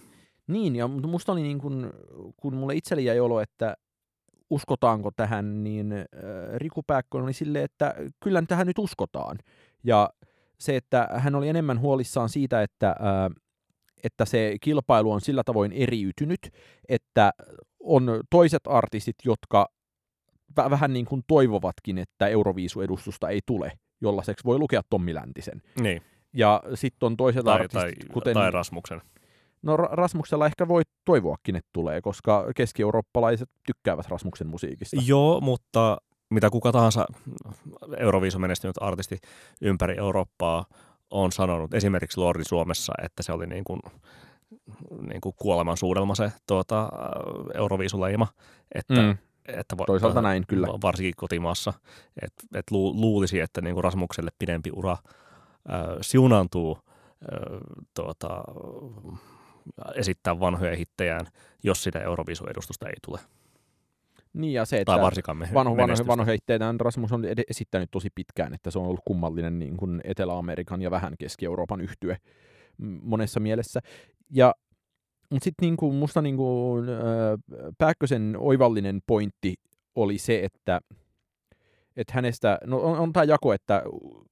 Niin, 0.47 0.77
ja 0.77 0.89
musta 0.89 1.33
oli 1.33 1.43
niin 1.43 1.59
kuin, 1.59 1.91
kun 2.37 2.55
mulle 2.55 2.75
itselle 2.75 3.03
jäi 3.03 3.21
olo, 3.21 3.41
että 3.41 3.77
uskotaanko 4.51 5.11
tähän, 5.17 5.65
niin 5.65 5.93
äh, 5.93 6.07
Riku 6.55 6.83
Pääkkönen 6.87 7.25
oli 7.25 7.33
silleen, 7.33 7.65
että 7.65 7.95
kyllä 8.21 8.43
tähän 8.49 8.67
nyt 8.67 8.79
uskotaan. 8.79 9.39
Ja 9.85 10.11
se, 10.59 10.77
että 10.77 11.09
hän 11.13 11.35
oli 11.35 11.49
enemmän 11.49 11.81
huolissaan 11.81 12.29
siitä, 12.29 12.63
että, 12.63 12.89
äh, 12.89 13.31
että 14.05 14.25
se 14.25 14.57
kilpailu 14.61 15.13
on 15.13 15.21
sillä 15.21 15.45
tavoin 15.45 15.73
eriytynyt, 15.73 16.51
että 16.89 17.33
on 17.81 18.21
toiset 18.31 18.63
artistit, 18.67 19.17
jotka 19.25 19.69
vähän 20.57 20.93
niin 20.93 21.07
kuin 21.07 21.23
toivovatkin, 21.27 21.99
että 21.99 22.27
Euroviisu-edustusta 22.27 23.29
ei 23.29 23.41
tule, 23.47 23.73
jollaiseksi 24.01 24.45
voi 24.45 24.59
lukea 24.59 24.83
Tommi 24.91 25.15
Läntisen. 25.15 25.63
Niin. 25.81 26.03
Ja 26.33 26.63
sitten 26.75 27.07
on 27.07 27.17
toiset 27.17 27.45
tai, 27.45 27.55
artistit, 27.55 27.99
tai, 27.99 28.13
kuten... 28.13 28.35
Tai 28.35 28.51
Rasmuksen. 28.51 29.01
No 29.63 29.77
Rasmuksella 29.77 30.47
ehkä 30.47 30.69
voi 30.69 30.83
toivoakin, 31.05 31.57
että 31.57 31.71
tulee, 31.73 32.01
koska 32.01 32.45
keski-eurooppalaiset 32.57 33.49
tykkäävät 33.67 34.09
Rasmuksen 34.09 34.47
musiikista. 34.47 34.97
Joo, 35.07 35.41
mutta 35.41 35.97
mitä 36.31 36.51
kuka 36.51 36.73
tahansa 36.73 37.07
Euroviisun 37.97 38.41
menestynyt 38.41 38.77
artisti 38.81 39.19
ympäri 39.61 39.99
Eurooppaa 39.99 40.65
on 41.11 41.33
sanonut, 41.33 41.75
esimerkiksi 41.75 42.21
Lordi 42.21 42.45
Suomessa, 42.45 42.93
että 43.03 43.23
se 43.23 43.33
oli 43.33 43.47
niin 43.47 43.65
kuin 43.65 43.81
niin 45.09 45.21
kuin 45.21 45.35
kuoleman 45.39 45.77
suudelma 45.77 46.15
se 46.15 46.33
tuota, 46.47 46.89
Euroviisuleima, 47.55 48.27
että, 48.75 48.95
Mm. 49.03 49.17
että 49.49 49.79
va- 49.79 49.85
Toisaalta 49.85 50.23
näin, 50.23 50.45
kyllä. 50.49 50.67
va- 50.67 50.79
varsinkin 50.83 51.15
kotimaassa, 51.17 51.73
että 52.23 52.59
et 52.59 52.71
lu, 52.71 53.01
luulisi, 53.01 53.41
että 53.41 53.61
niin 53.61 53.75
kuin 53.75 53.85
Rasmukselle 53.85 54.31
pidempi 54.39 54.71
ura 54.75 54.93
äh, 54.93 54.99
siunaantuu 56.01 56.79
äh, 56.79 57.61
tuota, 57.95 58.45
esittää 59.95 60.41
vanhoja 60.41 60.77
hittejään, 60.77 61.27
jos 61.63 61.83
sitä 61.83 62.01
Euroviisuedustusta 62.01 62.89
ei 62.89 62.95
tule. 63.07 63.19
Niin 64.33 64.53
ja 64.53 64.65
se, 64.65 64.81
että 64.81 64.93
Tai 64.93 65.03
varsinkaan 65.03 65.37
me, 65.37 65.49
vanho, 65.55 65.77
vanho, 65.77 65.97
vanhoja 66.07 66.35
itteitään 66.35 66.81
Rasmus 66.81 67.13
on 67.13 67.25
ed- 67.25 67.45
esittänyt 67.51 67.91
tosi 67.91 68.09
pitkään, 68.15 68.55
että 68.55 68.71
se 68.71 68.79
on 68.79 68.85
ollut 68.85 69.01
kummallinen 69.05 69.59
niin 69.59 69.77
kuin 69.77 70.01
Etelä-Amerikan 70.05 70.83
ja 70.83 70.91
vähän 70.91 71.15
Keski-Euroopan 71.19 71.81
yhtye 71.81 72.17
monessa 73.03 73.41
mielessä. 73.41 73.81
Ja, 74.31 74.55
mutta 75.31 75.45
sitten 75.45 75.67
niin 75.67 75.77
kuin, 75.77 75.95
musta 75.95 76.23
niin 76.23 76.37
kuin, 76.37 76.89
äh, 76.89 76.97
Pääkkösen 77.79 78.37
oivallinen 78.39 79.01
pointti 79.07 79.55
oli 79.95 80.19
se, 80.19 80.45
että, 80.45 80.81
että 81.97 82.13
hänestä, 82.15 82.59
no 82.65 82.79
on, 82.79 82.99
on 82.99 83.13
tämä 83.13 83.25
jako, 83.25 83.53
että, 83.53 83.83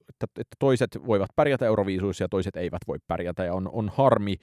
että, 0.09 0.25
että 0.41 0.55
toiset 0.59 0.97
voivat 1.05 1.29
pärjätä 1.35 1.65
Euroviisuissa 1.65 2.23
ja 2.23 2.29
toiset 2.29 2.55
eivät 2.55 2.81
voi 2.87 2.97
pärjätä, 3.07 3.43
ja 3.43 3.53
on, 3.53 3.69
on 3.71 3.91
harmi 3.95 4.35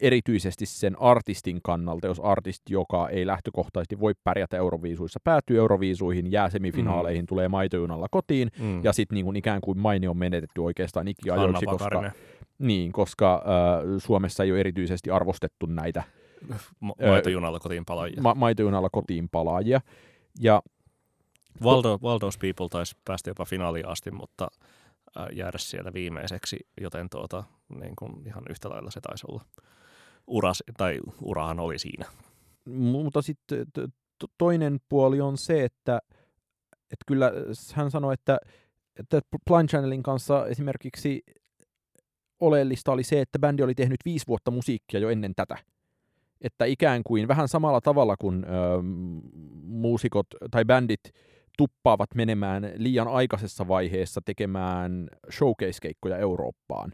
erityisesti 0.00 0.66
sen 0.66 1.02
artistin 1.02 1.60
kannalta, 1.62 2.06
jos 2.06 2.20
artisti, 2.20 2.72
joka 2.72 3.08
ei 3.08 3.26
lähtökohtaisesti 3.26 4.00
voi 4.00 4.12
pärjätä 4.24 4.56
Euroviisuissa, 4.56 5.20
päätyy 5.24 5.58
Euroviisuihin, 5.58 6.32
jää 6.32 6.50
semifinaaleihin, 6.50 7.22
mm. 7.22 7.26
tulee 7.26 7.48
maitojunalla 7.48 8.06
kotiin, 8.10 8.50
Mm. 8.60 8.84
ja 8.84 8.92
sitten 8.92 9.14
niin 9.16 9.36
ikään 9.36 9.60
kuin 9.60 9.78
maine 9.78 10.08
on 10.08 10.16
menetetty 10.16 10.60
oikeastaan 10.60 11.08
ikiajoiksi, 11.08 11.66
koska, 11.66 12.10
niin, 12.58 12.92
koska 12.92 13.34
äh, 13.34 13.42
Suomessa 13.98 14.44
ei 14.44 14.52
ole 14.52 14.60
erityisesti 14.60 15.10
arvostettu 15.10 15.66
näitä 15.66 16.02
ma- 16.80 16.94
maitojunalla 17.08 17.58
kotiin 17.58 17.84
palaajia. 17.84 18.22
ma- 18.22 18.34
maitojunalla 18.34 18.88
kotiin 18.92 19.28
palaajia. 19.28 19.80
Ja 20.40 20.62
Valdo, 21.62 21.94
Valdo's 21.96 22.38
People 22.40 22.68
taisi 22.70 22.96
päästä 23.04 23.30
jopa 23.30 23.44
finaaliin 23.44 23.88
asti, 23.88 24.10
mutta 24.10 24.48
jäädä 25.32 25.58
siellä 25.58 25.92
viimeiseksi, 25.92 26.56
joten 26.80 27.08
tuota, 27.10 27.44
niin 27.80 27.96
kuin 27.98 28.26
ihan 28.26 28.44
yhtä 28.50 28.70
lailla 28.70 28.90
se 28.90 29.00
taisi 29.00 29.26
olla 29.28 29.44
uras, 30.26 30.62
tai 30.76 30.98
urahan 31.22 31.60
oli 31.60 31.78
siinä. 31.78 32.04
mutta 32.64 33.22
sitten 33.22 33.66
toinen 34.38 34.80
puoli 34.88 35.20
on 35.20 35.36
se, 35.36 35.64
että, 35.64 35.98
että 36.74 37.04
kyllä 37.06 37.32
hän 37.74 37.90
sanoi, 37.90 38.14
että, 38.14 38.38
että 38.98 39.20
Blind 39.50 39.68
Channelin 39.68 40.02
kanssa 40.02 40.46
esimerkiksi 40.46 41.22
oleellista 42.40 42.92
oli 42.92 43.02
se, 43.04 43.20
että 43.20 43.38
bändi 43.38 43.62
oli 43.62 43.74
tehnyt 43.74 44.00
viisi 44.04 44.26
vuotta 44.26 44.50
musiikkia 44.50 45.00
jo 45.00 45.10
ennen 45.10 45.34
tätä. 45.36 45.56
Että 46.40 46.64
ikään 46.64 47.02
kuin 47.04 47.28
vähän 47.28 47.48
samalla 47.48 47.80
tavalla 47.80 48.16
kuin 48.16 48.44
ö, 48.44 48.48
muusikot 49.62 50.26
tai 50.50 50.64
bändit 50.64 51.00
tuppaavat 51.58 52.14
menemään 52.14 52.72
liian 52.76 53.08
aikaisessa 53.08 53.68
vaiheessa 53.68 54.20
tekemään 54.24 55.08
showcase-keikkoja 55.30 56.16
Eurooppaan, 56.16 56.92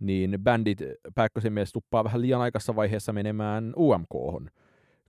niin 0.00 0.38
bändit 0.42 0.78
Pääkkösen 1.14 1.52
mielestä 1.52 1.72
tuppaa 1.72 2.04
vähän 2.04 2.20
liian 2.20 2.40
aikaisessa 2.40 2.76
vaiheessa 2.76 3.12
menemään 3.12 3.72
UMKhon, 3.76 4.50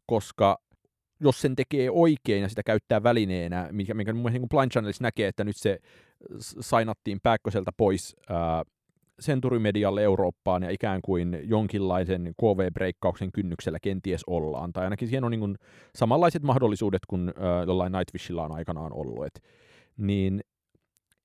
koska 0.06 0.58
jos 1.20 1.42
sen 1.42 1.56
tekee 1.56 1.90
oikein 1.92 2.42
ja 2.42 2.50
sitä 2.50 2.64
käyttää 2.64 3.04
välineenä, 3.04 3.70
mikä, 3.72 3.94
mikä 3.94 4.14
mun 4.14 4.22
mielestä 4.22 4.40
niin 4.40 4.50
Blind 4.50 4.72
Channelissa 4.72 5.04
näkee, 5.04 5.28
että 5.28 5.44
nyt 5.44 5.58
se 5.58 5.80
sainattiin 6.40 7.20
Pääkköseltä 7.24 7.72
pois 7.78 8.16
ää, 8.30 8.64
Century-medialle 9.22 10.04
Eurooppaan 10.04 10.64
ja 10.64 10.70
ikään 10.70 11.02
kuin 11.02 11.40
jonkinlaisen 11.44 12.34
KV-breikkauksen 12.42 13.32
kynnyksellä 13.34 13.80
kenties 13.82 14.24
ollaan. 14.28 14.74
Tai 14.74 14.84
ainakin 14.84 15.08
siihen 15.08 15.24
on 15.24 15.32
niin 15.32 15.40
kuin 15.40 15.56
samanlaiset 15.96 16.44
mahdollisuudet 16.44 17.02
kuin 17.08 17.34
ää, 17.38 17.64
jollain 17.64 17.92
Nightwishilla 17.92 18.44
on 18.44 18.52
aikanaan 18.52 18.94
ollut. 18.94 19.26
Et, 19.26 19.44
niin, 19.98 20.42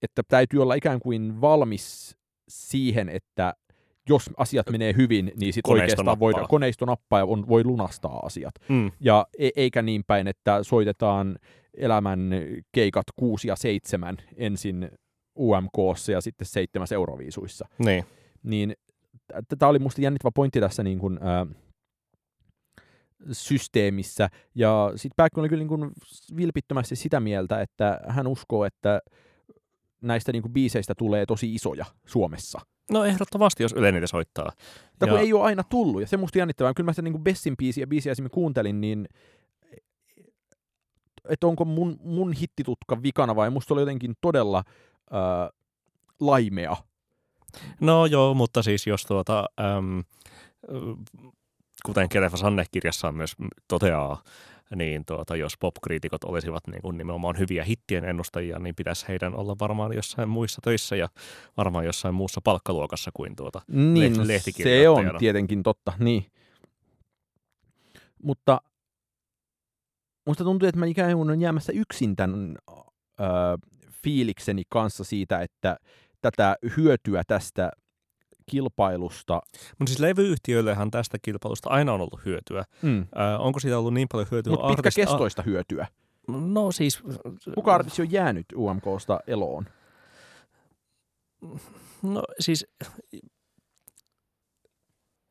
että 0.03 0.23
täytyy 0.29 0.63
olla 0.63 0.75
ikään 0.75 1.01
kuin 1.01 1.41
valmis 1.41 2.17
siihen, 2.49 3.09
että 3.09 3.55
jos 4.09 4.31
asiat 4.37 4.71
menee 4.71 4.95
hyvin, 4.97 5.33
niin 5.41 5.53
sitten 5.53 5.73
oikeastaan 5.73 6.07
nappaa. 6.07 6.21
voidaan, 6.21 6.49
koneisto 6.49 6.85
nappaa 6.85 7.19
ja 7.19 7.25
on, 7.25 7.49
voi 7.49 7.65
lunastaa 7.65 8.21
asiat. 8.27 8.55
Mm. 8.69 8.93
Ja 9.01 9.27
e- 9.39 9.51
eikä 9.57 9.83
niin 9.83 10.05
päin, 10.07 10.27
että 10.27 10.63
soitetaan 10.63 11.39
elämän 11.77 12.31
keikat 12.73 13.07
6 13.17 13.49
ja 13.49 13.57
7 13.57 14.17
ensin 14.37 14.91
UMKssa 15.39 16.13
ja 16.13 16.21
sitten 16.21 16.47
seitsemäs 16.47 16.93
Euroviisuissa. 16.93 17.69
Niin. 17.79 18.05
Niin 18.43 18.75
tämä 19.59 19.71
oli 19.71 19.79
musta 19.79 20.01
jännittävä 20.01 20.31
pointti 20.35 20.61
tässä 20.61 20.83
niin 20.83 20.99
kuin, 20.99 21.19
ää, 21.23 21.47
systeemissä. 23.33 24.29
Ja 24.55 24.93
sitten 24.97 25.15
Pääkkö 25.17 25.41
oli 25.41 25.49
kyllä 25.49 25.61
niin 25.61 25.69
kuin 25.69 25.91
vilpittömästi 26.37 26.97
sitä 26.97 27.21
mieltä, 27.21 27.61
että 27.61 28.01
hän 28.09 28.27
uskoo, 28.27 28.65
että 28.65 29.01
näistä 30.01 30.33
niin 30.33 30.43
kuin 30.43 30.53
biiseistä 30.53 30.95
tulee 30.99 31.27
tosi 31.27 31.55
isoja 31.55 31.85
Suomessa. 32.07 32.61
No 32.91 33.05
ehdottomasti, 33.05 33.63
jos 33.63 33.73
Yle 33.73 33.93
niitä 33.93 34.07
soittaa. 34.07 34.53
Mutta 34.91 35.07
kun 35.07 35.19
ei 35.19 35.33
ole 35.33 35.43
aina 35.43 35.63
tullut, 35.63 36.01
ja 36.01 36.07
se 36.07 36.17
musta 36.17 36.39
jännittävää. 36.39 36.75
Kyllä 36.75 36.87
mä 36.87 36.93
sitä 36.93 37.03
niin 37.03 37.13
kuin 37.13 37.25
Bessin 37.25 37.57
biisiä, 37.57 37.87
biisiä 37.87 38.13
esimerkiksi 38.13 38.35
kuuntelin, 38.35 38.81
niin 38.81 39.09
että 41.29 41.47
onko 41.47 41.65
mun, 41.65 41.97
mun 42.01 42.33
hittitutka 42.33 43.03
vikana 43.03 43.37
vai 43.37 43.51
musta 43.51 43.75
oli 43.75 43.83
jotenkin 43.83 44.15
todella 44.21 44.65
äh, 45.13 45.51
laimea. 46.21 46.77
No 47.81 48.07
joo, 48.07 48.35
mutta 48.35 48.63
siis 48.63 48.87
jos 48.87 49.03
tuota, 49.03 49.45
äm, 49.61 50.05
kuten 51.87 52.09
Kelefa 52.09 52.37
Sanne 52.37 52.65
kirjassaan 52.71 53.15
myös 53.15 53.33
toteaa, 53.69 54.23
niin 54.77 55.05
tuota, 55.05 55.37
jos 55.37 55.59
popkriitikot 55.61 56.25
olisivat 56.25 56.67
niin 56.67 56.83
kuin 56.83 56.99
nimenomaan 56.99 57.39
hyviä 57.39 57.65
hittien 57.65 58.05
ennustajia, 58.05 58.59
niin 58.59 58.75
pitäisi 58.75 59.09
heidän 59.09 59.35
olla 59.35 59.57
varmaan 59.61 59.93
jossain 59.93 60.29
muissa 60.29 60.61
töissä 60.65 60.97
ja 60.97 61.09
varmaan 61.57 61.85
jossain 61.85 62.15
muussa 62.15 62.41
palkkaluokassa 62.45 63.11
kuin 63.15 63.37
tuota. 63.37 63.63
Niin, 63.69 64.17
no, 64.17 64.25
se 64.63 64.89
on 64.89 65.11
tietenkin 65.19 65.63
totta, 65.63 65.93
niin. 65.99 66.27
Mutta 68.23 68.61
musta 70.27 70.45
tuntuu, 70.45 70.69
että 70.69 70.79
mä 70.79 70.87
ikään 70.87 71.17
kuin 71.17 71.31
on 71.31 71.41
jäämässä 71.41 71.73
yksin 71.73 72.17
tämän 72.17 72.57
äh, 73.21 73.27
fiilikseni 74.05 74.63
kanssa 74.69 75.05
siitä, 75.05 75.41
että 75.41 75.77
tätä 76.21 76.57
hyötyä 76.77 77.23
tästä 77.27 77.71
kilpailusta. 78.51 79.35
Mutta 79.79 79.91
siis 79.91 79.99
levyyhtiöillehän 80.01 80.91
tästä 80.91 81.19
kilpailusta 81.23 81.71
aina 81.71 81.93
on 81.93 82.01
ollut 82.01 82.25
hyötyä. 82.25 82.65
Mm. 82.83 83.07
Ää, 83.15 83.39
onko 83.39 83.61
siitä 83.61 83.79
ollut 83.79 83.95
niin 83.95 84.09
paljon 84.13 84.29
hyötyä? 84.31 84.51
Mutta 84.51 84.69
pitkäkestoista 84.69 85.43
hyötyä. 85.43 85.87
a- 85.91 86.33
No 86.33 86.73
siis... 86.73 87.03
Kuka 87.55 87.75
artisti 87.75 88.03
on 88.03 88.13
jäänyt 88.13 88.47
UMKsta 88.57 89.21
eloon? 89.27 89.67
No 92.03 92.23
siis 92.41 92.67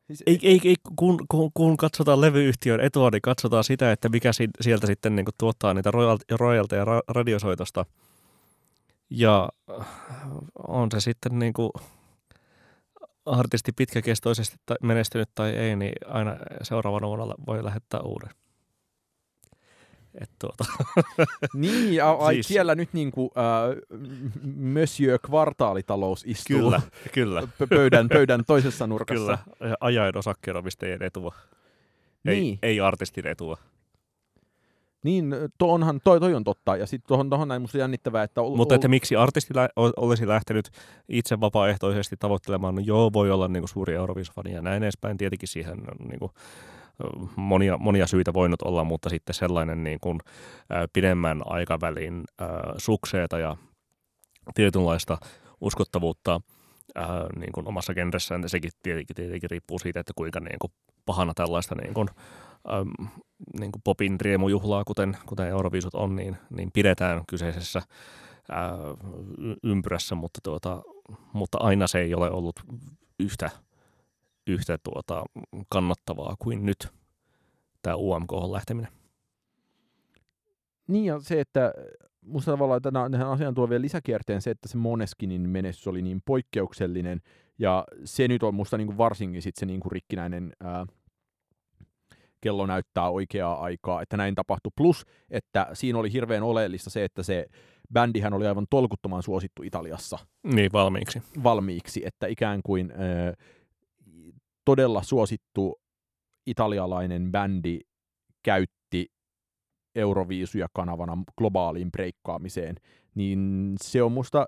Siis, 0.06 0.22
Ei, 0.26 0.38
ei, 0.42 0.60
ei 0.64 0.74
kun, 0.96 1.18
kun, 1.28 1.50
kun 1.54 1.76
katsotaan 1.76 2.20
levyyhtiön 2.20 2.80
etua, 2.80 3.10
niin 3.10 3.22
katsotaan 3.22 3.64
sitä, 3.64 3.92
että 3.92 4.08
mikä 4.08 4.32
si, 4.32 4.48
sieltä 4.60 4.86
sitten 4.86 5.16
niin 5.16 5.26
tuottaa 5.38 5.74
niitä 5.74 5.90
royalt- 5.90 6.36
royalteja 6.38 6.84
ra, 6.84 7.00
radiosoitosta. 7.08 7.86
Ja 9.10 9.48
äh, 9.80 9.86
on 10.68 10.90
se 10.92 11.00
sitten 11.00 11.38
niin 11.38 11.52
kuin 11.52 11.70
artisti 13.26 13.72
pitkäkestoisesti 13.72 14.56
menestynyt 14.82 15.28
tai 15.34 15.50
ei, 15.50 15.76
niin 15.76 15.92
aina 16.06 16.36
seuraavana 16.62 17.06
vuonna 17.08 17.34
voi 17.46 17.64
lähettää 17.64 18.00
uuden. 18.00 18.30
Et 20.20 20.30
tuota. 20.38 20.64
Niin, 21.54 22.04
ai, 22.04 22.34
Siis- 22.34 22.48
siellä 22.48 22.74
nyt 22.74 22.92
niin 22.92 23.10
kuin, 23.10 23.30
äh, 23.38 23.76
Monsieur 24.56 25.18
Kvartaalitalous 25.26 26.24
istuu 26.26 26.56
kyllä, 26.58 26.80
kyllä, 27.12 27.40
pö- 27.62 27.66
pöydän, 27.68 28.08
pöydän 28.08 28.44
toisessa 28.46 28.86
nurkassa. 28.86 29.38
kyllä. 29.58 29.70
Ja 29.70 29.76
Ajaen 29.80 30.18
osakkeenomistajien 30.18 31.02
etua. 31.02 31.34
Ei, 32.24 32.40
Niin. 32.40 32.58
ei 32.62 32.80
artistin 32.80 33.26
etua. 33.26 33.58
Niin, 35.04 35.34
to 35.58 35.72
onhan, 35.72 36.00
toi, 36.04 36.20
toi 36.20 36.34
on 36.34 36.44
totta. 36.44 36.76
Ja 36.76 36.86
sitten 36.86 37.08
tuohon, 37.08 37.30
tuohon 37.30 37.48
näin 37.48 37.62
musta 37.62 37.78
jännittävää, 37.78 38.22
että... 38.22 38.40
Ol, 38.42 38.56
Mutta 38.56 38.74
että 38.74 38.88
miksi 38.88 39.16
artisti 39.16 39.54
lä- 39.54 39.68
ol- 39.76 39.92
olisi 39.96 40.28
lähtenyt 40.28 40.70
itse 41.08 41.40
vapaaehtoisesti 41.40 42.16
tavoittelemaan, 42.16 42.74
no 42.74 42.82
joo, 42.84 43.10
voi 43.12 43.30
olla 43.30 43.48
niin 43.48 43.60
kuin 43.60 43.68
suuri 43.68 43.94
Euroviisufani 43.94 44.52
ja 44.52 44.62
näin 44.62 44.82
edespäin. 44.82 45.16
Tietenkin 45.16 45.48
siihen 45.48 45.78
on 45.78 46.08
niin 46.08 46.18
kuin, 46.18 46.32
monia, 47.36 47.78
monia 47.78 48.06
syitä 48.06 48.34
voinut 48.34 48.62
olla, 48.62 48.84
mutta 48.84 49.10
sitten 49.10 49.34
sellainen 49.34 49.84
niin 49.84 49.98
kuin, 50.00 50.20
ä, 50.72 50.88
pidemmän 50.92 51.42
aikavälin 51.46 52.24
ä, 52.42 52.44
sukseeta 52.78 53.38
ja 53.38 53.56
tietynlaista 54.54 55.18
uskottavuutta 55.60 56.40
ä, 56.96 57.02
niin 57.36 57.52
kuin 57.52 57.68
omassa 57.68 57.94
genressään. 57.94 58.42
Ja 58.42 58.48
sekin 58.48 58.70
tietenkin, 58.82 59.16
tietenkin 59.16 59.50
riippuu 59.50 59.78
siitä, 59.78 60.00
että 60.00 60.12
kuinka 60.16 60.40
niin 60.40 60.58
kuin, 60.60 60.72
pahana 61.06 61.34
tällaista 61.34 61.74
niin 61.74 61.94
kuin, 61.94 62.08
äm, 62.72 63.08
niin 63.60 63.72
kuin 63.72 63.82
popin 63.84 64.20
riemujuhlaa, 64.20 64.84
kuten, 64.84 65.16
kuten 65.26 65.48
Euroviisut 65.48 65.94
on, 65.94 66.16
niin, 66.16 66.36
niin 66.50 66.70
pidetään 66.72 67.22
kyseisessä 67.28 67.82
ää, 68.50 68.76
ympyrässä, 69.62 70.14
mutta, 70.14 70.40
tuota, 70.42 70.82
mutta 71.32 71.58
aina 71.60 71.86
se 71.86 71.98
ei 72.00 72.14
ole 72.14 72.30
ollut 72.30 72.60
yhtä 73.20 73.50
yhtä 74.46 74.78
tuota, 74.78 75.24
kannattavaa 75.68 76.36
kuin 76.38 76.66
nyt 76.66 76.88
tämä 77.82 77.96
UMK 77.96 78.32
lähteminen. 78.52 78.92
Niin 80.88 81.04
ja 81.04 81.20
se, 81.20 81.40
että 81.40 81.72
musta 82.20 82.50
tavallaan 82.50 82.82
tähän 82.82 83.30
asiaan 83.30 83.54
tuo 83.54 83.68
vielä 83.70 83.82
lisäkierteen 83.82 84.42
se, 84.42 84.50
että 84.50 84.68
se 84.68 84.76
Moneskinin 84.76 85.48
menestys 85.48 85.86
oli 85.86 86.02
niin 86.02 86.22
poikkeuksellinen, 86.24 87.20
ja 87.58 87.84
se 88.04 88.28
nyt 88.28 88.42
on 88.42 88.54
musta 88.54 88.76
niin 88.76 88.86
kuin 88.86 88.98
varsinkin 88.98 89.42
sit 89.42 89.56
se 89.56 89.66
niin 89.66 89.80
kuin 89.80 89.92
rikkinäinen 89.92 90.52
ää, 90.60 90.86
kello 92.44 92.66
näyttää 92.66 93.10
oikeaa 93.10 93.60
aikaa, 93.60 94.02
että 94.02 94.16
näin 94.16 94.34
tapahtui. 94.34 94.72
Plus, 94.76 95.06
että 95.30 95.66
siinä 95.72 95.98
oli 95.98 96.12
hirveän 96.12 96.42
oleellista 96.42 96.90
se, 96.90 97.04
että 97.04 97.22
se 97.22 97.46
bändihän 97.92 98.32
oli 98.32 98.46
aivan 98.46 98.66
tolkuttoman 98.70 99.22
suosittu 99.22 99.62
Italiassa. 99.62 100.18
Niin, 100.42 100.72
valmiiksi. 100.72 101.22
Valmiiksi, 101.42 102.06
että 102.06 102.26
ikään 102.26 102.60
kuin 102.62 102.92
todella 104.64 105.02
suosittu 105.02 105.80
italialainen 106.46 107.32
bändi 107.32 107.78
käytti 108.42 109.06
Euroviisuja 109.94 110.66
kanavana 110.72 111.18
globaaliin 111.38 111.90
breikkaamiseen, 111.90 112.76
niin 113.14 113.72
se 113.82 114.02
on 114.02 114.12
musta, 114.12 114.46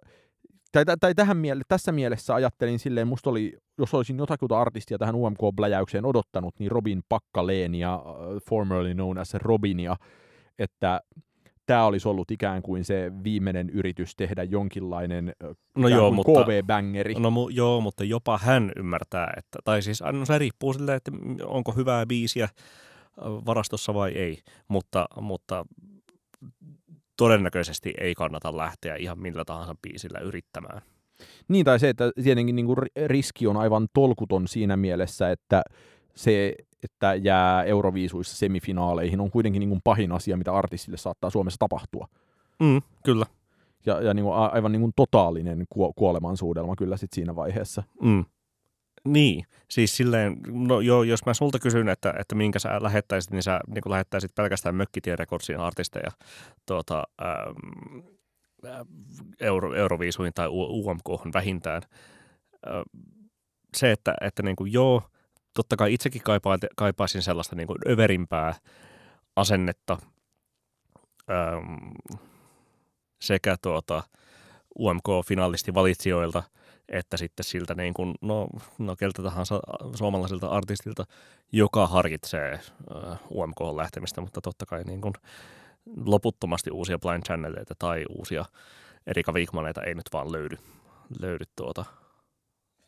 tai, 0.85 0.97
tai 1.01 1.15
tähän 1.15 1.37
miele, 1.37 1.63
tässä 1.69 1.93
mielessä 1.93 2.35
ajattelin 2.35 2.79
silleen, 2.79 3.09
musta 3.09 3.31
oli, 3.31 3.57
jos 3.79 3.95
olisin 3.95 4.19
jotakuta 4.19 4.61
artistia 4.61 4.99
tähän 4.99 5.15
UMK-bläjäykseen 5.15 6.05
odottanut, 6.05 6.55
niin 6.59 6.71
Robin 6.71 7.03
Pakkaleenia, 7.09 7.97
uh, 7.97 8.43
formerly 8.49 8.95
known 8.95 9.19
as 9.19 9.35
Robinia, 9.35 9.97
että 10.59 11.01
tämä 11.67 11.85
olisi 11.85 12.09
ollut 12.09 12.31
ikään 12.31 12.63
kuin 12.63 12.85
se 12.85 13.13
viimeinen 13.25 13.71
yritys 13.71 14.17
tehdä 14.17 14.43
jonkinlainen 14.43 15.33
no 15.77 15.89
joo, 15.89 16.11
mutta, 16.11 16.45
KV-bängeri. 16.45 17.15
No 17.19 17.31
mu, 17.31 17.49
joo, 17.49 17.81
mutta 17.81 18.05
jopa 18.05 18.39
hän 18.39 18.73
ymmärtää, 18.77 19.35
että, 19.37 19.59
tai 19.65 19.83
siis 19.83 20.03
no 20.13 20.25
se 20.25 20.39
riippuu 20.39 20.73
silleen, 20.73 20.97
että 20.97 21.13
onko 21.45 21.73
hyvää 21.73 22.07
biisiä 22.07 22.49
varastossa 23.47 23.95
vai 23.95 24.13
ei, 24.13 24.39
mutta, 24.69 25.07
mutta 25.21 25.67
todennäköisesti 27.17 27.95
ei 28.01 28.15
kannata 28.15 28.57
lähteä 28.57 28.97
ihan 28.97 29.19
millä 29.19 29.45
tahansa 29.45 29.75
biisillä 29.83 30.19
yrittämään. 30.19 30.83
Niin, 31.49 31.65
tai 31.65 31.79
se, 31.79 31.89
että 31.89 32.13
tietenkin 32.23 32.57
niin 32.57 32.67
kuin 32.67 32.79
riski 33.07 33.47
on 33.47 33.57
aivan 33.57 33.89
tolkuton 33.93 34.49
siinä 34.49 34.77
mielessä, 34.77 35.31
että 35.31 35.63
se, 36.15 36.55
että 36.83 37.15
jää 37.15 37.65
Euroviisuissa 37.65 38.37
semifinaaleihin, 38.37 39.21
on 39.21 39.31
kuitenkin 39.31 39.61
niin 39.61 39.69
kuin 39.69 39.81
pahin 39.85 40.13
asia, 40.13 40.37
mitä 40.37 40.55
artistille 40.55 40.97
saattaa 40.97 41.31
Suomessa 41.31 41.59
tapahtua. 41.59 42.09
Mm, 42.61 42.83
kyllä. 43.05 43.27
Ja, 43.87 44.01
ja 44.01 44.15
niin 44.15 44.25
kuin 44.25 44.37
aivan 44.37 44.73
niin 44.73 44.81
kuin 44.81 44.93
totaalinen 44.97 45.65
kuolemansuudelma 45.97 46.77
kyllä 46.77 46.97
sit 46.97 47.13
siinä 47.13 47.37
vaiheessa. 47.37 47.83
Mm. 48.03 48.25
Niin, 49.07 49.45
siis 49.71 49.97
silleen, 49.97 50.37
no 50.47 50.81
joo, 50.81 51.03
jos 51.03 51.27
mä 51.27 51.35
sulta 51.35 51.59
kysyn, 51.59 51.89
että, 51.89 52.15
että 52.19 52.35
minkä 52.35 52.59
sä 52.59 52.83
lähettäisit, 52.83 53.31
niin 53.31 53.43
sä 53.43 53.61
niin 53.67 53.83
lähettäisit 53.87 54.35
pelkästään 54.35 54.75
Mökkitien 54.75 55.19
rekordsin 55.19 55.61
artisteja 55.61 56.11
tuota, 56.67 57.05
ähm, 57.23 58.07
Euro, 59.41 59.75
Euroviisuihin 59.75 60.35
tai 60.35 60.49
UMK 60.49 61.35
vähintään. 61.35 61.83
Äh, 62.67 62.83
se, 63.77 63.93
että, 63.93 64.15
että 64.21 64.43
niin 64.43 64.57
kuin 64.57 64.73
joo, 64.73 65.03
totta 65.55 65.77
kai 65.77 65.95
itsekin 65.95 66.23
kaipaa, 66.23 66.59
kaipaisin 66.77 67.23
sellaista 67.23 67.57
niin 67.57 67.67
kuin 67.67 67.79
överimpää 67.89 68.55
asennetta 69.37 69.99
ähm, 71.31 71.91
sekä 73.21 73.57
tuota, 73.63 74.03
UMK-finalisti 74.79 75.75
valitsijoilta– 75.75 76.43
että 76.89 77.17
sitten 77.17 77.45
siltä 77.45 77.75
niin 77.75 77.95
kuin, 77.95 78.15
no, 78.21 78.47
no 78.79 78.97
keltä 78.97 79.23
tahansa 79.23 79.61
suomalaisilta 79.95 80.49
artistilta, 80.49 81.05
joka 81.53 81.87
harkitsee 81.87 82.61
UMK 83.31 83.61
lähtemistä, 83.77 84.21
mutta 84.21 84.41
totta 84.41 84.67
kai 84.67 84.85
niin 84.85 85.01
kuin 85.01 85.15
loputtomasti 86.05 86.71
uusia 86.71 86.99
Blind 86.99 87.23
Channeleita 87.23 87.75
tai 87.79 88.05
uusia 88.09 88.45
Erika 89.07 89.33
Wigmaneita 89.33 89.83
ei 89.83 89.95
nyt 89.95 90.07
vaan 90.13 90.33
löydy, 90.33 90.57
löydy 91.21 91.45
tuota 91.57 91.85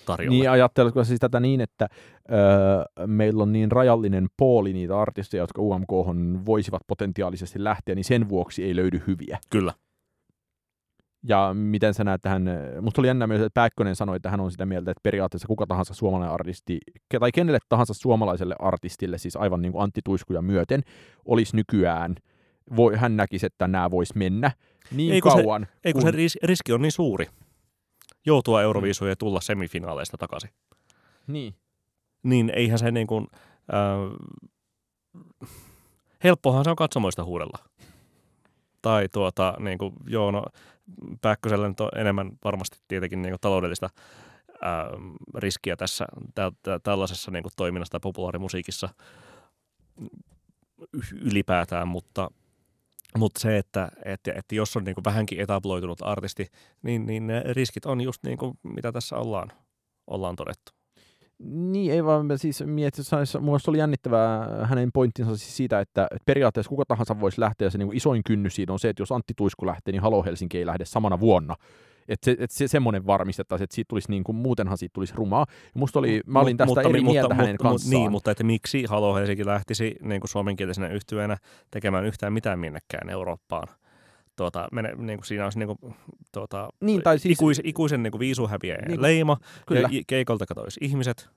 tarjolla. 0.04 0.38
Niin 0.38 0.50
ajatteletko 0.50 1.04
siis 1.04 1.20
tätä 1.20 1.40
niin, 1.40 1.60
että 1.60 1.88
öö, 2.32 3.06
meillä 3.06 3.42
on 3.42 3.52
niin 3.52 3.72
rajallinen 3.72 4.28
pooli 4.36 4.72
niitä 4.72 5.00
artisteja, 5.00 5.42
jotka 5.42 5.62
UMK 5.62 5.90
voisivat 6.46 6.82
potentiaalisesti 6.86 7.64
lähteä, 7.64 7.94
niin 7.94 8.04
sen 8.04 8.28
vuoksi 8.28 8.64
ei 8.64 8.76
löydy 8.76 9.02
hyviä. 9.06 9.38
Kyllä. 9.50 9.72
Ja 11.22 11.54
miten 11.54 11.94
sä 11.94 12.04
näet 12.04 12.22
tähän, 12.22 12.44
musta 12.80 13.00
oli 13.00 13.06
jännä 13.06 13.26
myös, 13.26 13.40
että 13.40 13.54
Pääkkönen 13.54 13.96
sanoi, 13.96 14.16
että 14.16 14.30
hän 14.30 14.40
on 14.40 14.50
sitä 14.50 14.66
mieltä, 14.66 14.90
että 14.90 15.00
periaatteessa 15.02 15.48
kuka 15.48 15.66
tahansa 15.66 15.94
suomalainen 15.94 16.34
artisti, 16.34 16.80
tai 17.20 17.32
kenelle 17.32 17.58
tahansa 17.68 17.94
suomalaiselle 17.94 18.56
artistille, 18.58 19.18
siis 19.18 19.36
aivan 19.36 19.62
niin 19.62 19.72
kuin 19.72 19.82
Antti 19.82 20.00
Tuiskuja 20.04 20.42
myöten, 20.42 20.82
olisi 21.24 21.56
nykyään, 21.56 22.14
voi, 22.76 22.96
hän 22.96 23.16
näkisi, 23.16 23.46
että 23.46 23.68
nämä 23.68 23.90
vois 23.90 24.14
mennä 24.14 24.50
niin 24.90 25.14
eikö 25.14 25.28
kauan. 25.28 25.66
Se, 25.70 25.78
eikö 25.84 26.00
kun... 26.00 26.12
se 26.12 26.38
riski 26.42 26.72
on 26.72 26.82
niin 26.82 26.92
suuri 26.92 27.26
joutua 28.26 28.62
Euroviisuun 28.62 29.10
ja 29.10 29.16
tulla 29.16 29.40
semifinaaleista 29.40 30.16
takaisin? 30.16 30.50
Niin. 31.26 31.54
Niin 32.22 32.52
eihän 32.54 32.78
se 32.78 32.90
niin 32.90 33.06
kuin, 33.06 33.26
äh, 33.74 34.38
helppohan 36.24 36.64
se 36.64 36.70
on 36.70 36.76
katsomoista 36.76 37.24
huudella. 37.24 37.58
Tai 38.82 39.08
tuota, 39.08 39.54
niin 39.58 39.78
kuin, 39.78 39.92
joo, 40.06 40.30
no 40.30 40.44
Pääkkösellä 41.20 41.68
nyt 41.68 41.80
on 41.80 41.88
enemmän 41.96 42.30
varmasti 42.44 42.78
tietenkin 42.88 43.22
niin 43.22 43.36
taloudellista 43.40 43.90
ää, 44.62 44.86
riskiä 45.34 45.76
tässä 45.76 46.06
tä, 46.34 46.52
tä, 46.62 46.78
tällaisessa 46.78 47.30
niin 47.30 47.44
toiminnassa 47.56 47.90
tai 47.90 48.00
populaarimusiikissa 48.00 48.88
ylipäätään, 51.12 51.88
mutta, 51.88 52.30
mutta 53.18 53.40
se, 53.40 53.58
että, 53.58 53.88
että, 54.04 54.32
että 54.34 54.54
jos 54.54 54.76
on 54.76 54.84
niin 54.84 54.96
vähänkin 55.04 55.40
etabloitunut 55.40 55.98
artisti, 56.02 56.46
niin, 56.82 57.06
niin 57.06 57.26
ne 57.26 57.42
riskit 57.52 57.86
on 57.86 58.00
just 58.00 58.22
niin 58.24 58.38
kuin 58.38 58.58
mitä 58.62 58.92
tässä 58.92 59.16
ollaan, 59.16 59.52
ollaan 60.06 60.36
todettu. 60.36 60.77
Niin, 61.44 61.92
ei 61.92 62.04
vaan 62.04 62.38
siis 62.38 62.64
mietin, 62.66 63.04
että 63.22 63.40
mielestäni 63.40 63.72
oli 63.72 63.78
jännittävää 63.78 64.66
hänen 64.66 64.90
pointtinsa 64.94 65.36
siis 65.36 65.56
siitä, 65.56 65.80
että, 65.80 66.04
että 66.04 66.24
periaatteessa 66.26 66.68
kuka 66.68 66.84
tahansa 66.88 67.20
voisi 67.20 67.40
lähteä, 67.40 67.66
ja 67.66 67.70
se 67.70 67.78
niin 67.78 67.96
isoin 67.96 68.22
kynnys 68.26 68.54
siinä 68.54 68.72
on 68.72 68.78
se, 68.78 68.88
että 68.88 69.02
jos 69.02 69.12
Antti 69.12 69.34
Tuisku 69.36 69.66
lähtee, 69.66 69.92
niin 69.92 70.02
Halo 70.02 70.22
Helsinki 70.22 70.58
ei 70.58 70.66
lähde 70.66 70.84
samana 70.84 71.20
vuonna. 71.20 71.56
Että 72.08 72.24
se, 72.24 72.36
et 72.40 72.50
se 72.50 72.68
semmoinen 72.68 73.06
varmistettaisiin, 73.06 73.64
että 73.64 73.74
siitä 73.74 73.88
tulisi 73.88 74.10
niin 74.10 74.24
kuin, 74.24 74.36
muutenhan 74.36 74.78
siitä 74.78 74.92
tulisi 74.92 75.14
rumaa. 75.16 75.46
Ja 75.50 75.72
musta 75.74 75.98
oli, 75.98 76.20
mä 76.26 76.40
olin 76.40 76.56
tästä 76.56 76.66
mutta, 76.66 76.80
eri 76.80 77.00
mutta, 77.00 77.12
mieltä 77.12 77.28
mutta, 77.28 77.34
hänen 77.34 77.54
mutta, 77.54 77.68
kanssaan. 77.68 77.90
Niin, 77.90 78.12
mutta 78.12 78.30
että 78.30 78.44
miksi 78.44 78.84
Halo 78.88 79.14
Helsinki 79.14 79.46
lähtisi 79.46 79.96
niin 80.02 80.20
kuin 80.20 80.28
suomenkielisenä 80.28 80.88
yhtyeenä 80.88 81.36
tekemään 81.70 82.04
yhtään 82.04 82.32
mitään 82.32 82.58
minnekään 82.58 83.10
Eurooppaan? 83.10 83.68
Tuota, 84.38 84.68
mene, 84.72 84.94
niin 84.96 85.18
kuin 85.18 85.26
siinä 85.26 85.44
olisi 85.44 85.58
niin 85.58 85.66
kuin, 85.66 85.94
tuota, 86.32 86.68
niin, 86.80 87.02
tai 87.02 87.18
siis, 87.18 87.38
ikuisen, 87.38 87.66
ikuisen 87.66 88.02
niin 88.02 88.10
kuin 88.10 88.18
viisuhäviä 88.18 88.76
niin, 88.88 89.02
leima, 89.02 89.36
kyllä. 89.66 89.80
ja 89.80 90.02
keikolta 90.06 90.46
katoisi 90.46 90.80
ihmiset, 90.82 91.30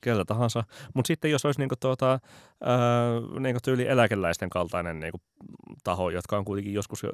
keltä 0.00 0.24
tahansa. 0.24 0.64
Mutta 0.94 1.06
sitten 1.06 1.30
jos 1.30 1.44
olisi 1.44 1.60
niinku 1.60 1.74
tuota, 1.80 2.10
ää, 2.10 2.78
niinku 3.38 3.60
tyyli 3.64 3.88
eläkeläisten 3.88 4.50
kaltainen 4.50 5.00
niinku 5.00 5.18
taho, 5.84 6.10
jotka 6.10 6.38
on 6.38 6.44
kuitenkin 6.44 6.74
joskus 6.74 7.02
jo, 7.02 7.12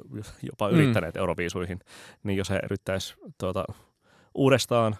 jopa 0.51 0.69
mm. 0.69 0.75
yrittäneet 0.75 1.15
mm. 1.15 1.19
euroviisuihin, 1.19 1.79
niin 2.23 2.37
jos 2.37 2.49
he 2.49 2.59
yrittäisi 2.63 3.15
tuota, 3.37 3.65
uudestaan, 4.35 4.95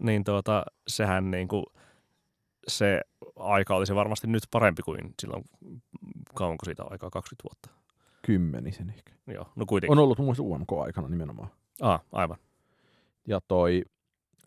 niin 0.00 0.24
tuota, 0.24 0.64
sehän 0.88 1.30
niinku, 1.30 1.64
se 2.68 3.00
aika 3.36 3.76
olisi 3.76 3.94
varmasti 3.94 4.26
nyt 4.26 4.42
parempi 4.50 4.82
kuin 4.82 5.14
silloin, 5.20 5.44
kauanko 6.34 6.64
siitä 6.64 6.82
aikaa, 6.90 7.10
20 7.10 7.42
vuotta? 7.44 7.83
Kymmenisen 8.26 8.90
ehkä. 8.90 9.12
Joo, 9.26 9.46
no 9.56 9.66
kuitenkin. 9.66 9.92
On 9.98 10.04
ollut 10.04 10.18
muun 10.18 10.26
muassa 10.26 10.42
UMK-aikana 10.42 11.08
nimenomaan. 11.08 11.48
Ah, 11.80 12.00
aivan. 12.12 12.38
Ja 13.28 13.40
toi, 13.48 13.82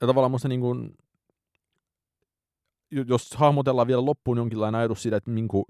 ja 0.02 0.08
tavallaan 0.08 0.32
musta 0.32 0.48
niin 0.48 0.62
kuin, 0.62 0.98
jos 2.92 3.36
hahmotellaan 3.36 3.88
vielä 3.88 4.06
loppuun 4.06 4.38
jonkinlainen 4.38 4.80
ajatus 4.80 5.04
siitä, 5.04 5.18
että 5.18 5.32
minku, 5.32 5.68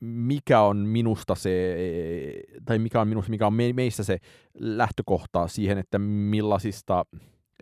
mikä 0.00 0.60
on 0.60 0.76
minusta 0.76 1.34
se, 1.34 1.76
tai 2.64 2.78
mikä 2.78 3.00
on 3.00 3.08
minusta, 3.08 3.30
mikä 3.30 3.46
on 3.46 3.54
me, 3.54 3.72
meistä 3.72 4.02
se 4.02 4.18
lähtökohta 4.58 5.48
siihen, 5.48 5.78
että 5.78 5.98
millaisista, 5.98 7.04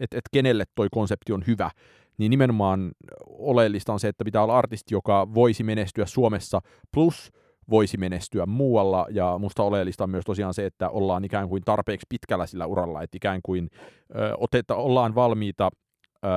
että, 0.01 0.19
että 0.19 0.29
kenelle 0.33 0.65
toi 0.75 0.89
konsepti 0.91 1.33
on 1.33 1.45
hyvä, 1.47 1.71
niin 2.19 2.31
nimenomaan 2.31 2.93
oleellista 3.27 3.93
on 3.93 4.01
se, 4.01 4.09
että 4.09 4.25
pitää 4.25 4.43
olla 4.43 4.59
artisti, 4.59 4.95
joka 4.95 5.35
voisi 5.35 5.63
menestyä 5.63 6.07
Suomessa, 6.07 6.61
plus 6.93 7.33
voisi 7.71 7.97
menestyä 7.97 8.47
muualla, 8.47 9.07
ja 9.11 9.39
musta 9.39 9.63
oleellista 9.63 10.05
on 10.05 10.11
myös 10.11 10.25
tosiaan 10.25 10.55
se, 10.55 10.67
että 10.67 10.89
ollaan 10.89 11.25
ikään 11.25 11.49
kuin 11.49 11.63
tarpeeksi 11.65 12.07
pitkällä 12.09 12.47
sillä 12.47 12.67
uralla, 12.67 13.03
että 13.03 13.17
ikään 13.17 13.41
kuin 13.43 13.71
ö, 14.17 14.35
oteta, 14.39 14.77
ollaan 14.77 15.15
valmiita 15.15 15.71
ö, 16.25 16.29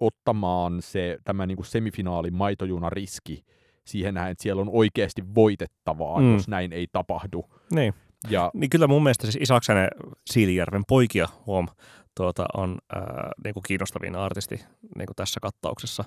ottamaan 0.00 0.82
se 0.82 1.18
tämä 1.24 1.46
niin 1.46 1.56
kuin 1.56 1.66
semifinaalin 1.66 2.34
maitojuna 2.34 2.90
riski 2.90 3.44
siihen 3.84 4.14
näin, 4.14 4.30
että 4.30 4.42
siellä 4.42 4.62
on 4.62 4.70
oikeasti 4.72 5.22
voitettavaa, 5.34 6.20
mm. 6.20 6.32
jos 6.32 6.48
näin 6.48 6.72
ei 6.72 6.86
tapahdu. 6.92 7.44
Niin. 7.74 7.94
Ja 8.30 8.50
Niin 8.54 8.70
kyllä 8.70 8.86
mun 8.86 9.02
mielestä 9.02 9.26
siis 9.26 9.38
Isaksenen 9.42 9.88
Siilijärven 10.30 10.84
poikia, 10.88 11.28
huom, 11.46 11.68
tuota, 12.16 12.46
on 12.54 12.78
ää, 12.94 13.30
niin 13.44 13.54
kuin 13.54 13.62
kiinnostavin 13.66 14.16
artisti 14.16 14.56
niin 14.96 15.06
kuin 15.06 15.16
tässä 15.16 15.40
kattauksessa 15.40 16.04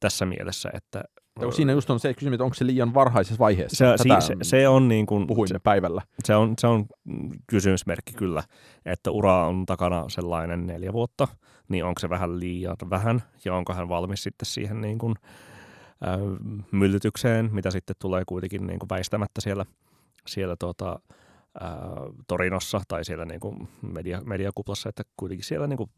tässä 0.00 0.26
mielessä, 0.26 0.70
että 0.74 1.02
ja 1.40 1.50
siinä 1.52 1.72
just 1.72 1.90
on 1.90 2.00
se 2.00 2.14
kysymys, 2.14 2.34
että 2.34 2.44
onko 2.44 2.54
se 2.54 2.66
liian 2.66 2.94
varhaisessa 2.94 3.38
vaiheessa. 3.38 3.76
se, 3.76 4.04
Tätä 4.08 4.20
se, 4.20 4.34
se, 4.42 4.68
on 4.68 4.88
niin 4.88 5.06
kuin, 5.06 5.26
puhuimme 5.26 5.58
päivällä. 5.58 6.02
se, 6.24 6.34
on, 6.34 6.54
se 6.58 6.66
on 6.66 6.86
kysymysmerkki 7.46 8.12
kyllä, 8.12 8.42
että 8.86 9.10
ura 9.10 9.46
on 9.46 9.66
takana 9.66 10.04
sellainen 10.08 10.66
neljä 10.66 10.92
vuotta, 10.92 11.28
niin 11.68 11.84
onko 11.84 11.98
se 11.98 12.08
vähän 12.08 12.40
liian 12.40 12.76
vähän 12.90 13.22
ja 13.44 13.54
onko 13.54 13.74
hän 13.74 13.88
valmis 13.88 14.22
sitten 14.22 14.46
siihen 14.46 14.80
niin 14.80 14.98
kuin, 14.98 15.14
ää, 16.00 16.18
myllytykseen, 16.70 17.50
mitä 17.52 17.70
sitten 17.70 17.96
tulee 17.98 18.22
kuitenkin 18.26 18.66
niin 18.66 18.78
kuin 18.78 18.88
väistämättä 18.90 19.40
siellä, 19.40 19.64
siellä 20.26 20.56
tuota, 20.56 21.00
ää, 21.60 21.70
Torinossa 22.26 22.80
tai 22.88 23.04
siellä 23.04 23.24
niin 23.24 23.40
kuin 23.40 23.68
media, 23.82 24.20
mediakuplassa, 24.24 24.88
että 24.88 25.02
kuitenkin 25.16 25.44
siellä 25.44 25.66
niin 25.66 25.76
kuin 25.76 25.90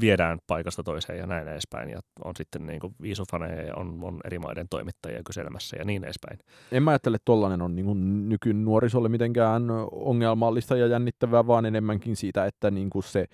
viedään 0.00 0.38
paikasta 0.46 0.82
toiseen 0.82 1.18
ja 1.18 1.26
näin 1.26 1.48
edespäin. 1.48 1.90
Ja 1.90 2.00
on 2.24 2.36
sitten 2.36 2.66
niin 2.66 2.80
kuin 2.80 2.94
viisufaneja 3.02 3.62
ja 3.62 3.74
on, 3.76 3.98
on 4.02 4.20
eri 4.24 4.38
maiden 4.38 4.66
toimittajia 4.70 5.22
kyselemässä 5.26 5.76
ja 5.76 5.84
niin 5.84 6.04
edespäin. 6.04 6.38
En 6.72 6.82
mä 6.82 6.90
ajattele, 6.90 7.16
että 7.16 7.24
tollainen 7.24 7.62
on 7.62 7.76
niin 7.76 8.28
nykynuorisolle 8.28 9.08
mitenkään 9.08 9.62
ongelmallista 9.92 10.76
ja 10.76 10.86
jännittävää, 10.86 11.46
vaan 11.46 11.66
enemmänkin 11.66 12.16
siitä, 12.16 12.46
että 12.46 12.70
niin 12.70 12.90
kuin 12.90 13.02
se 13.02 13.26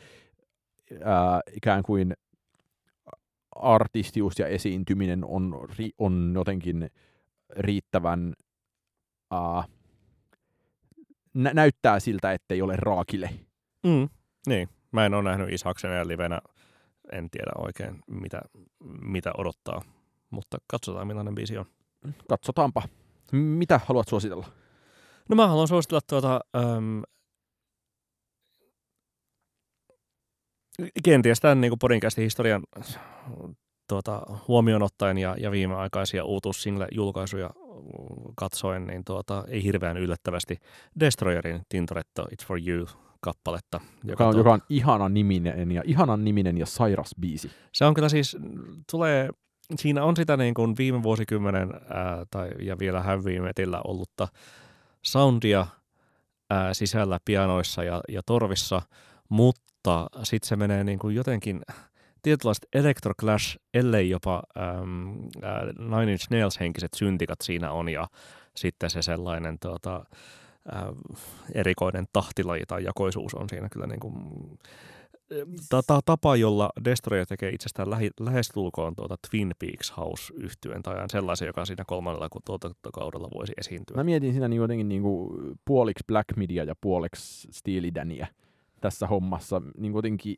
ää, 1.05 1.41
ikään 1.57 1.83
kuin 1.83 2.15
artistius 3.57 4.39
ja 4.39 4.47
esiintyminen 4.47 5.25
on, 5.25 5.69
on 5.99 6.33
jotenkin 6.35 6.91
riittävän 7.57 8.35
ää, 9.31 9.65
nä- 11.35 11.55
näyttää 11.55 12.01
siltä, 12.01 12.33
ettei 12.33 12.63
ole 12.63 12.77
raakile. 12.77 13.31
Mm. 13.87 14.09
Niin, 14.47 14.69
mä 14.93 15.07
en 15.07 15.15
ole 15.15 15.23
nähnyt 15.23 15.53
Ishaksenia 15.53 16.09
livenä, 16.09 16.41
en 17.13 17.31
tiedä 17.31 17.53
oikein 17.59 18.01
mitä, 18.07 18.41
mitä 19.01 19.33
odottaa, 19.39 19.83
mutta 20.31 20.59
katsotaan 20.67 21.07
millainen 21.07 21.35
biisi 21.35 21.59
on. 21.59 21.67
Katsotaanpa. 22.29 22.83
Mitä 23.33 23.81
haluat 23.87 24.09
suositella? 24.09 24.47
No 25.29 25.37
mä 25.37 25.49
haluan 25.49 25.69
suositella 25.69 26.01
tuota, 26.07 26.41
äm, 26.57 27.03
kenties 31.05 31.41
tämän 31.41 31.61
niin 31.61 31.79
podinkästi 31.81 32.23
historian 32.23 32.63
tuota, 33.89 34.23
huomioon 34.49 34.83
ottaen 34.83 35.19
ja, 35.19 35.37
ja 35.39 35.51
viimeaikaisia 35.51 36.25
uutuussingle-julkaisuja 36.25 37.51
katsoen, 38.37 38.87
niin 38.87 39.05
tuota, 39.05 39.45
ei 39.49 39.65
hirveän 39.65 39.97
yllättävästi 39.97 40.59
Destroyerin 41.01 41.63
Tintoretto 41.69 42.23
It's 42.23 42.47
For 42.47 42.59
You 42.69 42.87
kappaletta. 43.23 43.81
Joka 44.05 44.29
on, 44.29 44.37
joka 44.37 44.53
on 44.53 44.61
ihana 44.69 45.09
niminen 45.09 45.73
ja 45.73 45.83
ihanan 45.85 46.25
niminen 46.25 46.59
ja 46.59 46.67
sairas 46.67 47.11
biisi. 47.21 47.51
Se 47.73 47.85
on 47.85 47.95
kyllä 47.95 48.09
siis, 48.09 48.37
tulee, 48.91 49.29
siinä 49.77 50.05
on 50.05 50.17
sitä 50.17 50.37
niin 50.37 50.55
kuin 50.55 50.75
viime 50.79 51.03
vuosikymmenen 51.03 51.71
ää, 51.75 52.27
tai, 52.31 52.51
ja 52.61 52.79
vielä 52.79 53.03
heavy 53.03 53.41
metillä 53.41 53.81
ollutta 53.85 54.29
soundia 55.03 55.67
ää, 56.51 56.75
sisällä 56.75 57.19
pianoissa 57.25 57.85
ja, 57.85 58.01
ja 58.09 58.23
torvissa, 58.27 58.83
mutta 59.29 60.07
sitten 60.23 60.49
se 60.49 60.57
menee 60.57 60.85
niin 60.85 60.99
kuin 60.99 61.15
jotenkin 61.15 61.63
tietynlaiset 62.23 62.67
electroclash, 62.73 63.57
ellei 63.75 64.11
jopa 64.11 64.43
äm, 64.59 65.09
ää, 65.43 65.65
Nine 65.79 66.13
Inch 66.13 66.31
Nails 66.31 66.61
henkiset 66.61 66.95
syntikat 66.97 67.39
siinä 67.43 67.73
on 67.73 67.89
ja 67.89 68.09
sitten 68.57 68.91
se 68.91 69.03
sellainen 69.03 69.59
tuota, 69.59 70.05
ää, 70.71 70.93
erikoinen 71.55 72.05
tahtilaji 72.13 72.63
tai 72.69 72.85
jakoisuus 72.85 73.35
on 73.35 73.49
siinä 73.49 73.69
kyllä 73.69 73.87
niin 73.87 74.01
kuin, 74.01 74.15
ta- 75.69 76.01
tapa, 76.05 76.37
jolla 76.37 76.71
Destroyer 76.85 77.27
tekee 77.27 77.51
itsestään 77.51 77.91
lähi- 77.91 78.11
lähestulkoon 78.21 78.97
tuota 78.97 79.17
Twin 79.31 79.53
Peaks 79.59 79.93
house 79.97 80.35
yhtyen 80.37 80.83
tai 80.83 81.09
sellaisen, 81.11 81.47
joka 81.47 81.65
siinä 81.65 81.85
kolmannella 81.87 82.29
tuotantokaudella 82.45 83.29
voisi 83.35 83.53
esiintyä. 83.59 83.97
Mä 83.97 84.05
mietin 84.05 84.33
siinä 84.33 84.49
niin 84.49 84.61
jotenkin 84.61 84.89
niin 84.89 85.03
kuin 85.03 85.31
puoliksi 85.65 86.05
Black 86.07 86.37
Media 86.37 86.65
ja 86.65 86.75
puoliksi 86.81 87.49
Steely 87.51 87.95
Dania 87.95 88.27
tässä 88.81 89.07
hommassa. 89.07 89.63
Niin 89.79 89.93
jotenkin 89.95 90.37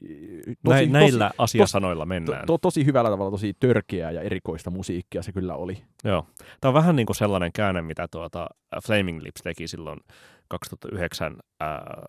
tosi, 0.00 0.56
Näin, 0.68 0.92
näillä 0.92 1.28
tosi, 1.28 1.36
asiasanoilla 1.38 2.06
mennään. 2.06 2.46
To, 2.46 2.52
to, 2.52 2.58
tosi 2.58 2.86
hyvällä 2.86 3.10
tavalla 3.10 3.30
tosi 3.30 3.54
törkeää 3.60 4.10
ja 4.10 4.20
erikoista 4.20 4.70
musiikkia 4.70 5.22
se 5.22 5.32
kyllä 5.32 5.54
oli. 5.54 5.82
Joo. 6.04 6.26
Tämä 6.60 6.70
on 6.70 6.74
vähän 6.74 6.96
niin 6.96 7.06
kuin 7.06 7.16
sellainen 7.16 7.50
käänne, 7.54 7.82
mitä 7.82 8.08
tuota 8.08 8.46
Flaming 8.82 9.22
Lips 9.22 9.42
teki 9.42 9.68
silloin 9.68 10.00
2009 10.48 11.36
ää, 11.60 12.06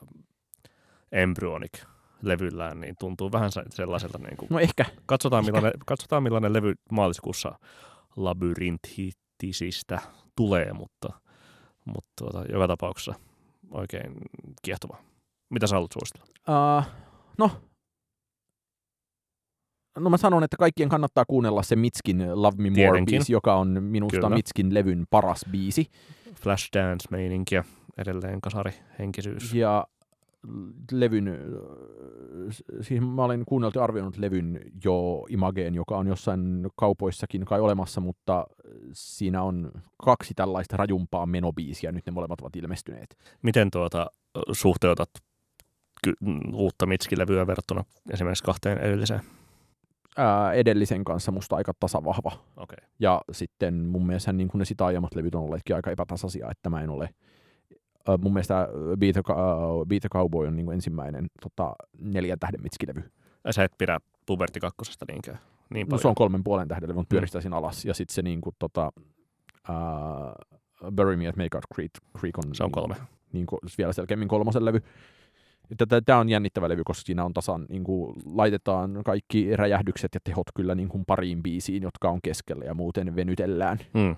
Embryonic 1.12 1.84
levyllään, 2.22 2.80
niin 2.80 2.96
tuntuu 3.00 3.32
vähän 3.32 3.52
sellaiselta. 3.70 4.18
Niin 4.18 4.38
kuin, 4.38 4.48
no 4.50 4.60
ehkä. 4.60 4.86
Katsotaan, 5.06 5.42
ehkä. 5.42 5.52
Millainen, 5.52 5.80
katsotaan 5.86 6.24
millainen 6.24 6.54
levy 6.54 6.74
maaliskuussa 6.92 7.60
labyrinthitisistä 8.16 10.00
tulee, 10.36 10.74
mutta, 10.74 11.10
mutta 11.86 12.10
tuota, 12.20 12.44
joka 12.52 12.68
tapauksessa 12.68 13.14
oikein 13.72 14.14
kiehtova. 14.62 14.98
Mitä 15.50 15.68
sä 15.68 15.76
haluat 15.76 15.92
suositella? 15.92 16.28
Uh, 16.78 16.84
no, 17.38 17.52
No 20.00 20.10
mä 20.10 20.18
sanon, 20.18 20.44
että 20.44 20.58
kaikkien 20.58 20.90
kannattaa 20.90 21.26
kuunnella 21.26 21.64
se 21.64 21.76
Mitskin 21.76 22.42
Love 22.42 22.58
Me 22.58 22.70
More-biisi, 22.70 23.32
joka 23.32 23.56
on 23.56 23.84
minusta 23.84 24.18
Kyllä. 24.18 24.30
Mitskin 24.30 24.74
levyn 24.74 25.06
paras 25.10 25.46
biisi. 25.52 25.88
Flashdance-meininkiä, 26.36 27.64
edelleen 27.98 28.42
kasarihenkisyys. 28.42 29.54
Ja 29.54 29.88
levyn, 30.92 31.40
siis 32.82 33.02
mä 33.02 33.24
olen 33.24 33.44
kuunnellut 33.46 33.76
ja 33.76 33.84
arvioinut 33.84 34.18
levyn 34.18 34.60
jo 34.84 35.26
Imageen, 35.30 35.76
joka 35.76 35.98
on 35.98 36.08
jossain 36.08 36.68
kaupoissakin 36.76 37.46
kai 37.46 37.60
olemassa, 37.60 38.02
mutta 38.02 38.48
siinä 38.94 39.44
on 39.44 39.72
kaksi 40.06 40.34
tällaista 40.34 40.78
rajumpaa 40.78 41.26
menobiisiä, 41.26 41.92
nyt 41.92 42.06
ne 42.06 42.12
molemmat 42.12 42.42
ovat 42.42 42.56
ilmestyneet. 42.56 43.18
Miten 43.42 43.72
tuota 43.72 44.12
suhteutat 44.52 45.10
uutta 46.54 46.86
Mitski-levyä 46.86 47.48
verrattuna 47.48 47.84
esimerkiksi 48.12 48.44
kahteen 48.44 48.78
edelliseen? 48.78 49.22
Ää, 50.18 50.54
edellisen 50.54 51.04
kanssa 51.04 51.32
musta 51.32 51.56
aika 51.56 51.74
tasavahva. 51.80 52.32
Okay. 52.58 52.78
Ja 53.00 53.22
sitten 53.32 53.74
mun 53.74 54.08
mielestä 54.08 54.34
niin 54.34 54.48
kuin 54.48 54.60
ne 54.60 54.66
sitä 54.66 54.86
aiemmat 54.86 55.16
levyt 55.16 55.36
on 55.36 55.44
olleetkin 55.44 55.76
aika 55.76 55.92
epätasaisia, 55.92 56.52
että 56.52 56.70
mä 56.70 56.82
en 56.82 56.90
ole 56.90 57.10
ää, 58.08 58.18
mun 58.18 58.34
mielestä 58.34 58.68
Beat 59.00 59.14
the, 59.14 59.34
uh, 59.34 59.86
Beat 59.86 60.02
the 60.02 60.10
Cowboy 60.10 60.48
on 60.48 60.56
niin 60.56 60.66
kuin 60.66 60.76
ensimmäinen 60.76 61.28
tota, 61.42 61.76
neljän 62.02 62.40
tähden 62.40 62.62
mitskilevy. 62.62 63.12
Ja 63.44 63.54
sä 63.54 63.64
et 63.64 63.72
pidä 63.78 64.00
Puberti 64.26 64.60
kakkosesta 64.60 65.06
niinkään? 65.08 65.40
Niin 65.70 65.88
no 65.88 65.98
se 65.98 66.08
on 66.08 66.16
kolmen 66.16 66.44
puolen 66.44 66.68
tähden 66.68 66.90
levy, 66.90 66.98
mutta 66.98 67.10
pyöristäisin 67.10 67.52
mm. 67.52 67.58
alas. 67.58 67.86
Ja 67.86 67.94
sitten 67.94 68.16
se 68.16 68.22
niin 68.22 68.42
kuin, 68.42 68.56
tota, 68.60 68.92
uh, 69.70 70.92
Bury 70.92 71.16
Me 71.16 71.28
at 71.28 71.36
Makeout 71.36 71.66
Creek, 71.76 71.92
Creek 72.20 72.38
on, 72.38 72.56
se 72.56 72.64
on 72.64 72.72
kolme. 72.72 72.96
Niin 73.34 73.46
kuin, 73.46 73.60
vielä 73.78 73.94
selkeämmin 73.94 74.28
kolmosen 74.28 74.66
levy. 74.66 74.82
Tämä 76.06 76.20
on 76.20 76.30
jännittävä 76.30 76.70
levy, 76.70 76.84
koska 76.84 77.06
siinä 77.06 77.26
on 77.26 77.34
tasan, 77.34 77.66
niin 77.70 77.84
kuin, 77.84 78.16
laitetaan 78.26 79.02
kaikki 79.06 79.56
räjähdykset 79.56 80.14
ja 80.14 80.20
tehot 80.24 80.48
kyllä 80.56 80.76
niin 80.76 80.90
kuin 80.90 81.06
pariin 81.06 81.44
biisiin, 81.44 81.84
jotka 81.84 82.10
on 82.10 82.20
keskellä 82.24 82.66
ja 82.66 82.74
muuten 82.74 83.16
venytellään. 83.16 83.80
Hmm. 83.98 84.16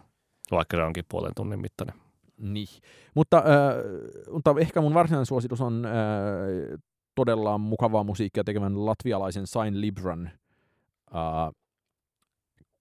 Vaikka 0.51 0.77
se 0.77 0.83
onkin 0.83 1.05
puolen 1.09 1.31
tunnin 1.35 1.61
mittainen. 1.61 1.95
Niin. 2.37 2.67
Mutta, 3.15 3.37
äh, 3.37 3.43
mutta 4.31 4.55
ehkä 4.59 4.81
mun 4.81 4.93
varsinainen 4.93 5.25
suositus 5.25 5.61
on 5.61 5.85
äh, 5.85 5.91
todella 7.15 7.57
mukavaa 7.57 8.03
musiikkia 8.03 8.43
tekevän 8.43 8.85
latvialaisen 8.85 9.47
Sain 9.47 9.81
Libran 9.81 10.29
äh, 11.15 11.53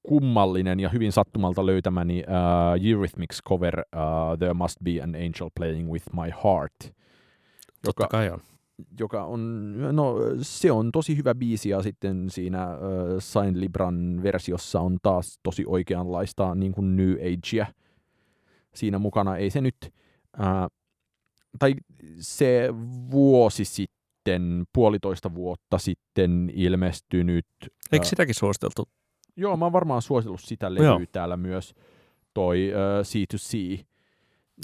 kummallinen 0.02 0.80
ja 0.80 0.88
hyvin 0.88 1.12
sattumalta 1.12 1.66
löytämäni 1.66 2.22
uh, 2.28 2.86
Eurythmics 2.90 3.42
cover 3.48 3.78
uh, 3.80 4.38
There 4.38 4.54
Must 4.54 4.76
Be 4.84 5.02
an 5.02 5.14
Angel 5.14 5.50
Playing 5.54 5.90
With 5.90 6.06
My 6.12 6.30
Heart. 6.44 6.74
Joka, 7.86 8.02
Totta 8.02 8.06
kai 8.08 8.30
on 8.30 8.40
joka 9.00 9.24
on, 9.24 9.74
no 9.92 10.16
se 10.42 10.72
on 10.72 10.92
tosi 10.92 11.16
hyvä 11.16 11.34
biisi 11.34 11.68
ja 11.68 11.82
sitten 11.82 12.30
siinä 12.30 12.62
äh, 12.62 12.78
Sain 13.18 13.60
Libran 13.60 14.20
versiossa 14.22 14.80
on 14.80 14.98
taas 15.02 15.38
tosi 15.42 15.64
oikeanlaista 15.66 16.54
niin 16.54 16.72
kuin 16.72 16.96
New 16.96 17.12
Agea 17.12 17.66
siinä 18.74 18.98
mukana. 18.98 19.36
Ei 19.36 19.50
se 19.50 19.60
nyt, 19.60 19.76
äh, 20.40 20.66
tai 21.58 21.74
se 22.20 22.68
vuosi 23.10 23.64
sitten, 23.64 24.64
puolitoista 24.72 25.34
vuotta 25.34 25.78
sitten 25.78 26.50
ilmestynyt. 26.54 27.46
Eikö 27.92 28.04
äh, 28.04 28.10
sitäkin 28.10 28.34
suositeltu? 28.34 28.88
Joo, 29.36 29.56
mä 29.56 29.64
oon 29.64 29.72
varmaan 29.72 30.02
suositellut 30.02 30.40
sitä 30.40 30.74
levyä 30.74 30.86
joo. 30.86 31.00
täällä 31.12 31.36
myös, 31.36 31.74
toi 32.34 32.72
äh, 32.74 33.04
C2C. 33.04 33.84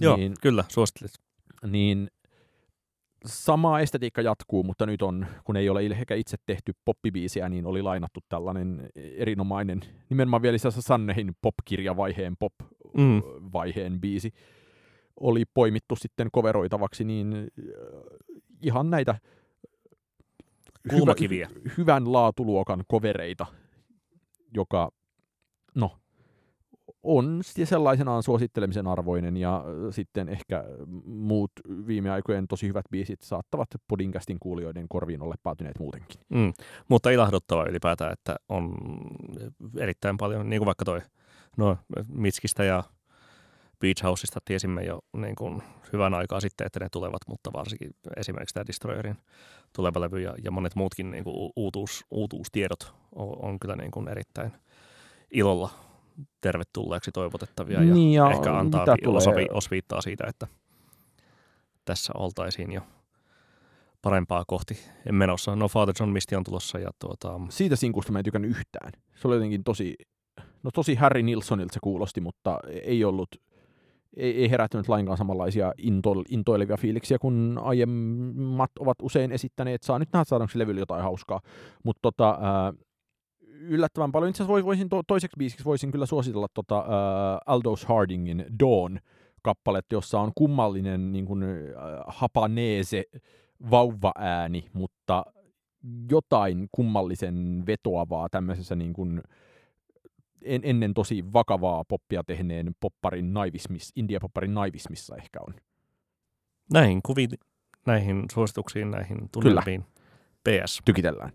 Joo, 0.01 0.17
niin, 0.17 0.35
kyllä, 0.43 0.65
suosittelit. 0.69 1.15
Niin 1.67 2.11
sama 3.25 3.81
estetiikka 3.81 4.22
jatkuu, 4.22 4.62
mutta 4.62 4.87
nyt 4.87 5.03
on, 5.03 5.27
kun 5.45 5.57
ei 5.57 5.68
ole 5.68 5.83
ehkä 5.83 6.14
itse 6.14 6.37
tehty 6.47 6.72
poppibiisiä, 6.85 7.49
niin 7.49 7.66
oli 7.66 7.83
lainattu 7.83 8.20
tällainen 8.29 8.91
erinomainen, 8.95 9.81
nimenomaan 10.11 10.43
vielä 10.43 10.59
Sannehin 10.59 11.33
popkirjavaiheen, 11.43 12.37
pop-vaiheen 12.37 13.93
mm. 13.93 14.01
biisi. 14.01 14.33
oli 15.20 15.45
poimittu 15.55 15.97
sitten 15.97 16.29
koveroitavaksi, 16.33 17.05
niin 17.05 17.35
äh, 17.35 17.47
ihan 18.62 18.91
näitä. 18.91 19.14
Hyvä, 20.93 21.14
hyvän 21.79 22.12
laatuluokan 22.12 22.85
kovereita, 22.89 23.47
joka 24.55 24.91
no, 25.75 25.99
on 27.05 27.40
sellaisenaan 27.64 28.22
suosittelemisen 28.22 28.86
arvoinen 28.86 29.36
ja 29.36 29.64
sitten 29.90 30.28
ehkä 30.28 30.64
muut 31.05 31.50
viime 31.86 32.11
aikojen 32.11 32.48
tosi 32.48 32.68
hyvät 32.68 32.84
biisit 32.90 33.22
saattavat 33.22 33.68
podcastin 33.88 34.38
kuulijoiden 34.40 34.88
korviin 34.88 35.22
olla 35.22 35.34
päätyneet 35.42 35.78
muutenkin. 35.78 36.20
Mm, 36.28 36.52
mutta 36.88 37.11
ilahduttava 37.11 37.64
ylipäätään, 37.64 38.12
että 38.12 38.36
on 38.48 38.74
erittäin 39.78 40.16
paljon, 40.16 40.50
niin 40.50 40.61
kuin 40.61 40.66
vaikka 40.66 40.84
toi 40.84 41.00
no, 41.57 41.78
Mitskistä 42.09 42.64
ja 42.64 42.82
Beach 43.80 44.02
Houseista 44.05 44.40
tiesimme 44.44 44.82
jo 44.82 44.98
niin 45.16 45.34
kuin 45.34 45.62
hyvän 45.92 46.14
aikaa 46.14 46.40
sitten, 46.40 46.66
että 46.66 46.80
ne 46.80 46.88
tulevat, 46.92 47.20
mutta 47.28 47.52
varsinkin 47.52 47.90
esimerkiksi 48.16 48.55
tämä 48.55 48.66
Destroyerin 48.66 49.16
tuleva 49.76 50.00
levy 50.00 50.20
ja, 50.20 50.34
ja 50.44 50.50
monet 50.50 50.74
muutkin 50.74 51.11
niin 51.11 51.24
kuin 51.24 51.52
uutuus, 51.57 52.05
uutuustiedot 52.11 52.94
on, 53.14 53.36
on 53.42 53.61
kyllä 53.61 53.76
niin 53.76 53.90
kuin 53.90 54.09
erittäin 54.09 54.52
ilolla 55.30 55.70
tervetulleeksi 56.41 57.12
toivotettavia 57.12 57.83
ja, 57.83 57.95
niin 57.95 58.12
ja 58.12 58.31
ehkä 58.31 58.59
antaa 58.59 58.87
osavi, 59.07 59.47
osviittaa 59.53 60.01
siitä, 60.01 60.25
että 60.29 60.47
tässä 61.85 62.12
oltaisiin 62.17 62.73
jo 62.73 62.81
parempaa 64.03 64.45
kohti 64.47 64.79
menossa. 65.12 65.57
No 65.57 65.69
Father 65.69 65.95
John 66.01 66.12
Misty 66.12 66.35
on 66.35 66.45
tulossa. 66.45 66.79
Ja 66.79 66.91
tuota... 66.99 67.41
Siitä 67.49 67.77
sinkusta 67.77 68.12
mä 68.12 68.19
en 68.19 68.25
tykännyt 68.25 68.51
yhtään. 68.51 68.93
Se 69.15 69.29
oli 69.29 69.37
jotenkin 69.37 69.65
tosi, 69.65 69.95
no 70.62 70.71
tosi 70.75 70.95
Harry 70.95 71.23
Nilssonilta 71.23 71.75
se 71.75 71.81
kuulosti, 71.83 72.21
mutta 72.21 72.59
ei 72.83 73.05
ollut, 73.05 73.29
ei, 74.17 74.37
ei 74.43 74.51
herättänyt 74.51 74.89
lainkaan 74.89 75.19
samanlaisia 75.19 75.73
into, 75.79 76.15
intoilevia 76.29 76.77
fiiliksiä 76.77 77.19
kuin 77.19 77.59
aiemmat 77.62 78.71
ovat 78.79 78.97
usein 79.03 79.33
esittäneet. 79.33 79.83
Saa 79.83 79.99
nyt 79.99 80.09
nähdä, 80.12 80.25
saadaanko 80.25 80.53
levyllä 80.55 80.81
jotain 80.81 81.03
hauskaa. 81.03 81.41
Mutta 81.85 82.01
tota, 82.03 82.39
ää, 82.43 82.73
yllättävän 83.61 84.12
paljon. 84.12 84.30
Itse 84.30 84.42
asiassa 84.42 84.64
voisin 84.66 84.88
to, 84.88 85.02
toiseksi 85.07 85.36
biisiksi 85.38 85.64
voisin 85.64 85.92
kyllä 85.92 86.07
suositella 86.07 86.46
tota, 86.55 86.78
uh, 86.78 86.86
Aldous 87.46 87.84
Hardingin 87.84 88.46
Dawn 88.61 88.98
kappaletta, 89.42 89.94
jossa 89.94 90.20
on 90.20 90.32
kummallinen 90.34 91.12
niin 91.12 91.26
kuin, 91.26 91.42
uh, 91.42 91.48
hapaneese 92.07 93.05
vauva-ääni, 93.70 94.68
mutta 94.72 95.24
jotain 96.11 96.68
kummallisen 96.72 97.62
vetoavaa 97.66 98.28
tämmöisessä 98.28 98.76
niin 98.76 98.92
kuin, 98.92 99.22
en, 100.42 100.61
ennen 100.64 100.94
tosi 100.94 101.32
vakavaa 101.32 101.84
poppia 101.88 102.24
tehneen 102.24 102.74
popparin 102.80 103.34
naivismis, 103.34 103.92
India-popparin 103.96 104.55
naivismissa 104.55 105.16
ehkä 105.16 105.38
on. 105.48 105.55
Näihin 106.72 107.00
kuviin, 107.02 107.30
näihin 107.86 108.24
suosituksiin, 108.32 108.90
näihin 108.90 109.28
tunnelmiin. 109.32 109.84
PS. 110.48 110.82
Tykitellään. 110.84 111.32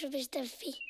Jakso.fi 0.00 0.89